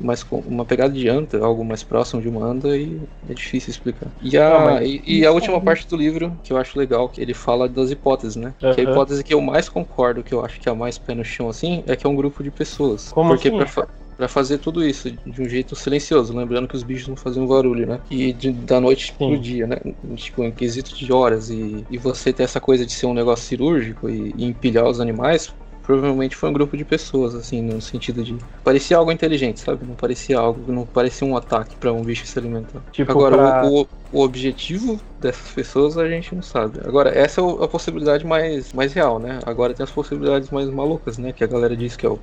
mais 0.00 0.22
com 0.22 0.38
uma 0.40 0.64
pegada 0.64 0.92
de 0.92 1.08
anta, 1.08 1.38
algo 1.38 1.64
mais 1.64 1.82
próximo 1.82 2.20
de 2.20 2.28
uma 2.28 2.44
anta, 2.44 2.76
e 2.76 3.00
é 3.28 3.34
difícil 3.34 3.70
explicar. 3.70 4.08
E 4.20 4.36
a, 4.36 4.50
Não, 4.50 4.82
e, 4.82 5.02
e, 5.06 5.26
a 5.26 5.32
última 5.32 5.60
parte 5.60 5.88
do 5.88 5.96
livro, 5.96 6.36
que 6.42 6.52
eu 6.52 6.56
acho 6.56 6.78
legal, 6.78 7.08
que 7.08 7.20
ele 7.20 7.34
fala 7.34 7.68
das 7.68 7.90
hipóteses, 7.90 8.36
né? 8.36 8.54
Uhum. 8.62 8.74
Que 8.74 8.80
a 8.80 8.84
hipótese 8.84 9.24
que 9.24 9.34
eu 9.34 9.40
mais 9.40 9.68
concordo, 9.68 10.22
que 10.22 10.32
eu 10.32 10.44
acho 10.44 10.60
que 10.60 10.68
é 10.68 10.72
a 10.72 10.74
mais 10.74 10.98
pé 10.98 11.14
no 11.14 11.24
chão, 11.24 11.48
assim, 11.48 11.82
é 11.86 11.96
que 11.96 12.06
é 12.06 12.10
um 12.10 12.16
grupo 12.16 12.42
de 12.42 12.50
pessoas. 12.50 13.10
Como 13.12 13.30
Porque 13.30 13.48
assim? 13.48 13.56
pra, 13.56 13.66
fa 13.66 13.88
pra 14.16 14.28
fazer 14.28 14.58
tudo 14.58 14.84
isso 14.84 15.10
de 15.10 15.42
um 15.42 15.48
jeito 15.48 15.76
silencioso, 15.76 16.34
lembrando 16.34 16.66
que 16.66 16.74
os 16.74 16.82
bichos 16.82 17.08
não 17.08 17.16
faziam 17.16 17.46
barulho, 17.46 17.86
né? 17.86 18.00
E 18.10 18.32
de, 18.32 18.50
da 18.50 18.80
noite 18.80 19.14
Sim. 19.16 19.28
pro 19.28 19.38
dia, 19.38 19.66
né? 19.66 19.76
Tipo, 20.14 20.42
em 20.42 20.50
quesito 20.50 20.96
de 20.96 21.12
horas. 21.12 21.50
E, 21.50 21.84
e 21.90 21.98
você 21.98 22.32
ter 22.32 22.44
essa 22.44 22.60
coisa 22.60 22.86
de 22.86 22.92
ser 22.92 23.06
um 23.06 23.14
negócio 23.14 23.44
cirúrgico 23.44 24.08
e, 24.08 24.34
e 24.36 24.44
empilhar 24.44 24.86
os 24.86 25.00
animais, 25.00 25.52
provavelmente 25.86 26.34
foi 26.34 26.50
um 26.50 26.52
grupo 26.52 26.76
de 26.76 26.84
pessoas, 26.84 27.34
assim, 27.34 27.62
no 27.62 27.80
sentido 27.80 28.22
de. 28.24 28.36
Parecia 28.64 28.96
algo 28.96 29.12
inteligente, 29.12 29.60
sabe? 29.60 29.86
Não 29.86 29.94
parecia 29.94 30.36
algo, 30.36 30.70
não 30.70 30.84
parecia 30.84 31.26
um 31.26 31.36
ataque 31.36 31.76
para 31.76 31.92
um 31.92 32.02
bicho 32.02 32.26
se 32.26 32.36
alimentar. 32.36 32.80
Tipo, 32.90 33.12
Agora, 33.12 33.36
pra... 33.36 33.66
o, 33.66 33.86
o, 34.12 34.20
objetivo 34.20 35.00
dessas 35.20 35.48
pessoas 35.52 35.96
a 35.96 36.08
gente 36.08 36.34
não 36.34 36.42
sabe. 36.42 36.80
Agora, 36.84 37.10
essa 37.16 37.40
é 37.40 37.44
a 37.44 37.68
possibilidade 37.68 38.26
mais, 38.26 38.72
mais 38.72 38.92
real, 38.92 39.20
né? 39.20 39.38
Agora 39.46 39.72
tem 39.72 39.84
as 39.84 39.90
possibilidades 39.90 40.50
mais 40.50 40.68
malucas, 40.68 41.18
né? 41.18 41.32
Que 41.32 41.44
a 41.44 41.46
galera 41.46 41.76
diz 41.76 41.94
que 41.94 42.04
é 42.04 42.08
o. 42.08 42.18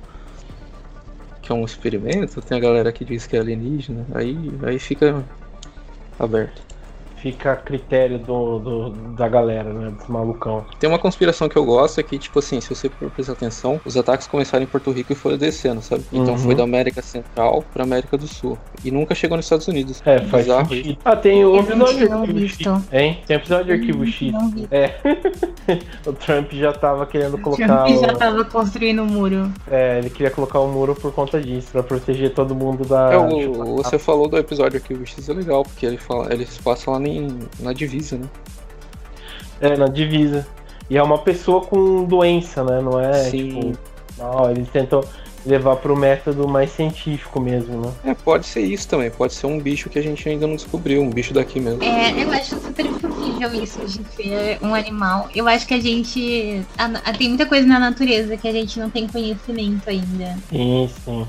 Que 1.40 1.50
é 1.50 1.54
um 1.54 1.64
experimento, 1.64 2.40
tem 2.42 2.58
a 2.58 2.60
galera 2.60 2.92
que 2.92 3.04
diz 3.04 3.26
que 3.26 3.36
é 3.36 3.40
alienígena, 3.40 4.06
aí, 4.14 4.36
aí 4.62 4.78
fica 4.78 5.24
aberto. 6.18 6.62
Fica 7.24 7.52
a 7.52 7.56
critério 7.56 8.18
do, 8.18 8.58
do, 8.58 8.90
da 9.14 9.26
galera, 9.26 9.72
né? 9.72 9.90
Dos 9.96 10.06
malucão. 10.08 10.62
Tem 10.78 10.90
uma 10.90 10.98
conspiração 10.98 11.48
que 11.48 11.56
eu 11.56 11.64
gosto 11.64 11.98
é 11.98 12.02
que, 12.02 12.18
tipo 12.18 12.38
assim, 12.38 12.60
se 12.60 12.68
você 12.68 12.90
prestar 12.90 13.32
atenção, 13.32 13.80
os 13.82 13.96
ataques 13.96 14.26
começaram 14.26 14.62
em 14.62 14.66
Porto 14.66 14.90
Rico 14.90 15.12
e 15.14 15.16
foram 15.16 15.38
descendo, 15.38 15.80
sabe? 15.80 16.04
Então 16.12 16.34
Uhum. 16.34 16.38
foi 16.38 16.54
da 16.54 16.64
América 16.64 17.00
Central 17.00 17.64
pra 17.72 17.82
América 17.84 18.18
do 18.18 18.26
Sul. 18.28 18.58
E 18.84 18.90
nunca 18.90 19.14
chegou 19.14 19.38
nos 19.38 19.46
Estados 19.46 19.66
Unidos. 19.68 20.02
É, 20.04 20.18
faz 20.20 20.44
Bizarro 20.44 20.68
sentido. 20.68 20.98
Ah, 21.02 21.16
tem 21.16 21.42
o 21.46 21.56
episódio 21.60 21.96
de 22.06 22.12
Arquivo 22.12 22.46
X. 22.48 22.58
Hein? 22.92 23.18
Tem 23.26 23.36
episódio 23.36 23.64
de 23.64 23.72
Arquivo 23.72 24.06
X. 24.06 24.30
Não 24.32 24.50
vi. 24.50 24.68
É. 24.70 24.94
o 26.06 26.12
Trump 26.12 26.52
já 26.52 26.72
tava 26.74 27.06
querendo 27.06 27.38
colocar. 27.38 27.66
Trump 27.86 28.00
já 28.04 28.12
o- 28.12 28.16
tava 28.18 28.44
construindo 28.44 29.00
um 29.02 29.06
muro. 29.06 29.50
É, 29.70 29.98
ele 29.98 30.10
queria 30.10 30.30
colocar 30.30 30.60
um 30.60 30.70
muro 30.70 30.94
por 30.94 31.10
conta 31.12 31.40
disso, 31.40 31.68
pra 31.72 31.82
proteger 31.82 32.34
todo 32.34 32.54
mundo 32.54 32.84
da. 32.84 33.14
É, 33.14 33.16
o- 33.16 33.76
você 33.76 33.98
falou 33.98 34.28
do 34.28 34.36
episódio 34.36 34.78
Arquivo 34.78 35.06
X, 35.06 35.26
é 35.28 35.32
legal, 35.32 35.62
porque 35.62 35.86
ele 35.86 35.96
fala, 35.96 36.30
eles 36.32 36.58
passam 36.58 36.92
lá 36.92 37.00
nem, 37.20 37.38
na 37.60 37.72
divisa, 37.72 38.16
né? 38.16 38.26
É, 39.60 39.76
na 39.76 39.86
divisa. 39.86 40.46
E 40.90 40.96
é 40.96 41.02
uma 41.02 41.18
pessoa 41.18 41.62
com 41.62 42.04
doença, 42.04 42.62
né? 42.62 42.80
Não 42.80 43.00
é 43.00 43.12
Sim. 43.30 43.48
tipo. 43.48 43.78
Não, 44.18 44.50
eles 44.50 44.68
tentam 44.68 45.02
levar 45.46 45.76
pro 45.76 45.94
método 45.96 46.46
mais 46.48 46.70
científico 46.70 47.38
mesmo, 47.40 47.80
né? 47.82 47.92
É, 48.04 48.14
pode 48.14 48.46
ser 48.46 48.62
isso 48.62 48.88
também, 48.88 49.10
pode 49.10 49.34
ser 49.34 49.46
um 49.46 49.58
bicho 49.58 49.90
que 49.90 49.98
a 49.98 50.02
gente 50.02 50.26
ainda 50.28 50.46
não 50.46 50.56
descobriu, 50.56 51.02
um 51.02 51.10
bicho 51.10 51.34
daqui 51.34 51.60
mesmo. 51.60 51.82
É, 51.82 52.22
eu 52.22 52.30
acho 52.32 52.58
super 52.60 52.86
possível 52.92 53.54
isso 53.62 53.78
de 53.84 54.00
ser 54.14 54.58
um 54.62 54.74
animal. 54.74 55.28
Eu 55.34 55.46
acho 55.48 55.66
que 55.66 55.74
a 55.74 55.80
gente. 55.80 56.62
a- 56.78 56.84
a- 57.10 57.12
tem 57.12 57.28
muita 57.28 57.44
coisa 57.46 57.66
na 57.66 57.78
natureza 57.78 58.36
que 58.36 58.48
a 58.48 58.52
gente 58.52 58.78
não 58.78 58.88
tem 58.88 59.06
conhecimento 59.06 59.88
ainda. 59.88 60.38
Sim, 60.50 60.90
sim. 61.04 61.26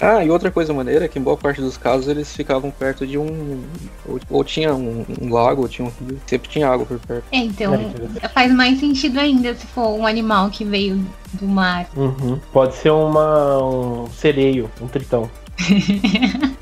Ah, 0.00 0.24
e 0.24 0.30
outra 0.30 0.50
coisa 0.50 0.72
maneira 0.72 1.04
é 1.06 1.08
que 1.08 1.18
em 1.18 1.22
boa 1.22 1.36
parte 1.36 1.60
dos 1.60 1.76
casos 1.76 2.08
eles 2.08 2.34
ficavam 2.34 2.70
perto 2.70 3.06
de 3.06 3.16
um. 3.18 3.62
Ou, 4.06 4.20
ou 4.30 4.44
tinha 4.44 4.74
um, 4.74 5.04
um 5.20 5.32
lago, 5.32 5.62
ou 5.62 5.68
tinha 5.68 5.88
um 5.88 5.92
rio. 6.06 6.20
Sempre 6.26 6.48
tinha 6.48 6.68
água 6.68 6.84
por 6.84 6.98
perto. 6.98 7.24
É, 7.32 7.38
então 7.38 7.74
É 8.20 8.28
faz 8.28 8.52
mais 8.52 8.78
sentido 8.78 9.18
ainda 9.18 9.54
se 9.54 9.66
for 9.66 9.88
um 9.88 10.06
animal 10.06 10.50
que 10.50 10.64
veio 10.64 11.04
do 11.32 11.46
mar. 11.46 11.88
Uhum. 11.96 12.38
Pode 12.52 12.74
ser 12.76 12.90
uma, 12.90 13.62
um 13.64 14.06
sereio, 14.10 14.70
um 14.80 14.86
tritão. 14.86 15.30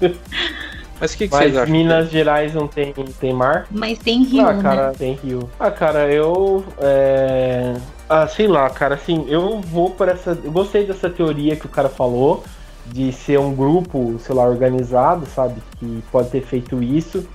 Mas 1.01 1.15
o 1.15 1.19
que, 1.19 1.27
que 1.27 1.35
Mas 1.35 1.43
vocês 1.43 1.57
acham? 1.57 1.73
Minas 1.73 2.11
Gerais 2.11 2.55
não 2.55 2.69
tem, 2.69 2.93
tem 2.93 3.33
mar? 3.33 3.67
Mas 3.73 3.99
tem 3.99 4.23
rio, 4.23 4.47
ah, 4.47 4.53
né? 4.53 4.63
cara, 4.63 4.93
tem 4.93 5.15
rio. 5.15 5.51
Ah, 5.59 5.71
cara, 5.71 6.13
eu. 6.13 6.65
É... 6.79 7.75
Ah, 8.09 8.29
sei 8.29 8.47
lá, 8.47 8.71
cara, 8.71 8.95
assim, 8.95 9.25
eu 9.29 9.61
vou 9.61 9.91
para 9.91 10.13
essa. 10.13 10.39
Eu 10.45 10.53
gostei 10.53 10.87
dessa 10.87 11.11
teoria 11.11 11.57
que 11.57 11.67
o 11.67 11.69
cara 11.69 11.89
falou, 11.89 12.45
de 12.87 13.13
ser 13.13 13.39
um 13.39 13.55
grupo, 13.55 14.17
sei 14.19 14.35
lá, 14.35 14.45
organizado, 14.45 15.27
sabe? 15.27 15.63
Que 15.79 16.03
pode 16.11 16.31
ter 16.31 16.43
feito 16.43 16.83
isso, 16.83 17.27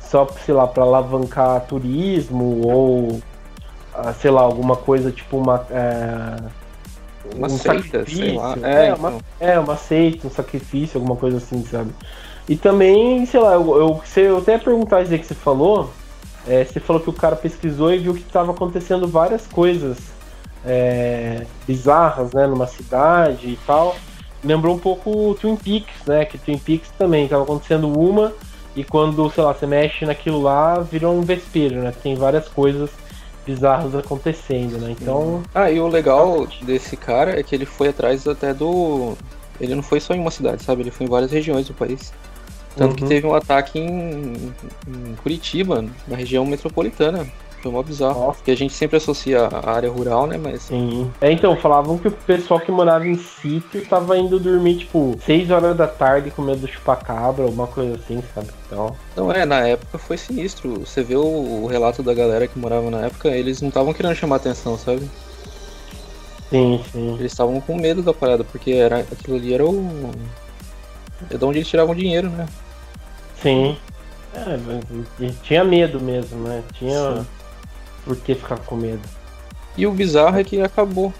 só, 0.00 0.26
sei 0.44 0.54
lá, 0.54 0.66
para 0.66 0.82
alavancar 0.82 1.60
turismo 1.66 2.66
ou. 2.66 3.20
ah, 3.94 4.12
sei 4.12 4.30
lá, 4.30 4.42
alguma 4.42 4.76
coisa 4.76 5.10
tipo 5.12 5.36
uma. 5.38 5.66
é, 5.70 6.36
Uma 7.34 7.46
um 7.46 7.50
seita, 7.50 8.04
sei 8.06 8.36
lá. 8.36 8.56
É, 8.62 8.86
É, 8.88 8.94
uma 8.94 9.08
então. 9.08 9.20
é, 9.40 9.58
uma 9.58 9.76
seita, 9.76 10.26
um 10.26 10.30
sacrifício, 10.30 10.98
alguma 10.98 11.16
coisa 11.16 11.38
assim, 11.38 11.64
sabe? 11.64 11.92
E 12.48 12.56
também, 12.56 13.24
sei 13.26 13.40
lá, 13.40 13.54
eu, 13.54 13.76
eu, 13.76 14.02
se 14.04 14.20
eu 14.20 14.38
até 14.38 14.58
perguntar 14.58 15.02
isso 15.02 15.12
aí 15.12 15.18
que 15.18 15.26
você 15.26 15.34
falou, 15.34 15.90
é, 16.46 16.64
você 16.64 16.78
falou 16.80 17.00
que 17.02 17.08
o 17.10 17.12
cara 17.12 17.36
pesquisou 17.36 17.92
e 17.92 17.98
viu 17.98 18.14
que 18.14 18.20
estava 18.20 18.52
acontecendo 18.52 19.08
várias 19.08 19.46
coisas 19.46 19.96
é, 20.64 21.46
bizarras, 21.66 22.32
né, 22.32 22.46
numa 22.46 22.66
cidade 22.66 23.48
e 23.48 23.58
tal. 23.66 23.96
Lembrou 24.44 24.74
um 24.74 24.78
pouco 24.78 25.30
o 25.30 25.34
Twin 25.34 25.56
Peaks, 25.56 25.94
né, 26.06 26.24
que 26.24 26.36
Twin 26.38 26.58
Peaks 26.58 26.90
também 26.98 27.24
estava 27.24 27.42
acontecendo 27.44 27.88
uma 27.88 28.32
e 28.76 28.84
quando, 28.84 29.30
sei 29.30 29.42
lá, 29.42 29.54
você 29.54 29.66
mexe 29.66 30.04
naquilo 30.04 30.42
lá, 30.42 30.80
virou 30.80 31.14
um 31.14 31.22
vespeiro, 31.22 31.76
né, 31.76 31.92
tem 32.02 32.14
várias 32.14 32.48
coisas 32.48 32.90
bizarras 33.46 33.94
acontecendo, 33.94 34.78
né, 34.78 34.94
então... 35.00 35.42
Ah, 35.54 35.70
e 35.70 35.78
o 35.80 35.86
legal 35.88 36.46
desse 36.62 36.96
cara 36.96 37.38
é 37.38 37.42
que 37.42 37.54
ele 37.54 37.64
foi 37.66 37.88
atrás 37.88 38.26
até 38.26 38.52
do. 38.52 39.16
Ele 39.60 39.74
não 39.74 39.82
foi 39.82 40.00
só 40.00 40.12
em 40.14 40.18
uma 40.20 40.32
cidade, 40.32 40.64
sabe? 40.64 40.82
Ele 40.82 40.90
foi 40.90 41.06
em 41.06 41.08
várias 41.08 41.30
regiões 41.30 41.68
do 41.68 41.74
país. 41.74 42.12
Tanto 42.76 42.96
que 42.96 43.02
Uhum. 43.04 43.08
teve 43.08 43.26
um 43.26 43.34
ataque 43.34 43.78
em, 43.78 44.52
em 44.88 45.14
Curitiba, 45.22 45.84
na 46.08 46.16
região 46.16 46.44
metropolitana. 46.44 47.24
Foi 47.64 47.72
mó 47.72 47.82
bizarro. 47.82 48.20
Nossa. 48.20 48.34
Porque 48.34 48.50
a 48.50 48.56
gente 48.56 48.74
sempre 48.74 48.98
associa 48.98 49.46
a 49.46 49.70
área 49.70 49.90
rural, 49.90 50.26
né? 50.26 50.36
Mas 50.36 50.64
Sim. 50.64 51.10
É, 51.18 51.32
então, 51.32 51.56
falavam 51.56 51.96
que 51.96 52.08
o 52.08 52.10
pessoal 52.10 52.60
que 52.60 52.70
morava 52.70 53.08
em 53.08 53.16
sítio 53.16 53.82
tava 53.86 54.18
indo 54.18 54.38
dormir, 54.38 54.76
tipo, 54.80 55.16
6 55.24 55.50
horas 55.50 55.74
da 55.74 55.86
tarde 55.86 56.30
com 56.30 56.42
medo 56.42 56.66
de 56.66 56.70
chupacabra, 56.70 57.44
alguma 57.44 57.66
coisa 57.66 57.94
assim, 57.94 58.22
sabe? 58.34 58.48
Então. 58.66 58.94
Não, 59.16 59.32
é, 59.32 59.46
na 59.46 59.66
época 59.66 59.96
foi 59.96 60.18
sinistro. 60.18 60.80
Você 60.80 61.02
vê 61.02 61.16
o, 61.16 61.22
o 61.62 61.66
relato 61.66 62.02
da 62.02 62.12
galera 62.12 62.46
que 62.46 62.58
morava 62.58 62.90
na 62.90 63.06
época, 63.06 63.30
eles 63.30 63.62
não 63.62 63.70
estavam 63.70 63.94
querendo 63.94 64.14
chamar 64.14 64.36
atenção, 64.36 64.76
sabe? 64.76 65.08
Sim, 66.50 66.84
sim. 66.92 67.16
Eles 67.18 67.32
estavam 67.32 67.62
com 67.62 67.76
medo 67.78 68.02
da 68.02 68.12
parada, 68.12 68.44
porque 68.44 68.72
era, 68.72 68.98
aquilo 68.98 69.38
ali 69.38 69.54
era 69.54 69.64
o. 69.64 70.10
É 71.30 71.38
de 71.38 71.44
onde 71.46 71.60
eles 71.60 71.68
tiravam 71.68 71.94
dinheiro, 71.94 72.28
né? 72.28 72.46
Sim. 73.40 73.74
É, 74.34 75.30
tinha 75.42 75.64
medo 75.64 75.98
mesmo, 75.98 76.46
né? 76.46 76.62
Tinha 76.74 77.22
Sim. 77.22 77.26
Por 78.04 78.16
que 78.16 78.34
ficar 78.34 78.58
com 78.60 78.76
medo. 78.76 79.02
E 79.76 79.86
o 79.86 79.92
bizarro 79.92 80.38
é 80.38 80.44
que 80.44 80.60
acabou. 80.60 81.12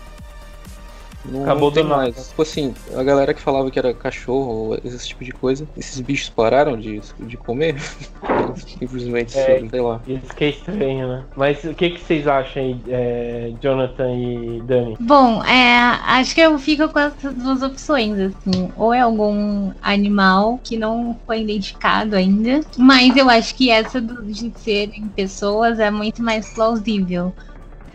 Não, 1.26 1.42
Acabou 1.42 1.68
não 1.70 1.74
tem 1.74 1.84
nada. 1.84 1.96
mais. 1.96 2.28
Tipo 2.28 2.42
assim, 2.42 2.74
a 2.96 3.02
galera 3.02 3.32
que 3.32 3.40
falava 3.40 3.70
que 3.70 3.78
era 3.78 3.94
cachorro 3.94 4.50
ou 4.52 4.78
esse 4.84 5.08
tipo 5.08 5.24
de 5.24 5.32
coisa, 5.32 5.66
esses 5.76 5.98
bichos 6.00 6.28
pararam 6.28 6.76
de, 6.78 7.00
de 7.20 7.36
comer. 7.36 7.76
Simplesmente, 8.78 9.36
É. 9.38 9.66
sei 9.68 9.80
lá. 9.80 10.00
Isso 10.06 10.34
que 10.34 10.44
é 10.44 10.48
estranho, 10.50 11.08
né? 11.08 11.24
Mas 11.36 11.62
o 11.64 11.74
que, 11.74 11.90
que 11.90 12.00
vocês 12.00 12.26
acham 12.26 12.62
aí, 12.62 12.76
é, 12.88 13.52
Jonathan 13.60 14.12
e 14.14 14.60
Dani? 14.62 14.96
Bom, 15.00 15.42
é, 15.44 15.76
acho 16.06 16.34
que 16.34 16.40
eu 16.40 16.58
fico 16.58 16.88
com 16.88 16.98
essas 16.98 17.34
duas 17.34 17.62
opções, 17.62 18.18
assim. 18.18 18.70
Ou 18.76 18.92
é 18.92 19.00
algum 19.00 19.72
animal 19.82 20.60
que 20.62 20.76
não 20.76 21.18
foi 21.26 21.42
identificado 21.42 22.16
ainda, 22.16 22.60
mas 22.76 23.16
eu 23.16 23.28
acho 23.30 23.54
que 23.54 23.70
essa 23.70 24.00
do- 24.00 24.22
de 24.24 24.52
serem 24.58 25.08
pessoas 25.08 25.78
é 25.78 25.90
muito 25.90 26.22
mais 26.22 26.48
plausível. 26.54 27.32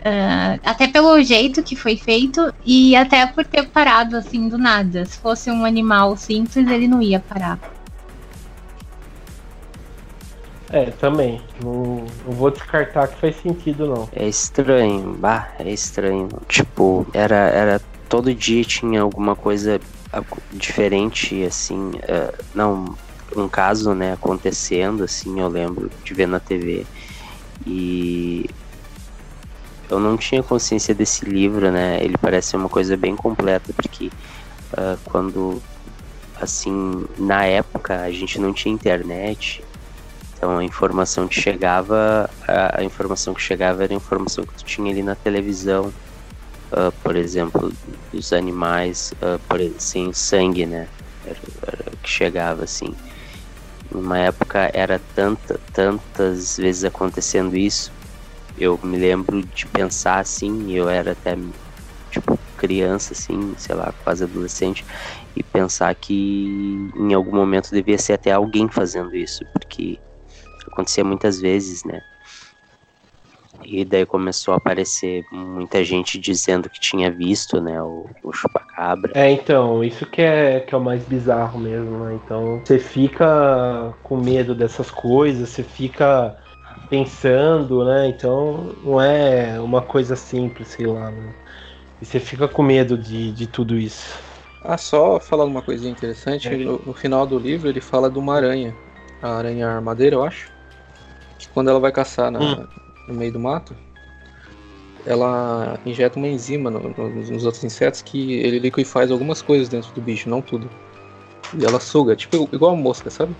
Ah, 0.04 0.58
até 0.64 0.88
pelo 0.88 1.20
jeito 1.22 1.62
que 1.62 1.76
foi 1.76 1.96
feito 1.96 2.52
e 2.64 2.96
até 2.96 3.26
por 3.26 3.44
ter 3.44 3.68
parado 3.68 4.16
assim 4.16 4.48
do 4.48 4.56
nada. 4.56 5.04
Se 5.04 5.18
fosse 5.18 5.50
um 5.50 5.64
animal 5.64 6.16
simples, 6.16 6.68
ele 6.68 6.88
não 6.88 7.02
ia 7.02 7.20
parar. 7.20 7.58
É, 10.70 10.86
também. 10.92 11.40
Não, 11.62 12.04
não 12.24 12.32
vou 12.32 12.50
descartar 12.50 13.08
que 13.08 13.20
faz 13.20 13.36
sentido, 13.36 13.86
não. 13.88 14.08
É 14.12 14.26
estranho, 14.26 15.14
bah, 15.18 15.48
é 15.58 15.70
estranho. 15.70 16.28
Tipo, 16.48 17.06
era, 17.12 17.36
era 17.36 17.80
todo 18.08 18.34
dia 18.34 18.64
tinha 18.64 19.02
alguma 19.02 19.36
coisa 19.36 19.80
diferente, 20.52 21.44
assim, 21.44 21.92
eh, 22.02 22.34
não, 22.54 22.96
um 23.36 23.48
caso, 23.48 23.94
né, 23.94 24.12
acontecendo, 24.12 25.04
assim, 25.04 25.40
eu 25.40 25.48
lembro 25.48 25.90
de 26.04 26.14
ver 26.14 26.26
na 26.26 26.40
TV. 26.40 26.84
E 27.66 28.48
eu 29.90 30.00
não 30.00 30.16
tinha 30.16 30.42
consciência 30.42 30.94
desse 30.94 31.24
livro, 31.24 31.70
né, 31.70 31.98
ele 32.02 32.16
parece 32.16 32.56
uma 32.56 32.68
coisa 32.68 32.96
bem 32.96 33.16
completa, 33.16 33.72
porque 33.74 34.10
ah, 34.76 34.96
quando, 35.04 35.60
assim, 36.40 37.04
na 37.18 37.44
época 37.44 38.00
a 38.00 38.10
gente 38.10 38.38
não 38.38 38.52
tinha 38.52 38.72
internet, 38.72 39.64
então 40.36 40.58
a 40.58 40.64
informação 40.64 41.28
que 41.28 41.40
chegava, 41.40 42.30
a, 42.46 42.80
a 42.80 42.84
informação 42.84 43.34
que 43.34 43.42
chegava 43.42 43.84
era 43.84 43.92
a 43.92 43.96
informação 43.96 44.44
que 44.44 44.54
tu 44.54 44.64
tinha 44.64 44.90
ali 44.90 45.02
na 45.02 45.14
televisão, 45.14 45.92
ah, 46.72 46.92
por 47.02 47.16
exemplo, 47.16 47.72
dos 48.12 48.32
animais 48.32 49.12
ah, 49.20 49.38
por, 49.48 49.60
sangue, 50.14 50.66
né? 50.66 50.88
Era, 51.26 51.38
era 51.66 51.92
que 52.02 52.08
chegava 52.08 52.64
assim. 52.64 52.94
Numa 53.90 54.18
época 54.18 54.70
era 54.72 55.00
tanta, 55.16 55.58
tantas 55.72 56.56
vezes 56.56 56.84
acontecendo 56.84 57.56
isso, 57.56 57.92
eu 58.56 58.78
me 58.82 58.96
lembro 58.96 59.42
de 59.42 59.66
pensar 59.66 60.20
assim, 60.20 60.72
eu 60.72 60.88
era 60.88 61.12
até 61.12 61.36
tipo 62.10 62.38
criança 62.56 63.14
assim, 63.14 63.54
sei 63.56 63.74
lá, 63.74 63.92
quase 64.04 64.24
adolescente, 64.24 64.84
e 65.34 65.42
pensar 65.42 65.94
que 65.94 66.76
em 66.96 67.14
algum 67.14 67.34
momento 67.34 67.70
devia 67.70 67.96
ser 67.96 68.14
até 68.14 68.32
alguém 68.32 68.68
fazendo 68.68 69.14
isso, 69.16 69.44
porque 69.52 69.98
acontecia 70.70 71.02
muitas 71.02 71.40
vezes, 71.40 71.84
né? 71.84 72.00
E 73.64 73.84
daí 73.84 74.06
começou 74.06 74.54
a 74.54 74.56
aparecer 74.56 75.24
muita 75.30 75.84
gente 75.84 76.18
dizendo 76.18 76.68
que 76.68 76.80
tinha 76.80 77.10
visto, 77.10 77.60
né, 77.60 77.80
o, 77.82 78.06
o 78.22 78.32
chupacabra. 78.32 79.12
É, 79.14 79.30
então, 79.30 79.84
isso 79.84 80.06
que 80.06 80.22
é, 80.22 80.60
que 80.60 80.74
é 80.74 80.78
o 80.78 80.80
mais 80.80 81.04
bizarro 81.04 81.58
mesmo, 81.58 82.04
né? 82.04 82.18
Então, 82.24 82.60
você 82.60 82.78
fica 82.78 83.94
com 84.02 84.16
medo 84.16 84.54
dessas 84.54 84.90
coisas, 84.90 85.50
você 85.50 85.62
fica 85.62 86.36
pensando, 86.90 87.84
né? 87.84 88.08
Então, 88.08 88.74
não 88.84 89.00
é 89.00 89.58
uma 89.60 89.80
coisa 89.80 90.16
simples, 90.16 90.68
sei 90.68 90.86
lá, 90.86 91.10
né? 91.10 91.32
E 92.02 92.04
você 92.04 92.18
fica 92.18 92.48
com 92.48 92.62
medo 92.62 92.98
de, 92.98 93.30
de 93.32 93.46
tudo 93.46 93.78
isso. 93.78 94.18
Ah, 94.64 94.76
só 94.76 95.20
falando 95.20 95.50
uma 95.50 95.62
coisinha 95.62 95.90
interessante, 95.90 96.48
É. 96.48 96.56
no, 96.56 96.78
no 96.84 96.92
final 96.92 97.26
do 97.26 97.38
livro 97.38 97.68
ele 97.68 97.80
fala 97.80 98.10
de 98.10 98.18
uma 98.18 98.34
aranha. 98.34 98.74
A 99.22 99.36
aranha 99.36 99.68
armadeira, 99.68 100.16
eu 100.16 100.24
acho. 100.24 100.50
Que 101.38 101.48
quando 101.48 101.70
ela 101.70 101.78
vai 101.80 101.92
caçar 101.92 102.30
na, 102.30 102.40
hum. 102.40 102.66
no 103.06 103.14
meio 103.14 103.32
do 103.32 103.38
mato, 103.38 103.74
ela 105.06 105.78
injeta 105.86 106.18
uma 106.18 106.28
enzima 106.28 106.70
no, 106.70 106.80
no, 106.80 107.08
nos 107.08 107.44
outros 107.44 107.62
insetos 107.64 108.02
que 108.02 108.34
ele 108.34 108.58
liquefaz 108.58 109.10
algumas 109.10 109.40
coisas 109.40 109.68
dentro 109.68 109.92
do 109.92 110.00
bicho, 110.00 110.28
não 110.28 110.42
tudo. 110.42 110.68
E 111.58 111.64
ela 111.64 111.80
suga, 111.80 112.16
tipo 112.16 112.48
igual 112.52 112.72
a 112.72 112.76
mosca, 112.76 113.10
sabe? 113.10 113.34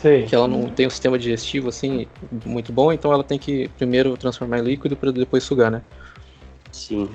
Sei. 0.00 0.24
Que 0.24 0.34
ela 0.34 0.48
não 0.48 0.68
tem 0.70 0.86
um 0.86 0.90
sistema 0.90 1.18
digestivo 1.18 1.68
assim 1.68 2.06
muito 2.46 2.72
bom, 2.72 2.90
então 2.92 3.12
ela 3.12 3.22
tem 3.22 3.38
que 3.38 3.68
primeiro 3.76 4.16
transformar 4.16 4.58
em 4.58 4.62
líquido 4.62 4.96
para 4.96 5.12
depois 5.12 5.44
sugar, 5.44 5.70
né? 5.70 5.82
Sim. 6.72 7.08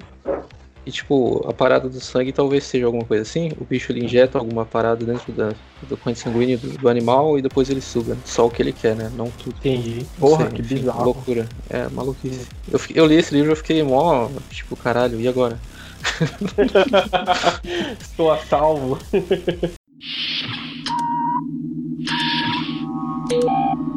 E 0.86 0.92
tipo, 0.92 1.44
a 1.50 1.54
parada 1.54 1.90
do 1.90 2.00
sangue 2.00 2.32
talvez 2.32 2.64
seja 2.64 2.86
alguma 2.86 3.04
coisa 3.04 3.24
assim. 3.24 3.52
O 3.60 3.66
bicho 3.66 3.92
ele 3.92 4.06
injeta 4.06 4.38
alguma 4.38 4.66
parada 4.66 5.04
dentro 5.04 5.34
da, 5.34 5.52
do 5.90 5.98
corrente 5.98 6.20
sanguíneo 6.20 6.60
do, 6.60 6.78
do, 6.78 6.88
animal 6.88 7.40
e 7.40 7.42
depois 7.42 7.72
ele 7.72 7.82
suga. 7.82 8.16
Só 8.24 8.46
o 8.46 8.52
que 8.52 8.62
ele 8.62 8.72
quer, 8.72 8.96
né? 8.96 9.12
Não 9.16 9.32
tudo. 9.32 9.56
Entendi. 9.58 10.06
Porra, 10.20 10.46
que 10.46 10.62
bizarro. 10.62 11.06
Loucura. 11.06 11.50
É, 11.72 11.90
maluquice. 11.90 12.48
Eu, 12.72 12.80
eu 12.94 13.08
li 13.08 13.16
esse 13.16 13.34
livro 13.34 13.50
e 13.50 13.54
eu 13.54 13.56
fiquei 13.56 13.82
mó, 13.82 14.30
tipo, 14.52 14.76
caralho, 14.76 15.20
e 15.20 15.28
agora? 15.28 15.60
Estou 18.00 18.32
a 18.32 18.38
salvo. 18.38 19.00
Thank 23.30 23.44
you. 23.44 23.95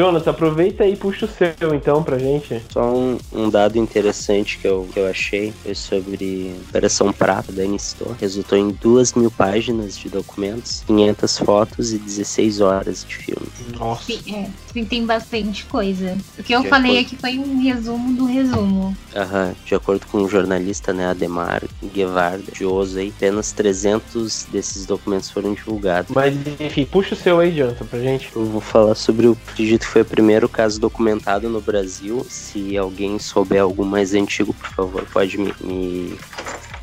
Jonathan, 0.00 0.30
aproveita 0.30 0.86
e 0.86 0.96
puxa 0.96 1.26
o 1.26 1.28
seu 1.28 1.74
então 1.74 2.02
pra 2.02 2.18
gente. 2.18 2.62
Só 2.70 2.90
um, 2.90 3.18
um, 3.30 3.50
dado 3.50 3.76
interessante 3.76 4.56
que 4.56 4.66
eu, 4.66 4.88
que 4.90 4.98
eu 4.98 5.06
achei 5.06 5.52
foi 5.62 5.74
sobre 5.74 6.56
Operação 6.70 7.12
Prata 7.12 7.52
da 7.52 7.64
Anistor. 7.64 8.14
Resultou 8.18 8.56
em 8.56 8.70
duas 8.70 9.12
mil 9.12 9.30
páginas 9.30 9.98
de 9.98 10.08
documentos, 10.08 10.82
500 10.86 11.38
fotos 11.40 11.92
e 11.92 11.98
16 11.98 12.62
horas 12.62 13.04
de 13.06 13.14
filme. 13.14 13.46
Nossa. 13.78 14.04
Sim, 14.04 14.48
é, 14.74 14.84
tem 14.84 15.04
bastante 15.04 15.66
coisa. 15.66 16.16
O 16.38 16.42
que 16.42 16.54
eu 16.54 16.62
de 16.62 16.68
falei 16.70 16.92
acordo... 16.92 17.06
aqui 17.06 17.16
foi 17.16 17.38
um 17.38 17.62
resumo 17.62 18.16
do 18.16 18.24
resumo. 18.24 18.96
Aham, 19.14 19.54
de 19.66 19.74
acordo 19.74 20.06
com 20.06 20.22
o 20.22 20.28
jornalista 20.30 20.94
né, 20.94 21.08
Ademar 21.08 21.62
Guevara 21.92 22.40
de 22.54 22.64
Osei, 22.64 23.12
apenas 23.14 23.52
300 23.52 24.46
desses 24.50 24.86
documentos 24.86 25.28
foram 25.28 25.52
divulgados. 25.52 26.10
Mas 26.14 26.34
enfim, 26.58 26.86
puxa 26.86 27.14
o 27.14 27.18
seu 27.18 27.38
aí, 27.38 27.54
Jonathan, 27.54 27.84
pra 27.84 28.00
gente. 28.00 28.30
Eu 28.34 28.46
vou 28.46 28.62
falar 28.62 28.94
sobre 28.94 29.26
o 29.26 29.36
acredito 29.50 29.89
foi 29.90 30.02
o 30.02 30.04
primeiro 30.04 30.48
caso 30.48 30.80
documentado 30.80 31.48
no 31.48 31.60
Brasil. 31.60 32.24
Se 32.28 32.78
alguém 32.78 33.18
souber 33.18 33.60
algum 33.60 33.84
mais 33.84 34.14
antigo, 34.14 34.54
por 34.54 34.68
favor, 34.68 35.04
pode 35.12 35.36
me, 35.36 35.52
me 35.60 36.16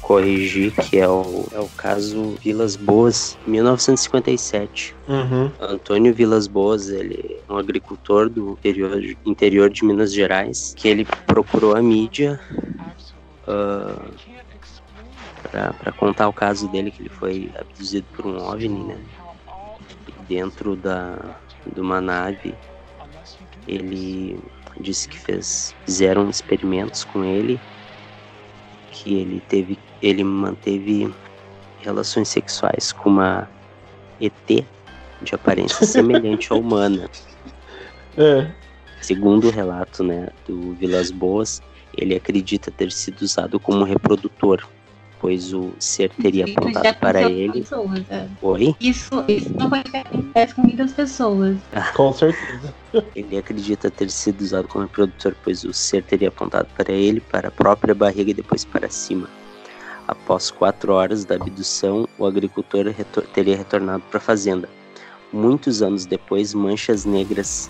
corrigir, 0.01 0.73
que 0.73 0.97
é 0.97 1.07
o, 1.07 1.47
é 1.53 1.59
o 1.59 1.69
caso 1.69 2.35
Vilas 2.43 2.75
Boas, 2.75 3.37
1957. 3.47 4.93
Uhum. 5.07 5.49
Antônio 5.57 6.13
Vilas 6.13 6.47
Boas, 6.47 6.89
ele 6.89 7.39
é 7.47 7.53
um 7.53 7.55
agricultor 7.55 8.29
do 8.29 8.51
interior, 8.51 9.01
interior 9.25 9.69
de 9.69 9.85
Minas 9.85 10.13
Gerais, 10.13 10.73
que 10.75 10.89
ele 10.89 11.05
procurou 11.25 11.77
a 11.77 11.81
mídia 11.81 12.37
uh, 13.47 14.11
para 15.49 15.93
contar 15.93 16.27
o 16.27 16.33
caso 16.33 16.67
dele, 16.67 16.91
que 16.91 17.03
ele 17.03 17.09
foi 17.09 17.49
abduzido 17.57 18.05
por 18.13 18.25
um 18.25 18.37
OVNI, 18.37 18.83
né? 18.83 18.97
Dentro 20.27 20.75
da, 20.75 21.17
de 21.73 21.79
uma 21.79 22.01
nave 22.01 22.53
ele 23.67 24.39
disse 24.79 25.07
que 25.07 25.19
fez 25.19 25.75
fizeram 25.85 26.29
experimentos 26.29 27.03
com 27.03 27.23
ele 27.23 27.59
que 28.91 29.15
ele 29.15 29.41
teve 29.47 29.77
ele 30.01 30.23
manteve 30.23 31.13
relações 31.81 32.27
sexuais 32.27 32.91
com 32.91 33.09
uma 33.09 33.49
ET 34.21 34.65
de 35.21 35.35
aparência 35.35 35.85
semelhante 35.87 36.51
à 36.51 36.55
humana. 36.55 37.09
É. 38.17 38.51
Segundo 39.01 39.47
o 39.47 39.51
relato, 39.51 40.03
né, 40.03 40.29
do 40.47 40.73
Vilas 40.73 41.11
Boas, 41.11 41.61
ele 41.95 42.15
acredita 42.15 42.71
ter 42.71 42.91
sido 42.91 43.21
usado 43.21 43.59
como 43.59 43.83
reprodutor 43.83 44.67
pois 45.19 45.53
o 45.53 45.71
ser 45.79 46.09
teria 46.21 46.45
apontado 46.45 46.97
para 46.99 47.29
ele. 47.29 47.61
Pessoas, 47.61 48.03
é. 48.09 48.27
Oi? 48.41 48.75
Isso, 48.79 49.23
isso 49.27 49.53
não 49.57 49.69
vai 49.69 49.83
acontece 49.93 50.55
com 50.55 50.61
muitas 50.61 50.91
pessoas. 50.93 51.57
com 51.95 52.13
certeza. 52.13 52.73
Ele 53.15 53.37
acredita 53.37 53.91
ter 53.91 54.09
sido 54.09 54.41
usado 54.41 54.67
como 54.67 54.85
reprodutor, 54.85 55.35
pois 55.43 55.63
o 55.63 55.73
ser 55.73 56.03
teria 56.03 56.29
apontado 56.29 56.67
para 56.75 56.91
ele, 56.91 57.19
para 57.19 57.49
a 57.49 57.51
própria 57.51 57.93
barriga 57.93 58.31
e 58.31 58.33
depois 58.33 58.63
para 58.63 58.89
cima. 58.89 59.27
Após 60.07 60.49
quatro 60.49 60.93
horas 60.93 61.25
da 61.25 61.35
abdução, 61.35 62.07
o 62.17 62.25
agricultor 62.25 62.87
retor 62.87 63.25
teria 63.33 63.57
retornado 63.57 64.03
para 64.09 64.17
a 64.17 64.21
fazenda. 64.21 64.69
Muitos 65.33 65.81
anos 65.81 66.05
depois, 66.05 66.53
manchas 66.53 67.03
negras 67.03 67.69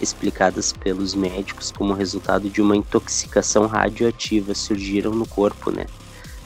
explicadas 0.00 0.72
pelos 0.72 1.14
médicos 1.14 1.72
como 1.72 1.94
resultado 1.94 2.48
de 2.48 2.60
uma 2.60 2.76
intoxicação 2.76 3.66
radioativa 3.66 4.54
surgiram 4.54 5.12
no 5.12 5.26
corpo, 5.26 5.70
né? 5.70 5.86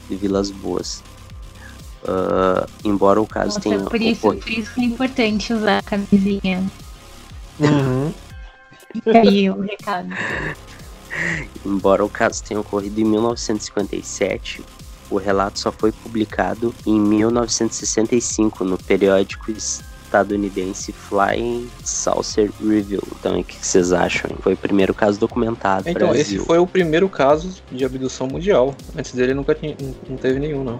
De 0.09 0.15
Vilas 0.15 0.51
Boas. 0.51 1.03
Uh, 2.03 2.67
embora 2.83 3.21
o 3.21 3.27
caso 3.27 3.55
Nossa, 3.55 3.61
tenha. 3.61 3.79
Por 3.79 4.01
isso, 4.01 4.21
por 4.21 4.49
isso 4.49 4.79
é 4.79 4.83
importante 4.83 5.53
usar 5.53 5.79
a 5.79 5.81
camisinha. 5.81 6.69
Uhum. 7.59 8.13
Fica 8.91 9.19
aí 9.19 9.49
o 9.49 9.61
recado. 9.61 10.09
Embora 11.65 12.03
o 12.03 12.09
caso 12.09 12.43
tenha 12.43 12.59
ocorrido 12.59 12.99
em 12.99 13.05
1957, 13.05 14.61
o 15.09 15.17
relato 15.17 15.59
só 15.59 15.71
foi 15.71 15.91
publicado 15.91 16.73
em 16.85 16.99
1965 16.99 18.63
no 18.63 18.77
periódico 18.77 19.51
estadunidense 20.13 20.91
Flying 20.91 21.67
Saucer 21.83 22.51
Review. 22.61 23.01
Então, 23.19 23.39
o 23.39 23.43
que 23.43 23.55
vocês 23.55 23.91
acham? 23.91 24.29
Foi 24.39 24.53
o 24.53 24.57
primeiro 24.57 24.93
caso 24.93 25.19
documentado. 25.19 25.89
Então, 25.89 26.09
Brasil. 26.09 26.37
esse 26.37 26.45
foi 26.45 26.59
o 26.59 26.67
primeiro 26.67 27.09
caso 27.09 27.61
de 27.71 27.83
abdução 27.83 28.27
mundial. 28.27 28.75
Antes 28.95 29.13
dele 29.13 29.33
nunca 29.33 29.55
tinha, 29.55 29.75
não 30.07 30.17
teve 30.17 30.39
nenhum, 30.39 30.63
não. 30.63 30.77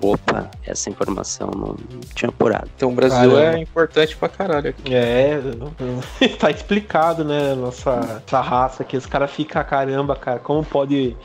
Opa, 0.00 0.50
essa 0.64 0.90
informação 0.90 1.50
não 1.50 1.76
tinha 2.14 2.28
apurado. 2.28 2.68
Então 2.76 2.90
o 2.90 2.92
Brasil 2.92 3.30
Caramba. 3.30 3.56
é 3.56 3.60
importante 3.60 4.16
pra 4.16 4.28
caralho 4.28 4.70
aqui. 4.70 4.94
É, 4.94 5.40
tá 6.38 6.50
explicado, 6.50 7.24
né? 7.24 7.54
Nossa, 7.54 8.20
nossa 8.22 8.40
raça 8.40 8.82
aqui. 8.82 8.96
Os 8.96 9.06
caras 9.06 9.30
ficam, 9.30 9.64
caramba, 9.64 10.14
cara, 10.14 10.38
como 10.38 10.62
pode 10.62 11.16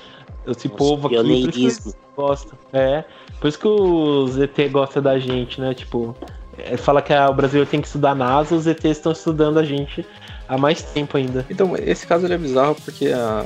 esse 0.47 0.67
Nossa, 0.67 0.77
povo 0.77 1.07
aqui 1.07 1.67
gosta. 2.15 2.55
É, 2.73 3.03
por 3.39 3.47
isso 3.47 3.59
que 3.59 3.67
os 3.67 4.37
ET 4.37 4.57
gostam 4.71 5.01
da 5.01 5.17
gente, 5.17 5.59
né? 5.59 5.73
Tipo, 5.73 6.15
fala 6.77 7.01
que 7.01 7.13
o 7.13 7.33
Brasil 7.33 7.65
tem 7.65 7.81
que 7.81 7.87
estudar 7.87 8.11
a 8.11 8.15
NASA, 8.15 8.55
os 8.55 8.67
ETs 8.67 8.85
estão 8.85 9.11
estudando 9.11 9.57
a 9.57 9.63
gente 9.63 10.05
há 10.51 10.57
mais 10.57 10.81
tempo 10.81 11.15
ainda. 11.15 11.45
Então, 11.49 11.73
esse 11.77 12.05
caso 12.05 12.25
ele 12.25 12.33
é 12.33 12.37
bizarro 12.37 12.75
porque 12.75 13.07
a, 13.07 13.45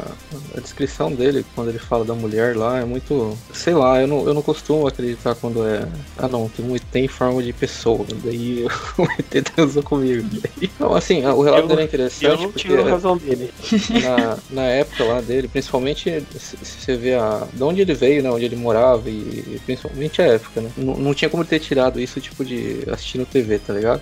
a, 0.57 0.59
descrição 0.59 1.11
dele, 1.11 1.45
quando 1.53 1.69
ele 1.69 1.77
fala 1.77 2.03
da 2.03 2.15
mulher 2.15 2.57
lá, 2.57 2.79
é 2.79 2.85
muito. 2.85 3.37
Sei 3.53 3.75
lá, 3.75 4.01
eu 4.01 4.07
não, 4.07 4.25
eu 4.25 4.33
não 4.33 4.41
costumo 4.41 4.87
acreditar 4.87 5.35
quando 5.35 5.65
é. 5.65 5.87
Ah, 6.17 6.27
não, 6.27 6.49
tem 6.49 6.65
um 6.65 6.75
ET 6.75 6.83
em 6.95 7.07
forma 7.07 7.43
de 7.43 7.53
pessoa. 7.53 8.03
Daí 8.23 8.65
o 8.97 9.03
ET 9.03 9.45
transou 9.53 9.83
comigo. 9.83 10.27
Então, 10.59 10.95
assim, 10.95 11.23
o 11.23 11.43
relato 11.43 11.63
eu, 11.63 11.67
dele 11.67 11.81
é 11.81 11.85
interessante. 11.85 12.25
Eu 12.25 12.37
não 12.37 12.51
tiro 12.51 12.81
a 12.81 12.89
razão 12.89 13.17
dele. 13.17 13.53
Na, 14.01 14.37
na 14.49 14.63
época 14.63 15.03
lá 15.03 15.21
dele, 15.21 15.47
principalmente 15.47 16.25
se 16.35 16.57
você 16.57 16.95
vê 16.97 17.13
a, 17.13 17.47
de 17.53 17.63
onde 17.63 17.81
ele 17.81 17.93
veio, 17.93 18.23
né, 18.23 18.31
onde 18.31 18.45
ele 18.45 18.55
morava 18.55 19.07
e 19.09 19.61
principalmente 19.63 20.21
a 20.23 20.25
época, 20.25 20.61
né? 20.61 20.71
Não, 20.75 20.95
não 20.95 21.13
tinha 21.13 21.29
como 21.29 21.45
ter 21.45 21.59
tirado 21.59 21.99
isso 21.99 22.19
tipo 22.19 22.43
de 22.43 22.79
assistindo 22.91 23.27
TV, 23.27 23.59
tá 23.59 23.73
ligado? 23.73 24.01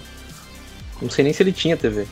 Não 1.01 1.09
sei 1.09 1.25
nem 1.25 1.33
se 1.33 1.43
ele 1.43 1.51
tinha 1.51 1.75
TV. 1.75 2.07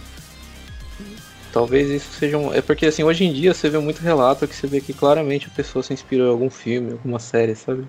Talvez 1.52 1.90
isso 1.90 2.12
seja 2.14 2.38
um. 2.38 2.54
É 2.54 2.62
porque 2.62 2.86
assim, 2.86 3.04
hoje 3.04 3.26
em 3.26 3.34
dia 3.34 3.54
você 3.54 3.70
vê 3.70 3.78
muito 3.78 4.00
relato 4.00 4.48
que 4.48 4.56
você 4.56 4.68
vê 4.68 4.80
que 4.80 4.94
claramente 4.94 5.48
a 5.48 5.56
pessoa 5.56 5.84
se 5.84 5.94
inspirou 5.94 6.28
em 6.28 6.32
algum 6.32 6.50
filme, 6.50 6.94
alguma 6.94 7.20
série, 7.20 7.56
sabe? 7.56 7.86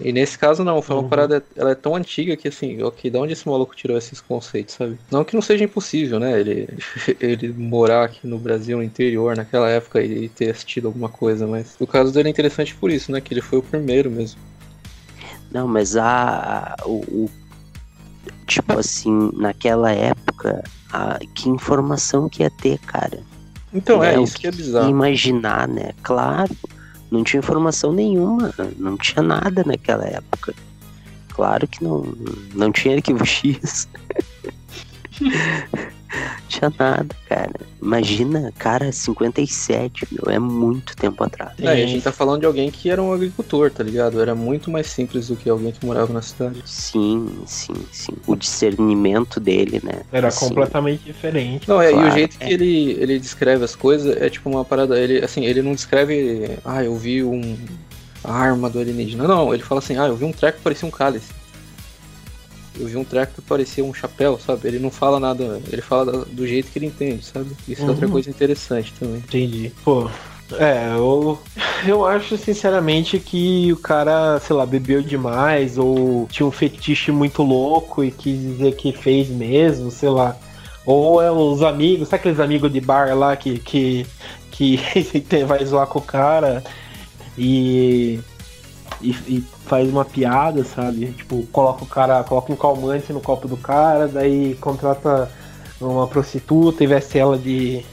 E 0.00 0.12
nesse 0.12 0.38
caso 0.38 0.64
não, 0.64 0.80
foi 0.80 0.96
uma 0.96 1.02
uhum. 1.02 1.08
parada, 1.08 1.44
ela 1.54 1.70
é 1.70 1.74
tão 1.74 1.94
antiga 1.94 2.36
que 2.36 2.48
assim, 2.48 2.82
ok, 2.82 3.10
de 3.10 3.16
onde 3.16 3.34
esse 3.34 3.46
maluco 3.46 3.76
tirou 3.76 3.96
esses 3.96 4.20
conceitos, 4.20 4.74
sabe? 4.74 4.98
Não 5.10 5.22
que 5.24 5.34
não 5.34 5.42
seja 5.42 5.64
impossível, 5.64 6.18
né? 6.18 6.40
Ele, 6.40 6.68
ele 7.20 7.52
morar 7.52 8.04
aqui 8.04 8.26
no 8.26 8.38
Brasil, 8.38 8.78
no 8.78 8.82
interior, 8.82 9.36
naquela 9.36 9.68
época 9.68 10.02
e 10.02 10.28
ter 10.28 10.50
assistido 10.50 10.86
alguma 10.86 11.08
coisa, 11.08 11.46
mas 11.46 11.76
o 11.78 11.86
caso 11.86 12.12
dele 12.12 12.28
é 12.28 12.30
interessante 12.30 12.74
por 12.74 12.90
isso, 12.90 13.12
né? 13.12 13.20
Que 13.20 13.34
ele 13.34 13.42
foi 13.42 13.58
o 13.58 13.62
primeiro 13.62 14.10
mesmo. 14.10 14.40
Não, 15.50 15.68
mas 15.68 15.96
a, 15.96 16.74
o, 16.84 17.24
o 17.24 17.30
tipo 18.46 18.78
assim, 18.78 19.30
naquela 19.34 19.92
época, 19.92 20.62
a, 20.96 21.18
que 21.34 21.48
informação 21.48 22.28
que 22.28 22.42
ia 22.42 22.50
ter, 22.50 22.78
cara? 22.78 23.20
Então, 23.72 24.00
né? 24.00 24.14
é 24.14 24.22
isso 24.22 24.36
que 24.38 24.46
é 24.46 24.50
bizarro. 24.50 24.88
Imaginar, 24.88 25.68
né? 25.68 25.92
Claro, 26.02 26.56
não 27.10 27.22
tinha 27.22 27.38
informação 27.38 27.92
nenhuma, 27.92 28.52
não 28.76 28.96
tinha 28.96 29.22
nada 29.22 29.62
naquela 29.64 30.04
época. 30.04 30.54
Claro 31.28 31.66
que 31.68 31.84
não, 31.84 32.02
não 32.54 32.72
tinha 32.72 32.96
arquivo 32.96 33.24
X. 33.24 33.88
tinha 36.48 36.72
nada, 36.78 37.14
cara. 37.28 37.52
Imagina, 37.80 38.52
cara, 38.58 38.90
57, 38.90 40.08
meu, 40.12 40.32
é 40.32 40.38
muito 40.38 40.96
tempo 40.96 41.22
atrás. 41.22 41.52
É, 41.60 41.80
e 41.80 41.84
a 41.84 41.86
gente 41.86 42.02
tá 42.02 42.12
falando 42.12 42.40
de 42.40 42.46
alguém 42.46 42.70
que 42.70 42.90
era 42.90 43.02
um 43.02 43.12
agricultor, 43.12 43.70
tá 43.70 43.82
ligado? 43.82 44.20
Era 44.20 44.34
muito 44.34 44.70
mais 44.70 44.86
simples 44.86 45.28
do 45.28 45.36
que 45.36 45.48
alguém 45.48 45.72
que 45.72 45.84
morava 45.84 46.12
na 46.12 46.22
cidade. 46.22 46.62
Sim, 46.64 47.40
sim, 47.46 47.74
sim. 47.92 48.12
O 48.26 48.34
discernimento 48.34 49.38
dele, 49.38 49.80
né? 49.82 50.02
Era 50.12 50.28
Assim, 50.28 50.48
completamente 50.48 51.04
diferente. 51.04 51.68
Não, 51.68 51.80
é, 51.80 51.90
e 51.90 51.94
o 51.94 51.96
Claro, 51.98 52.12
jeito 52.12 52.36
é. 52.40 52.46
que 52.46 52.52
ele, 52.52 52.90
ele 52.98 53.18
descreve 53.18 53.64
as 53.64 53.74
coisas 53.74 54.16
é 54.16 54.28
tipo 54.28 54.48
uma 54.48 54.64
parada. 54.64 54.98
Ele, 54.98 55.24
assim, 55.24 55.44
ele 55.44 55.62
não 55.62 55.74
descreve. 55.74 56.58
Ah, 56.64 56.82
eu 56.84 56.96
vi 56.96 57.22
um. 57.22 57.56
A 58.24 58.32
arma 58.32 58.68
do 58.68 58.80
alienígena. 58.80 59.28
Não, 59.28 59.54
ele 59.54 59.62
fala 59.62 59.78
assim, 59.78 59.96
ah, 59.96 60.06
eu 60.06 60.16
vi 60.16 60.24
um 60.24 60.32
treco 60.32 60.58
que 60.58 60.64
parecia 60.64 60.88
um 60.88 60.90
cálice. 60.90 61.28
Eu 62.78 62.86
vi 62.86 62.96
um 62.96 63.04
treco 63.04 63.34
que 63.34 63.40
parecia 63.42 63.84
um 63.84 63.94
chapéu, 63.94 64.38
sabe? 64.38 64.68
Ele 64.68 64.78
não 64.78 64.90
fala 64.90 65.18
nada, 65.20 65.60
ele 65.72 65.82
fala 65.82 66.24
do 66.26 66.46
jeito 66.46 66.70
que 66.70 66.78
ele 66.78 66.86
entende, 66.86 67.24
sabe? 67.24 67.50
Isso 67.68 67.82
é 67.82 67.88
outra 67.88 68.06
Uhum. 68.06 68.12
coisa 68.12 68.28
interessante 68.30 68.92
também. 68.98 69.18
Entendi. 69.18 69.72
Pô. 69.84 70.08
É, 70.58 70.92
eu, 70.96 71.38
eu 71.88 72.06
acho 72.06 72.36
sinceramente 72.38 73.18
que 73.18 73.72
o 73.72 73.76
cara, 73.76 74.38
sei 74.38 74.54
lá, 74.54 74.64
bebeu 74.64 75.02
demais 75.02 75.76
ou 75.76 76.28
tinha 76.30 76.46
um 76.46 76.52
fetiche 76.52 77.10
muito 77.10 77.42
louco 77.42 78.04
e 78.04 78.12
quis 78.12 78.38
dizer 78.40 78.76
que 78.76 78.92
fez 78.92 79.28
mesmo, 79.28 79.90
sei 79.90 80.08
lá. 80.08 80.36
Ou 80.84 81.20
é 81.20 81.32
os 81.32 81.62
amigos, 81.62 82.08
sabe 82.08 82.20
aqueles 82.20 82.38
amigos 82.38 82.72
de 82.72 82.80
bar 82.80 83.12
lá 83.18 83.34
que, 83.36 83.58
que, 83.58 84.06
que 84.52 84.78
vai 85.44 85.64
zoar 85.66 85.88
com 85.88 85.98
o 85.98 86.02
cara 86.02 86.62
e, 87.36 88.20
e, 89.00 89.10
e 89.10 89.44
faz 89.66 89.88
uma 89.88 90.04
piada, 90.04 90.64
sabe? 90.64 91.06
Tipo, 91.12 91.42
coloca 91.52 91.84
o 91.84 91.86
cara, 91.86 92.22
coloca 92.24 92.52
um 92.52 92.56
calmante 92.56 93.12
no 93.12 93.20
copo 93.20 93.46
do 93.48 93.56
cara, 93.56 94.06
daí 94.08 94.54
contrata 94.60 95.30
uma 95.80 96.06
prostituta 96.06 96.82
e 96.82 96.86
veste 96.86 97.18
ela 97.18 97.36
de, 97.36 97.84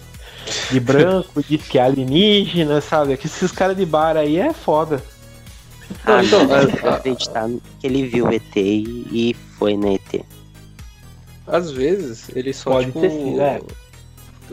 de 0.71 0.79
branco, 0.79 1.41
diz 1.47 1.67
que 1.67 1.77
é 1.77 1.83
alienígena, 1.83 2.79
sabe? 2.81 3.17
Que 3.17 3.27
esses 3.27 3.51
caras 3.51 3.75
de 3.75 3.85
bar 3.85 4.15
aí 4.17 4.37
é 4.37 4.53
foda. 4.53 5.03
Não, 6.05 6.15
Ah, 6.15 6.23
então, 6.23 6.45
não, 6.45 6.55
é- 6.55 6.95
acreditar 6.95 7.49
que 7.79 7.87
ele 7.87 8.07
viu 8.07 8.25
o 8.27 8.33
ET 8.33 8.55
e, 8.55 9.07
e 9.11 9.35
foi 9.57 9.75
na 9.75 9.93
ET. 9.93 10.23
Às 11.45 11.71
vezes, 11.71 12.29
ele 12.33 12.53
só, 12.53 12.71
Pode 12.71 12.85
tipo. 12.87 13.01
ter 13.01 13.09
sido, 13.11 13.41
é. 13.41 13.61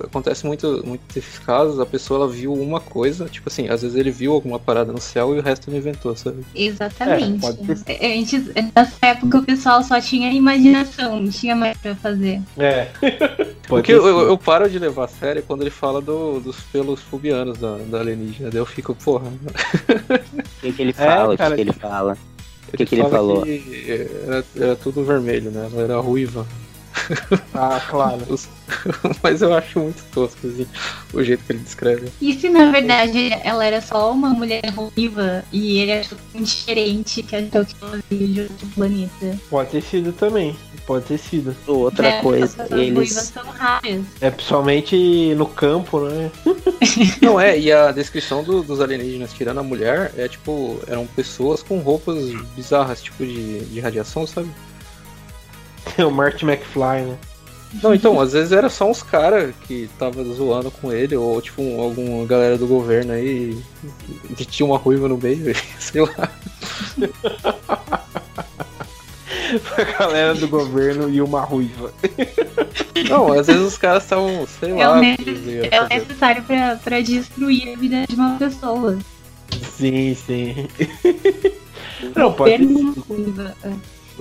Acontece 0.03 0.47
muito, 0.47 0.83
muito 0.87 1.01
desses 1.15 1.39
casos, 1.39 1.81
a 1.81 1.87
pessoa 1.87 2.21
ela 2.25 2.29
viu 2.33 2.53
uma 2.53 2.81
coisa, 2.81 3.27
tipo 3.27 3.49
assim, 3.49 3.69
às 3.69 3.83
vezes 3.83 3.97
ele 3.97 4.11
viu 4.11 4.33
alguma 4.33 4.59
parada 4.59 4.93
no 4.93 5.01
céu 5.01 5.35
e 5.35 5.39
o 5.39 5.43
resto 5.43 5.69
ele 5.71 5.79
inventou, 5.79 6.15
sabe? 6.17 6.45
Exatamente. 6.55 7.37
É, 7.47 7.53
pode 7.53 7.77
ser. 7.79 7.93
É, 8.01 8.19
Antes, 8.19 8.51
nessa 8.75 9.07
época 9.07 9.39
o 9.39 9.43
pessoal 9.45 9.83
só 9.83 10.01
tinha 10.01 10.33
imaginação, 10.33 11.21
não 11.21 11.31
tinha 11.31 11.55
mais 11.57 11.77
pra 11.79 11.95
fazer. 11.95 12.41
É. 12.59 12.89
Porque 13.67 13.93
eu, 13.93 14.07
eu, 14.07 14.21
eu 14.29 14.39
paro 14.39 14.69
de 14.69 14.79
levar 14.79 15.05
a 15.05 15.09
sério 15.09 15.43
quando 15.47 15.61
ele 15.63 15.71
fala 15.71 16.01
do- 16.01 16.41
dos 16.41 16.57
pelos 16.73 17.01
pubianos 17.03 17.59
da, 17.59 17.77
da 17.79 18.01
alienígena. 18.01 18.51
Daí 18.51 18.61
eu 18.61 18.67
fico, 18.67 18.95
porra. 18.97 19.29
O 19.29 20.61
que, 20.61 20.73
que 20.73 20.83
ele 20.83 20.93
fala? 20.93 21.37
cara, 21.37 21.55
o 21.55 21.57
que, 21.57 21.65
que 21.65 21.71
ele 21.71 21.79
fala? 21.79 22.19
Ele 22.73 22.77
que 22.77 22.87
que 22.87 22.95
ele 22.97 23.09
falou? 23.09 23.43
que 23.43 23.97
era, 24.27 24.45
era 24.57 24.77
tudo 24.77 25.05
vermelho, 25.05 25.51
né? 25.51 25.69
Ela 25.73 25.83
era 25.83 25.97
ruiva. 26.01 26.47
Ah, 27.55 27.81
claro. 27.89 28.21
Mas 29.23 29.43
eu 29.43 29.53
acho 29.53 29.81
muito 29.81 30.03
tosco, 30.15 30.47
assim, 30.47 30.67
o 31.13 31.23
jeito 31.23 31.45
que 31.45 31.53
ele 31.53 31.59
descreve. 31.59 32.09
E 32.21 32.35
se 32.39 32.49
na 32.49 32.71
verdade 32.71 33.31
ela 33.45 33.65
era 33.65 33.81
só 33.81 34.13
uma 34.13 34.31
mulher 34.31 34.63
ruiva 34.75 35.45
e 35.53 35.79
ele 35.81 35.93
achou 35.93 36.17
tão 36.33 36.43
diferente 36.43 37.23
que 37.23 37.37
achou 37.37 37.65
que 37.65 37.75
ela 37.83 38.01
veio 38.11 38.29
de 38.29 38.41
outro 38.43 38.67
planeta? 38.69 39.39
Pode 39.51 39.71
ter 39.71 39.83
sido 39.83 40.13
também. 40.13 40.57
Pode 40.87 41.05
ter 41.05 41.19
sido. 41.19 41.55
Outra 41.67 42.03
Né? 42.09 42.23
coisa, 42.23 42.45
As 42.47 42.53
pessoas 42.55 42.71
ruivas 42.81 43.11
eles. 43.11 43.23
são 43.35 43.45
raras. 43.51 44.03
É 44.21 44.31
principalmente 44.31 45.35
no 45.37 45.47
campo, 45.47 46.01
né? 46.09 46.31
Não 47.21 47.39
é, 47.41 47.59
e 47.59 47.71
a 47.73 47.93
descrição 47.93 48.43
do- 48.43 48.63
dos 48.63 48.81
alienígenas 48.81 49.33
tirando 49.33 49.59
a 49.59 49.63
mulher 49.63 50.13
é 50.17 50.27
tipo, 50.29 50.81
eram 50.87 51.07
pessoas 51.07 51.63
com 51.63 51.79
roupas 51.79 52.19
bizarras, 52.57 53.03
tipo 53.03 53.25
de, 53.25 53.61
de 53.67 53.81
radiação, 53.81 54.27
sabe? 54.27 54.49
o 56.07 56.11
Marty 56.11 56.45
McFly, 56.45 57.03
né? 57.03 57.17
Não, 57.83 57.95
então, 57.95 58.21
às 58.21 58.33
vezes 58.33 58.51
era 58.51 58.69
só 58.69 58.91
uns 58.91 59.01
caras 59.01 59.55
que 59.69 59.89
tava 59.97 60.25
zoando 60.25 60.73
com 60.73 60.93
ele, 60.93 61.15
ou 61.17 61.41
tipo 61.41 61.63
um- 61.63 61.81
alguma 61.81 62.27
galera 62.27 62.59
do 62.59 62.67
governo 62.67 63.13
aí 63.13 63.57
que 64.37 64.45
tinha 64.45 64.67
uma 64.67 64.77
ruiva 64.77 65.09
no 65.09 65.17
meio, 65.17 65.55
sei 65.79 66.03
lá. 66.03 66.29
A 69.77 69.85
galera 69.99 70.35
do 70.35 70.49
governo 70.49 71.09
e 71.09 71.21
uma 71.23 71.41
ruiva. 71.43 71.93
Não, 73.09 73.33
às 73.33 73.47
vezes 73.47 73.63
os 73.63 73.79
caras 73.79 74.03
estavam, 74.03 74.47
sei 74.59 74.71
É 74.73 74.87
lá. 74.87 75.01
o 75.01 75.05
iam 75.05 75.17
É 75.71 75.83
o 75.83 75.89
necessário 75.89 76.43
pra, 76.43 76.77
pra 76.77 77.01
destruir 77.01 77.73
a 77.73 77.77
vida 77.77 78.05
de 78.09 78.15
uma 78.17 78.37
pessoa. 78.37 78.99
Sim, 79.77 80.15
sim. 80.15 80.69
Não, 82.15 82.33
pode 82.33 82.59
ter 82.59 82.65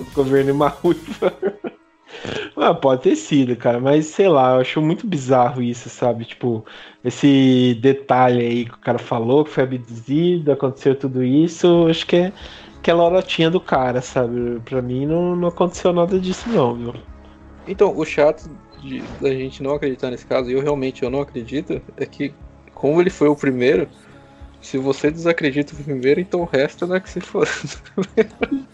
Governo 0.04 0.06
sido. 0.06 0.06
ruiva. 0.06 0.06
é. 0.06 0.10
O 0.10 0.14
governo 0.14 0.50
e 0.50 0.52
uma 0.52 0.68
ruiva. 0.68 1.34
Ah, 2.56 2.74
pode 2.74 3.02
ter 3.02 3.16
sido, 3.16 3.56
cara, 3.56 3.80
mas 3.80 4.06
sei 4.06 4.28
lá, 4.28 4.54
eu 4.54 4.60
acho 4.60 4.82
muito 4.82 5.06
bizarro 5.06 5.62
isso, 5.62 5.88
sabe? 5.88 6.24
Tipo, 6.24 6.64
esse 7.04 7.78
detalhe 7.80 8.44
aí 8.44 8.64
que 8.64 8.74
o 8.74 8.78
cara 8.78 8.98
falou, 8.98 9.44
que 9.44 9.50
foi 9.50 9.62
abduzido, 9.62 10.52
aconteceu 10.52 10.94
tudo 10.94 11.22
isso, 11.22 11.86
acho 11.88 12.06
que 12.06 12.16
é 12.16 12.32
aquela 12.78 13.04
lorotinha 13.04 13.50
do 13.50 13.60
cara, 13.60 14.02
sabe? 14.02 14.60
Pra 14.64 14.82
mim 14.82 15.06
não, 15.06 15.36
não 15.36 15.48
aconteceu 15.48 15.92
nada 15.92 16.18
disso, 16.18 16.48
não, 16.48 16.74
viu? 16.74 16.94
Então, 17.66 17.96
o 17.96 18.04
chato 18.04 18.50
de, 18.82 19.02
da 19.20 19.30
gente 19.30 19.62
não 19.62 19.74
acreditar 19.74 20.10
nesse 20.10 20.26
caso, 20.26 20.50
e 20.50 20.52
eu 20.52 20.60
realmente 20.60 21.02
eu 21.02 21.10
não 21.10 21.20
acredito, 21.20 21.80
é 21.96 22.04
que 22.04 22.34
como 22.74 23.00
ele 23.00 23.10
foi 23.10 23.28
o 23.28 23.36
primeiro, 23.36 23.88
se 24.60 24.76
você 24.78 25.10
desacredita 25.10 25.74
o 25.74 25.84
primeiro, 25.84 26.20
então 26.20 26.40
o 26.40 26.44
resto 26.44 26.92
é 26.92 27.00
que 27.00 27.08
se 27.08 27.20
for. 27.20 27.46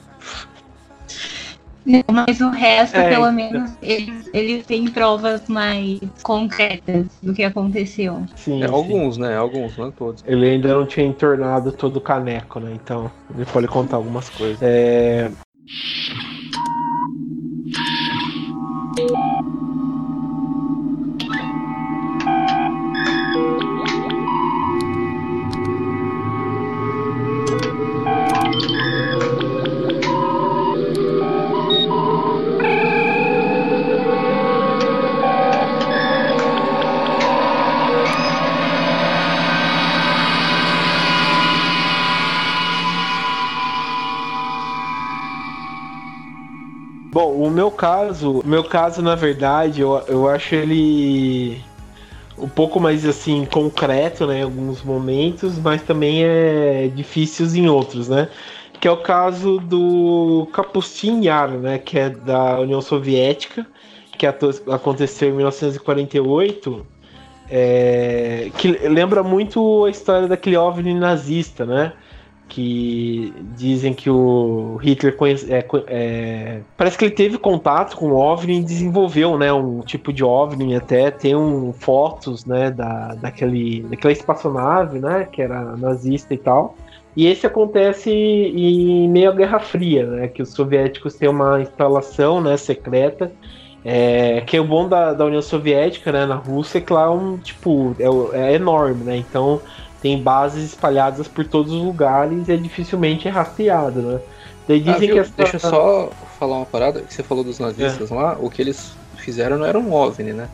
Mas 2.10 2.40
o 2.40 2.50
resto, 2.50 2.96
É, 2.96 3.08
pelo 3.10 3.26
então. 3.26 3.32
menos, 3.32 3.70
eles, 3.80 4.28
eles 4.32 4.66
têm 4.66 4.90
provas 4.90 5.46
mais 5.48 6.00
concretas 6.22 7.06
do 7.22 7.32
que 7.32 7.44
aconteceu. 7.44 8.26
Sim, 8.34 8.62
É, 8.62 8.66
sim. 8.66 8.74
alguns, 8.74 9.16
né? 9.16 9.36
Alguns, 9.36 9.76
não 9.76 9.90
todos. 9.92 10.24
Ele 10.26 10.48
ainda 10.48 10.74
não 10.74 10.84
tinha 10.84 11.06
entornado 11.06 11.70
todo 11.70 11.98
o 11.98 12.00
caneco, 12.00 12.58
né? 12.58 12.72
Então, 12.74 13.10
ele 13.34 13.46
pode 13.46 13.68
contar 13.68 13.96
algumas 13.96 14.28
coisas. 14.30 14.60
É. 14.60 15.30
o 47.46 47.50
meu 47.50 47.70
caso, 47.70 48.42
meu 48.44 48.64
caso, 48.64 49.02
na 49.02 49.14
verdade, 49.14 49.80
eu, 49.80 49.98
eu 50.08 50.28
acho 50.28 50.54
ele 50.54 51.62
um 52.38 52.48
pouco 52.48 52.78
mais 52.78 53.06
assim 53.06 53.44
concreto, 53.46 54.26
né, 54.26 54.40
em 54.40 54.42
alguns 54.42 54.82
momentos, 54.82 55.58
mas 55.58 55.82
também 55.82 56.22
é 56.24 56.90
difícil 56.94 57.46
em 57.56 57.68
outros, 57.68 58.08
né? 58.08 58.28
Que 58.78 58.86
é 58.86 58.90
o 58.90 58.98
caso 58.98 59.58
do 59.58 60.46
Kapustin 60.52 61.22
Yar, 61.24 61.50
né, 61.50 61.78
que 61.78 61.98
é 61.98 62.10
da 62.10 62.60
União 62.60 62.82
Soviética, 62.82 63.66
que 64.18 64.26
aconteceu 64.26 65.30
em 65.30 65.32
1948, 65.32 66.86
é, 67.50 68.50
que 68.58 68.68
lembra 68.68 69.22
muito 69.22 69.84
a 69.84 69.90
história 69.90 70.28
daquele 70.28 70.56
OVNI 70.56 70.94
nazista, 70.94 71.64
né? 71.64 71.92
Que 72.48 73.34
dizem 73.56 73.92
que 73.92 74.08
o 74.08 74.76
Hitler 74.76 75.16
conhece, 75.16 75.52
é, 75.52 75.66
é, 75.88 76.60
parece 76.76 76.96
que 76.96 77.04
ele 77.04 77.14
teve 77.14 77.38
contato 77.38 77.96
com 77.96 78.10
o 78.10 78.16
OVNI 78.16 78.60
e 78.60 78.62
desenvolveu, 78.62 79.36
né, 79.36 79.52
um 79.52 79.80
tipo 79.80 80.12
de 80.12 80.22
OVNI 80.22 80.76
até 80.76 81.10
tem 81.10 81.34
um 81.34 81.72
fotos, 81.72 82.44
né, 82.44 82.70
da, 82.70 83.14
daquele, 83.14 83.82
daquela 83.82 84.12
espaçonave, 84.12 85.00
né, 85.00 85.28
que 85.30 85.42
era 85.42 85.76
nazista 85.76 86.32
e 86.34 86.38
tal. 86.38 86.76
E 87.16 87.26
esse 87.26 87.46
acontece 87.46 88.10
em 88.10 89.08
meio 89.08 89.30
à 89.30 89.32
Guerra 89.32 89.58
Fria, 89.58 90.06
né, 90.06 90.28
que 90.28 90.40
os 90.42 90.50
soviéticos 90.50 91.14
têm 91.14 91.28
uma 91.28 91.60
instalação, 91.60 92.40
né, 92.40 92.56
secreta 92.56 93.32
É, 93.88 94.40
que 94.40 94.56
é 94.56 94.60
o 94.60 94.64
bom 94.64 94.88
da, 94.88 95.12
da 95.12 95.24
União 95.24 95.40
Soviética, 95.40 96.10
né, 96.10 96.26
na 96.26 96.34
Rússia, 96.34 96.78
é 96.78 96.80
que 96.80 96.92
lá 96.92 97.04
é 97.04 97.08
um, 97.08 97.38
tipo, 97.38 97.94
é, 98.00 98.48
é 98.48 98.54
enorme, 98.54 99.04
né? 99.04 99.16
Então 99.16 99.60
tem 100.06 100.22
bases 100.22 100.62
espalhadas 100.62 101.26
por 101.26 101.44
todos 101.44 101.72
os 101.72 101.82
lugares 101.82 102.46
e 102.46 102.52
é 102.52 102.56
dificilmente 102.56 103.28
rastreado, 103.28 104.00
né? 104.00 104.20
Daí 104.68 104.84
ah, 104.86 104.92
dizem 104.92 105.10
ah, 105.10 105.12
que 105.12 105.18
essa... 105.18 105.32
Deixa 105.36 105.56
eu 105.56 105.60
só 105.60 106.10
falar 106.38 106.58
uma 106.58 106.66
parada 106.66 107.00
que 107.00 107.12
você 107.12 107.24
falou 107.24 107.42
dos 107.42 107.58
nazistas 107.58 108.12
é. 108.12 108.14
lá, 108.14 108.38
o 108.40 108.48
que 108.48 108.62
eles 108.62 108.92
fizeram 109.16 109.58
não 109.58 109.66
era 109.66 109.76
um 109.76 109.92
OVNI, 109.92 110.32
né? 110.32 110.48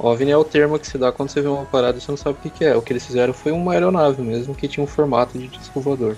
OVNI 0.00 0.32
é 0.32 0.36
o 0.36 0.42
termo 0.42 0.80
que 0.80 0.86
se 0.88 0.98
dá 0.98 1.12
quando 1.12 1.28
você 1.28 1.40
vê 1.40 1.46
uma 1.46 1.64
parada 1.64 1.96
e 1.96 2.00
você 2.00 2.10
não 2.10 2.18
sabe 2.18 2.38
o 2.44 2.50
que, 2.50 2.64
é. 2.64 2.76
O 2.76 2.82
que 2.82 2.92
eles 2.92 3.06
fizeram 3.06 3.32
foi 3.32 3.52
uma 3.52 3.72
aeronave 3.72 4.20
mesmo, 4.20 4.52
que 4.52 4.66
tinha 4.66 4.82
um 4.82 4.86
formato 4.86 5.38
de 5.38 5.46
disco 5.46 5.80
voador. 5.80 6.16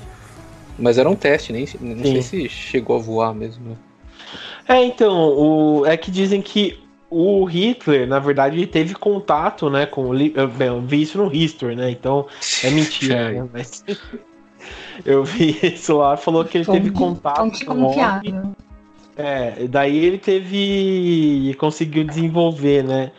Mas 0.78 0.96
era 0.96 1.08
um 1.08 1.14
teste, 1.14 1.52
nem 1.52 1.68
não 1.82 2.02
Sim. 2.02 2.22
sei 2.22 2.22
se 2.22 2.48
chegou 2.48 2.96
a 2.96 2.98
voar 2.98 3.34
mesmo. 3.34 3.62
Né? 3.68 3.76
É, 4.66 4.84
então, 4.84 5.12
o, 5.12 5.84
é 5.84 5.98
que 5.98 6.10
dizem 6.10 6.40
que 6.40 6.82
o 7.10 7.44
Hitler, 7.44 8.08
na 8.08 8.18
verdade, 8.18 8.56
ele 8.56 8.66
teve 8.66 8.94
contato, 8.94 9.70
né, 9.70 9.86
com 9.86 10.10
o. 10.10 10.12
Bem, 10.12 10.68
eu 10.68 10.80
vi 10.80 11.02
isso 11.02 11.18
no 11.18 11.32
History, 11.32 11.76
né? 11.76 11.90
Então 11.90 12.26
é 12.62 12.70
mentira, 12.70 13.30
né? 13.30 13.48
Mas 13.52 13.84
eu 15.04 15.24
vi 15.24 15.58
isso 15.62 15.98
lá, 15.98 16.16
falou 16.16 16.44
que 16.44 16.58
ele 16.58 16.64
teve 16.64 16.90
contato 16.90 17.64
com 17.64 17.84
o 17.84 17.94
É, 19.16 19.66
daí 19.68 19.96
ele 19.96 20.18
teve. 20.18 21.54
conseguiu 21.58 22.04
desenvolver, 22.04 22.82
né? 22.82 23.12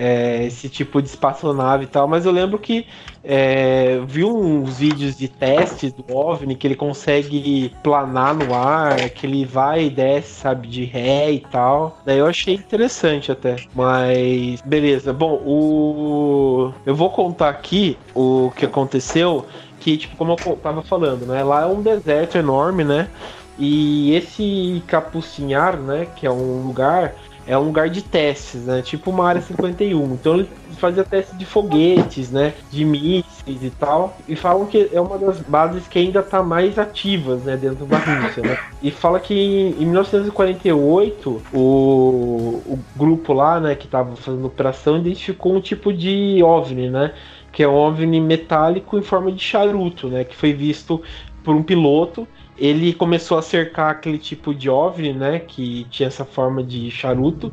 É, 0.00 0.46
esse 0.46 0.66
tipo 0.66 1.02
de 1.02 1.08
espaçonave 1.08 1.84
e 1.84 1.86
tal, 1.86 2.08
mas 2.08 2.24
eu 2.24 2.32
lembro 2.32 2.58
que 2.58 2.86
é, 3.22 4.00
vi 4.06 4.24
uns 4.24 4.78
vídeos 4.78 5.14
de 5.14 5.28
testes 5.28 5.92
do 5.92 6.02
OVNI 6.10 6.56
que 6.56 6.66
ele 6.66 6.74
consegue 6.74 7.70
planar 7.82 8.34
no 8.34 8.54
ar, 8.54 9.10
que 9.10 9.26
ele 9.26 9.44
vai 9.44 9.84
e 9.84 9.90
desce, 9.90 10.40
sabe, 10.40 10.68
de 10.68 10.84
ré 10.84 11.32
e 11.32 11.40
tal. 11.40 11.98
Daí 12.06 12.16
eu 12.16 12.26
achei 12.26 12.54
interessante 12.54 13.30
até. 13.30 13.56
Mas 13.74 14.62
beleza. 14.62 15.12
Bom, 15.12 15.34
o 15.44 16.72
eu 16.86 16.94
vou 16.94 17.10
contar 17.10 17.50
aqui 17.50 17.98
o 18.14 18.50
que 18.56 18.64
aconteceu, 18.64 19.44
que 19.78 19.98
tipo 19.98 20.16
como 20.16 20.32
eu 20.32 20.56
tava 20.56 20.80
falando, 20.80 21.26
né? 21.26 21.44
Lá 21.44 21.64
é 21.64 21.66
um 21.66 21.82
deserto 21.82 22.38
enorme, 22.38 22.84
né? 22.84 23.10
E 23.58 24.14
esse 24.14 24.82
Capucinhar, 24.86 25.76
né, 25.76 26.06
que 26.16 26.26
é 26.26 26.30
um 26.30 26.66
lugar 26.66 27.14
é 27.46 27.56
um 27.56 27.62
lugar 27.62 27.88
de 27.88 28.02
testes, 28.02 28.64
né? 28.64 28.82
Tipo 28.82 29.10
uma 29.10 29.26
área 29.26 29.40
51. 29.40 30.14
Então 30.14 30.34
ele 30.34 30.48
fazia 30.78 31.04
testes 31.04 31.36
de 31.38 31.44
foguetes, 31.44 32.30
né? 32.30 32.54
De 32.70 32.84
mísseis 32.84 33.62
e 33.62 33.70
tal. 33.70 34.16
E 34.28 34.36
falam 34.36 34.66
que 34.66 34.90
é 34.92 35.00
uma 35.00 35.18
das 35.18 35.40
bases 35.40 35.86
que 35.86 35.98
ainda 35.98 36.20
está 36.20 36.42
mais 36.42 36.78
ativas, 36.78 37.42
né? 37.42 37.56
Dentro 37.56 37.86
da 37.86 37.98
Rússia, 37.98 38.42
né? 38.42 38.58
E 38.82 38.90
fala 38.90 39.18
que 39.18 39.34
em 39.34 39.84
1948 39.84 41.42
o, 41.52 41.58
o 41.58 42.78
grupo 42.96 43.32
lá, 43.32 43.60
né? 43.60 43.74
Que 43.74 43.86
estava 43.86 44.14
fazendo 44.16 44.46
operação 44.46 44.98
identificou 44.98 45.54
um 45.54 45.60
tipo 45.60 45.92
de 45.92 46.42
OVNI, 46.42 46.90
né? 46.90 47.14
Que 47.52 47.62
é 47.62 47.68
um 47.68 47.74
OVNI 47.74 48.20
metálico 48.20 48.98
em 48.98 49.02
forma 49.02 49.32
de 49.32 49.42
charuto, 49.42 50.08
né? 50.08 50.24
Que 50.24 50.36
foi 50.36 50.52
visto 50.52 51.02
por 51.42 51.54
um 51.54 51.62
piloto 51.62 52.28
ele 52.60 52.92
começou 52.92 53.38
a 53.38 53.42
cercar 53.42 53.90
aquele 53.90 54.18
tipo 54.18 54.54
de 54.54 54.68
OVNI, 54.68 55.14
né, 55.14 55.38
que 55.40 55.86
tinha 55.90 56.06
essa 56.08 56.24
forma 56.24 56.62
de 56.62 56.90
charuto. 56.90 57.52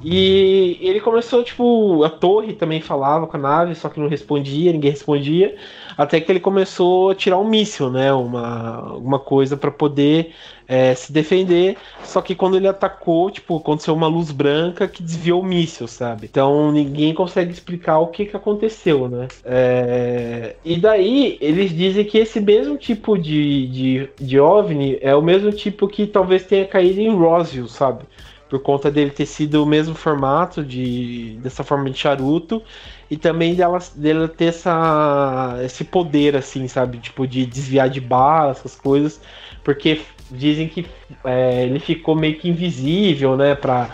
E 0.00 0.78
ele 0.80 1.00
começou, 1.00 1.42
tipo, 1.42 2.04
a 2.04 2.10
torre 2.10 2.52
também 2.52 2.80
falava 2.80 3.26
com 3.26 3.36
a 3.36 3.40
nave, 3.40 3.74
só 3.74 3.88
que 3.88 3.98
não 3.98 4.08
respondia, 4.08 4.72
ninguém 4.72 4.92
respondia. 4.92 5.56
Até 5.98 6.20
que 6.20 6.30
ele 6.30 6.38
começou 6.38 7.10
a 7.10 7.14
tirar 7.16 7.38
um 7.38 7.48
míssil, 7.48 7.90
né? 7.90 8.12
Uma, 8.12 8.76
alguma 8.92 9.18
coisa 9.18 9.56
para 9.56 9.68
poder 9.68 10.32
é, 10.68 10.94
se 10.94 11.10
defender. 11.10 11.76
Só 12.04 12.22
que 12.22 12.36
quando 12.36 12.56
ele 12.56 12.68
atacou, 12.68 13.28
tipo, 13.32 13.56
aconteceu 13.56 13.94
uma 13.94 14.06
luz 14.06 14.30
branca 14.30 14.86
que 14.86 15.02
desviou 15.02 15.40
o 15.40 15.44
míssil, 15.44 15.88
sabe? 15.88 16.28
Então 16.30 16.70
ninguém 16.70 17.12
consegue 17.12 17.50
explicar 17.50 17.98
o 17.98 18.06
que, 18.06 18.26
que 18.26 18.36
aconteceu, 18.36 19.08
né? 19.08 19.26
É... 19.44 20.54
E 20.64 20.76
daí 20.76 21.36
eles 21.40 21.74
dizem 21.74 22.04
que 22.04 22.18
esse 22.18 22.38
mesmo 22.40 22.76
tipo 22.76 23.18
de, 23.18 23.66
de, 23.66 24.08
de 24.20 24.38
OVNI 24.38 24.98
é 25.00 25.16
o 25.16 25.22
mesmo 25.22 25.50
tipo 25.50 25.88
que 25.88 26.06
talvez 26.06 26.44
tenha 26.44 26.66
caído 26.66 27.00
em 27.00 27.12
Roswell, 27.12 27.66
sabe? 27.66 28.04
Por 28.48 28.60
conta 28.60 28.90
dele 28.90 29.10
ter 29.10 29.26
sido 29.26 29.62
o 29.62 29.66
mesmo 29.66 29.94
formato 29.94 30.64
de 30.64 31.38
dessa 31.42 31.62
forma 31.62 31.90
de 31.90 31.98
charuto 31.98 32.62
e 33.10 33.16
também 33.16 33.54
dela, 33.54 33.78
dela 33.94 34.28
ter 34.28 34.46
essa, 34.46 35.58
esse 35.64 35.84
poder, 35.84 36.36
assim, 36.36 36.68
sabe? 36.68 36.98
Tipo, 36.98 37.26
de 37.26 37.46
desviar 37.46 37.88
de 37.88 38.00
bala, 38.00 38.50
essas 38.50 38.74
coisas. 38.74 39.20
Porque 39.64 40.00
dizem 40.30 40.68
que 40.68 40.86
é, 41.24 41.64
ele 41.64 41.78
ficou 41.78 42.14
meio 42.14 42.38
que 42.38 42.48
invisível, 42.48 43.36
né? 43.36 43.54
Pra, 43.54 43.90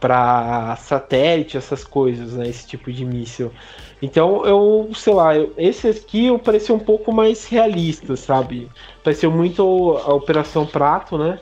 pra 0.00 0.76
satélite, 0.76 1.56
essas 1.56 1.84
coisas, 1.84 2.34
né? 2.34 2.48
Esse 2.48 2.66
tipo 2.66 2.92
de 2.92 3.04
míssil. 3.04 3.52
Então, 4.00 4.44
eu, 4.46 4.90
sei 4.94 5.12
lá, 5.12 5.32
esse 5.56 5.88
aqui 5.88 6.26
eu 6.26 6.38
parecia 6.38 6.74
um 6.74 6.78
pouco 6.78 7.12
mais 7.12 7.46
realista, 7.46 8.16
sabe? 8.16 8.70
Pareceu 9.02 9.30
muito 9.30 9.62
a 10.04 10.14
Operação 10.14 10.64
Prato, 10.66 11.18
né? 11.18 11.40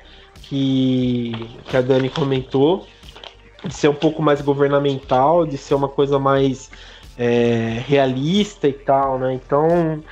Que, 0.49 1.32
que 1.68 1.76
a 1.76 1.80
Dani 1.80 2.09
comentou. 2.09 2.86
De 3.64 3.74
ser 3.74 3.88
um 3.88 3.94
pouco 3.94 4.22
mais 4.22 4.40
governamental, 4.40 5.44
de 5.44 5.59
ser 5.59 5.74
uma 5.74 5.88
coisa 5.88 6.18
mais 6.18 6.70
é, 7.18 7.82
realista 7.86 8.68
e 8.68 8.72
tal, 8.72 9.18
né? 9.18 9.34
Então 9.34 10.03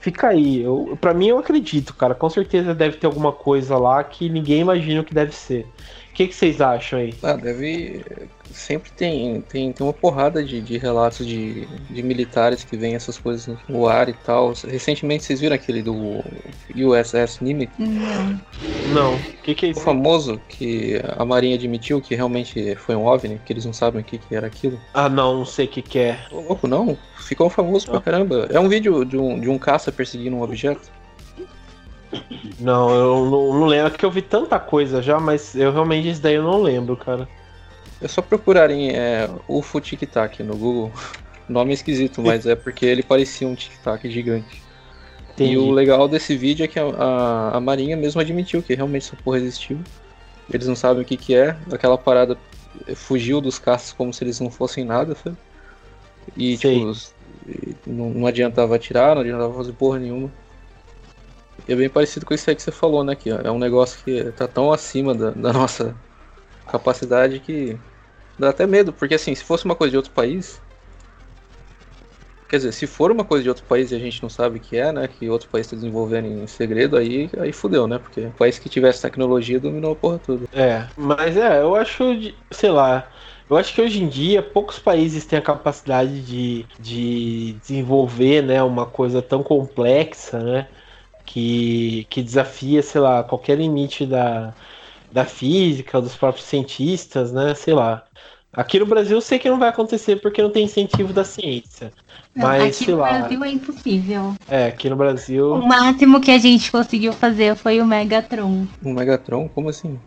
fica 0.00 0.28
aí. 0.28 0.64
Para 1.00 1.14
mim 1.14 1.28
eu 1.28 1.38
acredito, 1.38 1.94
cara. 1.94 2.14
Com 2.14 2.28
certeza 2.28 2.74
deve 2.74 2.96
ter 2.96 3.06
alguma 3.06 3.32
coisa 3.32 3.78
lá 3.78 4.02
que 4.04 4.28
ninguém 4.28 4.60
imagina 4.60 5.00
o 5.00 5.04
que 5.04 5.14
deve 5.14 5.34
ser. 5.34 5.66
O 6.18 6.20
que, 6.20 6.26
que 6.26 6.34
vocês 6.34 6.60
acham 6.60 6.98
aí? 6.98 7.14
Ah, 7.22 7.34
deve 7.34 8.04
sempre 8.50 8.90
tem, 8.90 9.40
tem, 9.42 9.72
tem 9.72 9.86
uma 9.86 9.92
porrada 9.92 10.42
de, 10.42 10.60
de 10.60 10.76
relatos 10.76 11.24
de, 11.24 11.64
de 11.88 12.02
militares 12.02 12.64
que 12.64 12.76
veem 12.76 12.96
essas 12.96 13.16
coisas 13.16 13.56
no 13.68 13.86
ar 13.86 14.08
e 14.08 14.12
tal. 14.12 14.52
Recentemente 14.66 15.22
vocês 15.22 15.38
viram 15.38 15.54
aquele 15.54 15.80
do 15.80 15.94
USS 16.74 17.40
Nimitz? 17.40 17.72
Não. 17.78 18.40
Não. 18.92 19.14
O 19.14 19.42
que, 19.44 19.54
que 19.54 19.66
é 19.66 19.68
isso? 19.68 19.78
O 19.78 19.84
famoso 19.84 20.40
que 20.48 21.00
a 21.16 21.24
Marinha 21.24 21.54
admitiu 21.54 22.00
que 22.00 22.16
realmente 22.16 22.74
foi 22.74 22.96
um 22.96 23.06
OVNI, 23.06 23.40
que 23.46 23.52
eles 23.52 23.64
não 23.64 23.72
sabem 23.72 24.00
o 24.00 24.04
que, 24.04 24.18
que 24.18 24.34
era 24.34 24.48
aquilo. 24.48 24.80
Ah, 24.92 25.08
não, 25.08 25.38
não 25.38 25.44
sei 25.44 25.66
o 25.66 25.68
que, 25.68 25.82
que 25.82 26.00
é. 26.00 26.18
Ô, 26.32 26.40
louco, 26.40 26.66
não. 26.66 26.98
Ficou 27.18 27.48
famoso 27.48 27.86
não. 27.86 27.92
pra 27.92 28.00
caramba. 28.00 28.48
É 28.50 28.58
um 28.58 28.68
vídeo 28.68 29.04
de 29.04 29.16
um, 29.16 29.38
de 29.38 29.48
um 29.48 29.56
caça 29.56 29.92
perseguindo 29.92 30.34
um 30.34 30.42
objeto. 30.42 30.90
Não, 32.58 32.90
eu 32.90 33.24
não, 33.26 33.60
não 33.60 33.66
lembro, 33.66 33.94
é 33.94 33.96
que 33.96 34.04
eu 34.04 34.10
vi 34.10 34.22
tanta 34.22 34.58
coisa 34.58 35.02
já, 35.02 35.20
mas 35.20 35.54
eu 35.54 35.72
realmente 35.72 36.08
isso 36.08 36.20
daí 36.20 36.34
eu 36.34 36.42
não 36.42 36.62
lembro, 36.62 36.96
cara. 36.96 37.28
É 38.00 38.08
só 38.08 38.22
procurarem 38.22 38.90
é, 38.90 39.28
UFO 39.48 39.80
Tic 39.80 40.02
Tac 40.02 40.42
no 40.42 40.56
Google. 40.56 40.92
Nome 41.48 41.72
esquisito, 41.72 42.22
mas 42.22 42.46
é 42.46 42.54
porque 42.54 42.84
ele 42.84 43.02
parecia 43.02 43.48
um 43.48 43.54
Tic 43.54 43.72
Tac 43.82 44.08
gigante. 44.10 44.62
Entendi. 45.32 45.52
E 45.52 45.56
o 45.56 45.70
legal 45.70 46.06
desse 46.06 46.36
vídeo 46.36 46.64
é 46.64 46.68
que 46.68 46.78
a, 46.78 46.84
a, 46.84 47.56
a, 47.56 47.60
Marinha 47.60 47.96
mesmo 47.96 48.20
admitiu 48.20 48.62
que 48.62 48.74
realmente 48.74 49.06
essa 49.06 49.16
porra 49.16 49.38
existiu. 49.38 49.78
Eles 50.52 50.66
não 50.66 50.76
sabem 50.76 51.02
o 51.02 51.06
que, 51.06 51.16
que 51.16 51.34
é. 51.34 51.56
Aquela 51.72 51.96
parada 51.96 52.36
fugiu 52.94 53.40
dos 53.40 53.58
caças 53.58 53.92
como 53.92 54.12
se 54.12 54.22
eles 54.24 54.40
não 54.40 54.50
fossem 54.50 54.84
nada, 54.84 55.14
sabe? 55.14 55.36
E, 56.36 56.56
tipo, 56.56 56.92
não, 57.86 58.10
não 58.10 58.26
adiantava 58.26 58.76
atirar, 58.76 59.14
não 59.14 59.22
adiantava 59.22 59.54
fazer 59.54 59.72
porra 59.72 59.98
nenhuma. 59.98 60.30
É 61.68 61.76
bem 61.76 61.88
parecido 61.90 62.24
com 62.26 62.34
isso 62.34 62.48
aí 62.48 62.56
que 62.56 62.62
você 62.62 62.72
falou, 62.72 63.04
né? 63.04 63.14
Que 63.14 63.30
é 63.30 63.50
um 63.50 63.58
negócio 63.58 64.02
que 64.02 64.32
tá 64.32 64.48
tão 64.48 64.72
acima 64.72 65.14
da, 65.14 65.30
da 65.30 65.52
nossa 65.52 66.02
capacidade 66.66 67.40
que 67.40 67.80
dá 68.38 68.50
até 68.50 68.66
medo, 68.66 68.92
porque 68.94 69.14
assim, 69.16 69.34
se 69.34 69.44
fosse 69.44 69.64
uma 69.66 69.76
coisa 69.76 69.92
de 69.92 69.96
outro 69.98 70.12
país, 70.12 70.62
quer 72.48 72.56
dizer, 72.58 72.72
se 72.72 72.86
for 72.86 73.10
uma 73.12 73.24
coisa 73.24 73.42
de 73.42 73.48
outro 73.48 73.64
país 73.64 73.90
e 73.90 73.94
a 73.94 73.98
gente 73.98 74.22
não 74.22 74.30
sabe 74.30 74.58
o 74.58 74.60
que 74.60 74.76
é, 74.76 74.90
né, 74.92 75.06
que 75.06 75.28
outro 75.28 75.48
país 75.50 75.66
está 75.66 75.76
desenvolvendo 75.76 76.26
em 76.26 76.46
segredo, 76.46 76.96
aí, 76.96 77.30
aí 77.38 77.52
fudeu, 77.52 77.86
né, 77.86 77.98
porque 77.98 78.26
o 78.26 78.32
país 78.32 78.58
que 78.58 78.68
tivesse 78.68 79.02
tecnologia 79.02 79.60
dominou 79.60 79.92
a 79.92 79.96
porra 79.96 80.18
toda. 80.18 80.46
É, 80.52 80.88
mas 80.96 81.36
é, 81.36 81.60
eu 81.60 81.74
acho, 81.74 82.04
sei 82.50 82.70
lá, 82.70 83.10
eu 83.50 83.56
acho 83.56 83.74
que 83.74 83.82
hoje 83.82 84.02
em 84.02 84.08
dia 84.08 84.42
poucos 84.42 84.78
países 84.78 85.26
têm 85.26 85.38
a 85.38 85.42
capacidade 85.42 86.24
de, 86.24 86.66
de 86.78 87.54
desenvolver, 87.60 88.42
né, 88.42 88.62
uma 88.62 88.86
coisa 88.86 89.20
tão 89.20 89.42
complexa, 89.42 90.38
né, 90.42 90.68
que, 91.28 92.06
que 92.10 92.22
desafia, 92.22 92.82
sei 92.82 93.00
lá, 93.00 93.22
qualquer 93.24 93.58
limite 93.58 94.06
da, 94.06 94.54
da 95.10 95.24
física, 95.26 96.00
dos 96.00 96.16
próprios 96.16 96.46
cientistas, 96.46 97.32
né? 97.32 97.54
Sei 97.54 97.74
lá. 97.74 98.06
Aqui 98.52 98.78
no 98.78 98.86
Brasil 98.86 99.16
eu 99.18 99.20
sei 99.20 99.38
que 99.38 99.50
não 99.50 99.58
vai 99.58 99.68
acontecer 99.68 100.16
porque 100.20 100.42
não 100.42 100.50
tem 100.50 100.64
incentivo 100.64 101.12
da 101.12 101.24
ciência. 101.24 101.92
Mas, 102.38 102.76
aqui 102.76 102.84
sei 102.84 102.94
no 102.94 103.00
lá. 103.00 103.18
Brasil 103.18 103.44
é 103.44 103.50
impossível. 103.50 104.34
É, 104.48 104.66
aqui 104.66 104.88
no 104.88 104.96
Brasil. 104.96 105.52
O 105.52 105.66
máximo 105.66 106.20
que 106.20 106.30
a 106.30 106.38
gente 106.38 106.70
conseguiu 106.70 107.12
fazer 107.12 107.56
foi 107.56 107.80
o 107.80 107.86
Megatron. 107.86 108.66
Um 108.84 108.92
Megatron? 108.94 109.48
Como 109.48 109.68
assim? 109.68 109.98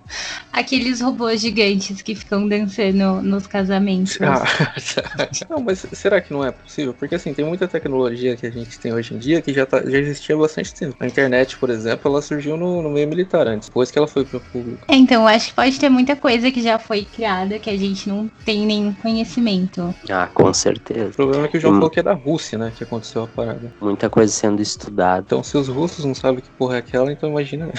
Aqueles 0.51 1.01
robôs 1.01 1.41
gigantes 1.41 2.01
que 2.01 2.15
ficam 2.15 2.47
dançando 2.47 3.21
nos 3.21 3.47
casamentos. 3.47 4.17
Ah, 4.21 4.43
não, 5.49 5.61
mas 5.61 5.86
será 5.93 6.21
que 6.21 6.32
não 6.32 6.43
é 6.43 6.51
possível? 6.51 6.93
Porque 6.93 7.15
assim, 7.15 7.34
tem 7.34 7.45
muita 7.45 7.67
tecnologia 7.67 8.36
que 8.36 8.45
a 8.45 8.51
gente 8.51 8.79
tem 8.79 8.93
hoje 8.93 9.13
em 9.13 9.17
dia 9.17 9.41
que 9.41 9.53
já, 9.53 9.65
tá, 9.65 9.82
já 9.82 9.97
existia 9.97 10.36
há 10.36 10.39
bastante 10.39 10.73
tempo. 10.73 10.95
A 10.99 11.07
internet, 11.07 11.57
por 11.57 11.69
exemplo, 11.69 12.09
ela 12.11 12.21
surgiu 12.21 12.57
no, 12.57 12.82
no 12.82 12.89
meio 12.89 13.07
militar 13.07 13.47
antes, 13.47 13.67
depois 13.69 13.89
que 13.91 13.97
ela 13.97 14.07
foi 14.07 14.25
pro 14.25 14.41
público. 14.41 14.88
É, 14.89 14.95
então, 14.95 15.21
eu 15.23 15.27
acho 15.27 15.49
que 15.49 15.55
pode 15.55 15.79
ter 15.79 15.89
muita 15.89 16.15
coisa 16.15 16.51
que 16.51 16.61
já 16.61 16.77
foi 16.77 17.05
criada 17.05 17.59
que 17.59 17.69
a 17.69 17.77
gente 17.77 18.07
não 18.09 18.27
tem 18.43 18.65
nenhum 18.65 18.93
conhecimento. 18.93 19.93
Ah, 20.09 20.27
com 20.27 20.49
O 20.49 20.53
certeza. 20.53 21.11
problema 21.11 21.45
é 21.45 21.47
que 21.47 21.57
o 21.57 21.59
João 21.59 21.73
Hum. 21.73 21.77
falou 21.77 21.89
que 21.89 21.99
é 21.99 22.03
da 22.03 22.13
Rússia, 22.22 22.57
né, 22.57 22.72
que 22.76 22.84
aconteceu 22.84 23.24
a 23.24 23.28
parada. 23.28 23.74
Muita 23.82 24.09
coisa 24.09 24.32
sendo 24.32 24.61
estudada. 24.61 25.24
Então, 25.26 25.43
se 25.43 25.57
os 25.57 25.67
russos 25.67 26.05
não 26.05 26.15
sabem 26.15 26.41
que 26.41 26.49
porra 26.51 26.76
é 26.76 26.80
aquela, 26.80 27.11
então 27.11 27.30
imagina 27.30 27.69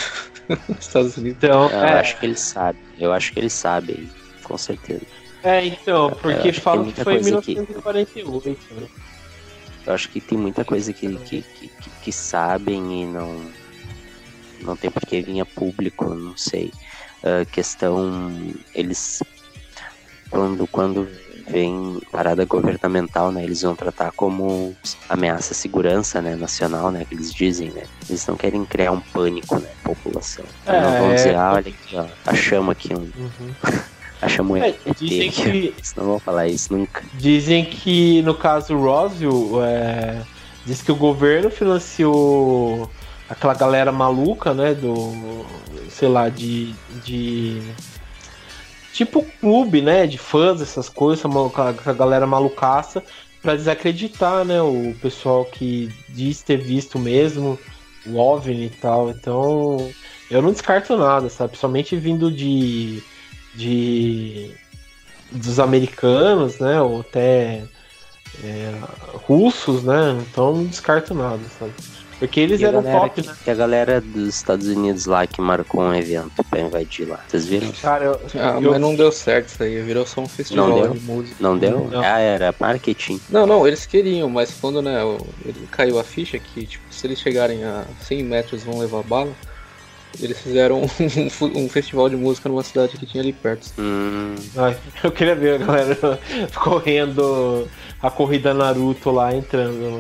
os 0.69 0.79
Estados 0.81 1.17
Unidos. 1.17 1.39
Então, 1.43 1.69
Eu 1.71 1.79
é, 1.79 2.01
acho 2.01 2.19
que 2.19 2.27
eles 2.27 2.41
sabem. 2.41 2.81
Eu 2.99 3.13
acho 3.13 3.33
que 3.33 3.39
eles 3.41 3.53
sabem, 3.53 4.09
com 4.45 4.59
certeza. 4.59 5.07
é, 5.43 5.65
então, 5.67 6.09
Eu 6.11 6.17
porque 6.17 6.53
que 6.53 6.61
falam 6.61 6.81
que 6.85 6.87
muita 6.87 7.05
foi 7.05 7.15
em 7.15 7.21
coisa 7.21 7.39
aqui. 7.39 7.55
1948, 7.55 8.75
né? 8.75 8.87
Eu 9.87 9.95
acho 9.95 10.09
que 10.11 10.21
tem 10.21 10.39
muita 10.39 10.65
coisa 10.65 10.93
que, 10.93 11.17
que, 11.19 11.43
que, 11.43 11.69
que- 11.69 11.91
que 12.03 12.13
sabem 12.13 13.03
e 13.03 13.07
não. 13.07 13.51
Não 14.61 14.77
tem 14.77 14.91
por 14.93 15.05
que 15.05 15.21
vir 15.23 15.41
a 15.41 15.45
público, 15.47 16.05
não 16.15 16.37
sei. 16.37 16.71
Ah, 17.25 17.45
questão. 17.45 18.55
Eles. 18.75 19.23
Quando, 20.31 20.67
quando 20.69 21.09
vem 21.53 22.01
parada 22.11 22.45
governamental, 22.47 23.31
né? 23.31 23.45
Eles 23.45 23.61
vão 23.63 23.77
tratar 23.77 24.11
como 24.13 24.75
ameaça 25.09 25.53
à 25.53 25.55
segurança 25.57 26.21
né, 26.23 26.35
nacional, 26.35 26.91
né? 26.91 27.05
Que 27.07 27.15
eles 27.15 27.33
dizem, 27.33 27.71
né? 27.71 27.83
Eles 28.09 28.27
não 28.27 28.37
querem 28.37 28.65
criar 28.65 28.93
um 28.93 29.01
pânico, 29.01 29.59
né? 29.59 29.69
População. 29.85 30.45
Então 30.63 30.81
não 30.81 30.99
vão 30.99 31.11
É. 31.13 31.15
dizer, 31.15 31.35
ah, 31.37 31.53
olha 31.53 31.61
aqui, 31.61 31.97
ó. 31.97 32.07
Achamos 32.27 32.73
aqui 32.73 32.95
um. 32.95 33.01
Uhum. 33.17 33.55
Achamos 34.23 34.61
É, 34.63 34.69
ET 34.69 34.97
dizem 34.99 35.31
que 35.33 35.49
Eles 35.49 35.95
não 35.97 36.05
vão 36.05 36.19
falar 36.19 36.47
isso 36.47 36.73
nunca. 36.73 37.03
Dizem 37.15 37.65
que 37.65 38.23
no 38.23 38.35
caso 38.35 38.77
Roswell, 38.77 39.63
é, 39.65 40.23
diz 40.65 40.81
que 40.81 40.93
o 40.93 40.97
governo 40.97 41.51
financiou 41.51 42.89
aquela 43.29 43.55
galera 43.55 43.91
maluca, 43.93 44.55
né? 44.55 44.75
Do. 44.75 45.45
sei 45.91 46.09
lá, 46.09 46.29
de. 46.29 46.73
de 47.05 47.61
tipo 48.93 49.25
clube, 49.41 49.81
né? 49.83 50.07
De 50.07 50.19
fãs, 50.19 50.61
essas 50.61 50.89
coisas, 50.89 51.25
essa 51.81 51.93
galera 51.93 52.27
malucaça, 52.27 53.03
pra 53.41 53.57
desacreditar, 53.57 54.45
né? 54.45 54.61
O 54.63 54.95
pessoal 55.01 55.45
que 55.45 55.91
diz 56.09 56.43
ter 56.43 56.59
visto 56.59 56.99
mesmo 56.99 57.59
o 58.07 58.17
OVNI 58.17 58.67
e 58.67 58.71
tal. 58.71 59.11
Então, 59.11 59.91
eu 60.31 60.43
não 60.43 60.53
descarto 60.53 60.97
nada, 60.97 61.29
sabe? 61.29 61.57
Somente 61.57 61.97
vindo 61.97 62.31
de. 62.31 63.03
de 63.55 64.51
dos 65.31 65.59
americanos, 65.59 66.59
né? 66.59 66.81
Ou 66.81 67.01
até 67.01 67.65
é, 68.43 68.73
russos, 69.27 69.83
né? 69.83 70.19
Então 70.31 70.55
não 70.55 70.67
descarto 70.67 71.15
nada, 71.15 71.43
sabe? 71.59 71.73
Porque 72.23 72.39
eles 72.39 72.61
E 72.61 72.65
eram 72.65 72.81
galera 72.83 73.01
top, 73.01 73.21
que, 73.21 73.27
né? 73.29 73.35
que 73.43 73.51
a 73.51 73.55
galera 73.55 74.01
dos 74.01 74.29
Estados 74.37 74.69
Unidos 74.69 75.07
lá 75.07 75.27
que 75.27 75.41
marcou 75.41 75.81
um 75.83 75.93
evento 75.93 76.45
pra 76.49 76.61
invadir 76.61 77.09
lá. 77.09 77.19
Vocês 77.27 77.47
viram? 77.47 77.73
Cara, 77.83 78.05
eu, 78.05 78.21
Ah, 78.37 78.59
eu- 78.63 78.71
mas 78.71 78.81
não 78.81 78.95
deu 78.95 79.11
certo 79.11 79.49
isso 79.49 79.61
aí, 79.63 79.81
virou 79.83 80.07
só 80.07 80.21
um 80.21 80.29
festival 80.29 80.69
Não 80.69 80.75
deu? 80.83 80.93
de 80.95 81.01
música. 81.01 81.37
Não 81.41 81.59
deu? 81.59 81.89
Não. 81.91 82.01
Ah, 82.01 82.21
era 82.21 82.55
marketing. 82.61 83.21
Não, 83.29 83.45
não, 83.45 83.67
eles 83.67 83.85
queriam, 83.87 84.31
mas 84.31 84.53
quando 84.61 84.81
né, 84.81 85.01
caiu 85.73 85.99
a 85.99 86.05
ficha 86.05 86.39
que, 86.39 86.65
tipo, 86.65 86.85
se 86.93 87.05
eles 87.09 87.19
chegarem 87.19 87.65
a 87.65 87.85
100 88.03 88.23
metros 88.23 88.63
vão 88.63 88.79
levar 88.79 89.03
bala, 89.03 89.33
eles 90.21 90.39
fizeram 90.41 90.83
um, 91.19 91.29
fu- 91.29 91.51
um 91.59 91.69
festival 91.69 92.09
de 92.09 92.15
música 92.17 92.49
numa 92.49 92.63
cidade 92.63 92.97
que 92.97 93.05
tinha 93.05 93.21
ali 93.23 93.33
perto. 93.33 93.67
Hum, 93.79 94.37
Ai, 94.57 94.77
eu 95.03 95.11
queria 95.11 95.35
ver 95.35 95.55
a 95.61 95.65
galera 95.67 96.21
correndo 96.55 97.67
a 98.01 98.11
corrida 98.13 98.55
Naruto 98.55 99.11
lá 99.11 99.35
entrando. 99.35 99.99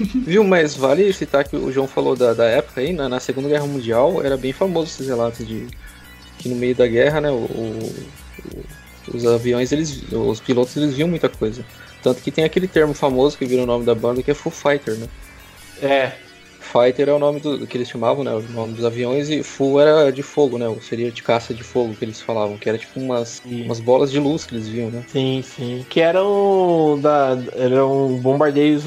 Viu, 0.00 0.42
mas 0.44 0.74
vale 0.74 1.12
citar 1.12 1.44
que 1.46 1.56
o 1.56 1.70
João 1.72 1.86
falou 1.86 2.16
da, 2.16 2.34
da 2.34 2.44
época 2.46 2.80
aí, 2.80 2.92
na, 2.92 3.08
na 3.08 3.20
Segunda 3.20 3.48
Guerra 3.48 3.66
Mundial, 3.66 4.22
era 4.24 4.36
bem 4.36 4.52
famoso 4.52 4.90
esses 4.92 5.06
relatos 5.08 5.46
de 5.46 5.66
que 6.38 6.48
no 6.48 6.56
meio 6.56 6.74
da 6.74 6.86
guerra, 6.86 7.20
né, 7.20 7.30
o, 7.30 7.34
o- 7.44 7.94
os 9.14 9.26
aviões, 9.26 9.70
eles, 9.72 10.02
os 10.12 10.40
pilotos, 10.40 10.76
eles 10.76 10.94
viam 10.94 11.08
muita 11.08 11.28
coisa. 11.28 11.64
Tanto 12.02 12.22
que 12.22 12.30
tem 12.30 12.44
aquele 12.44 12.66
termo 12.68 12.94
famoso 12.94 13.36
que 13.36 13.44
virou 13.46 13.64
o 13.64 13.66
nome 13.66 13.84
da 13.84 13.94
banda, 13.94 14.22
que 14.22 14.30
é 14.30 14.34
Full 14.34 14.52
Fighter, 14.52 14.96
né? 14.96 15.08
É, 15.82 16.12
Fighter 16.64 17.08
é 17.08 17.12
o 17.12 17.18
nome 17.18 17.40
do, 17.40 17.66
que 17.66 17.76
eles 17.76 17.88
chamavam, 17.88 18.24
né? 18.24 18.32
O 18.34 18.42
nome 18.42 18.74
dos 18.74 18.84
aviões, 18.84 19.28
e 19.30 19.42
Full 19.42 19.80
era 19.80 20.10
de 20.12 20.22
fogo, 20.22 20.58
né? 20.58 20.68
Ou 20.68 20.80
seria 20.80 21.12
de 21.12 21.22
caça 21.22 21.54
de 21.54 21.62
fogo 21.62 21.96
que 21.96 22.04
eles 22.04 22.20
falavam, 22.20 22.58
que 22.58 22.68
era 22.68 22.78
tipo 22.78 23.00
umas, 23.00 23.40
umas 23.44 23.80
bolas 23.80 24.10
de 24.10 24.18
luz 24.18 24.44
que 24.46 24.54
eles 24.54 24.66
viam, 24.68 24.90
né? 24.90 25.04
sim, 25.06 25.42
sim. 25.42 25.86
Que 25.88 26.00
eram 26.00 27.00
da. 27.00 27.36
eram 27.54 28.18
bombardeios 28.20 28.84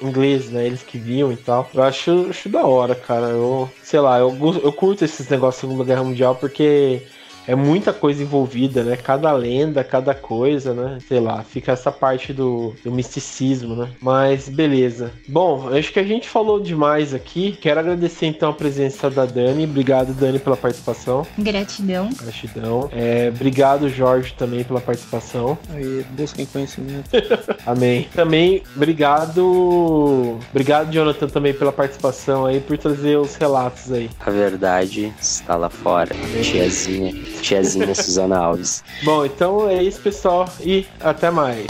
ingleses, 0.00 0.50
né? 0.50 0.66
Eles 0.66 0.82
que 0.82 0.98
viam 0.98 1.32
e 1.32 1.36
tal. 1.36 1.70
Eu 1.74 1.82
acho, 1.82 2.28
acho 2.30 2.48
da 2.48 2.66
hora, 2.66 2.94
cara. 2.94 3.28
Eu, 3.28 3.76
sei 3.80 4.00
lá, 4.00 4.18
eu, 4.18 4.28
eu 4.62 4.72
curto 4.72 5.04
esses 5.04 5.28
negócios 5.28 5.62
da 5.62 5.68
Segunda 5.68 5.84
Guerra 5.84 6.04
Mundial 6.04 6.36
porque 6.38 7.06
é 7.48 7.54
muita 7.54 7.94
coisa 7.94 8.22
envolvida, 8.22 8.84
né? 8.84 8.94
Cada 8.94 9.32
lenda, 9.32 9.82
cada 9.82 10.14
coisa, 10.14 10.74
né? 10.74 10.98
Sei 11.08 11.18
lá, 11.18 11.42
fica 11.42 11.72
essa 11.72 11.90
parte 11.90 12.32
do, 12.32 12.74
do 12.84 12.92
misticismo, 12.92 13.74
né? 13.74 13.88
Mas 14.02 14.50
beleza. 14.50 15.10
Bom, 15.26 15.70
acho 15.74 15.90
que 15.90 15.98
a 15.98 16.04
gente 16.04 16.28
falou 16.28 16.60
demais 16.60 17.14
aqui. 17.14 17.56
Quero 17.60 17.80
agradecer 17.80 18.26
então 18.26 18.50
a 18.50 18.52
presença 18.52 19.08
da 19.08 19.24
Dani. 19.24 19.64
Obrigado, 19.64 20.12
Dani, 20.12 20.38
pela 20.38 20.58
participação. 20.58 21.26
Gratidão. 21.38 22.10
Gratidão. 22.20 22.90
É, 22.92 23.32
obrigado, 23.34 23.88
Jorge, 23.88 24.34
também 24.34 24.62
pela 24.62 24.80
participação. 24.80 25.56
Aí 25.70 26.04
busquem 26.10 26.44
conhecimento. 26.44 27.08
Amém. 27.64 28.08
Também, 28.14 28.62
obrigado. 28.76 30.38
Obrigado, 30.50 30.92
Jonathan, 30.92 31.28
também 31.28 31.54
pela 31.54 31.72
participação 31.72 32.44
aí, 32.44 32.60
por 32.60 32.76
trazer 32.76 33.16
os 33.16 33.36
relatos 33.36 33.90
aí. 33.90 34.10
a 34.20 34.30
verdade 34.30 35.12
está 35.18 35.56
lá 35.56 35.70
fora. 35.70 36.14
Tiazinha, 36.42 37.12
Tiazinha 37.40 37.94
Suzana 37.94 38.38
Alves. 38.38 38.82
Bom, 39.02 39.24
então 39.24 39.68
é 39.68 39.82
isso, 39.82 40.00
pessoal, 40.00 40.48
e 40.60 40.86
até 41.00 41.30
mais. 41.30 41.66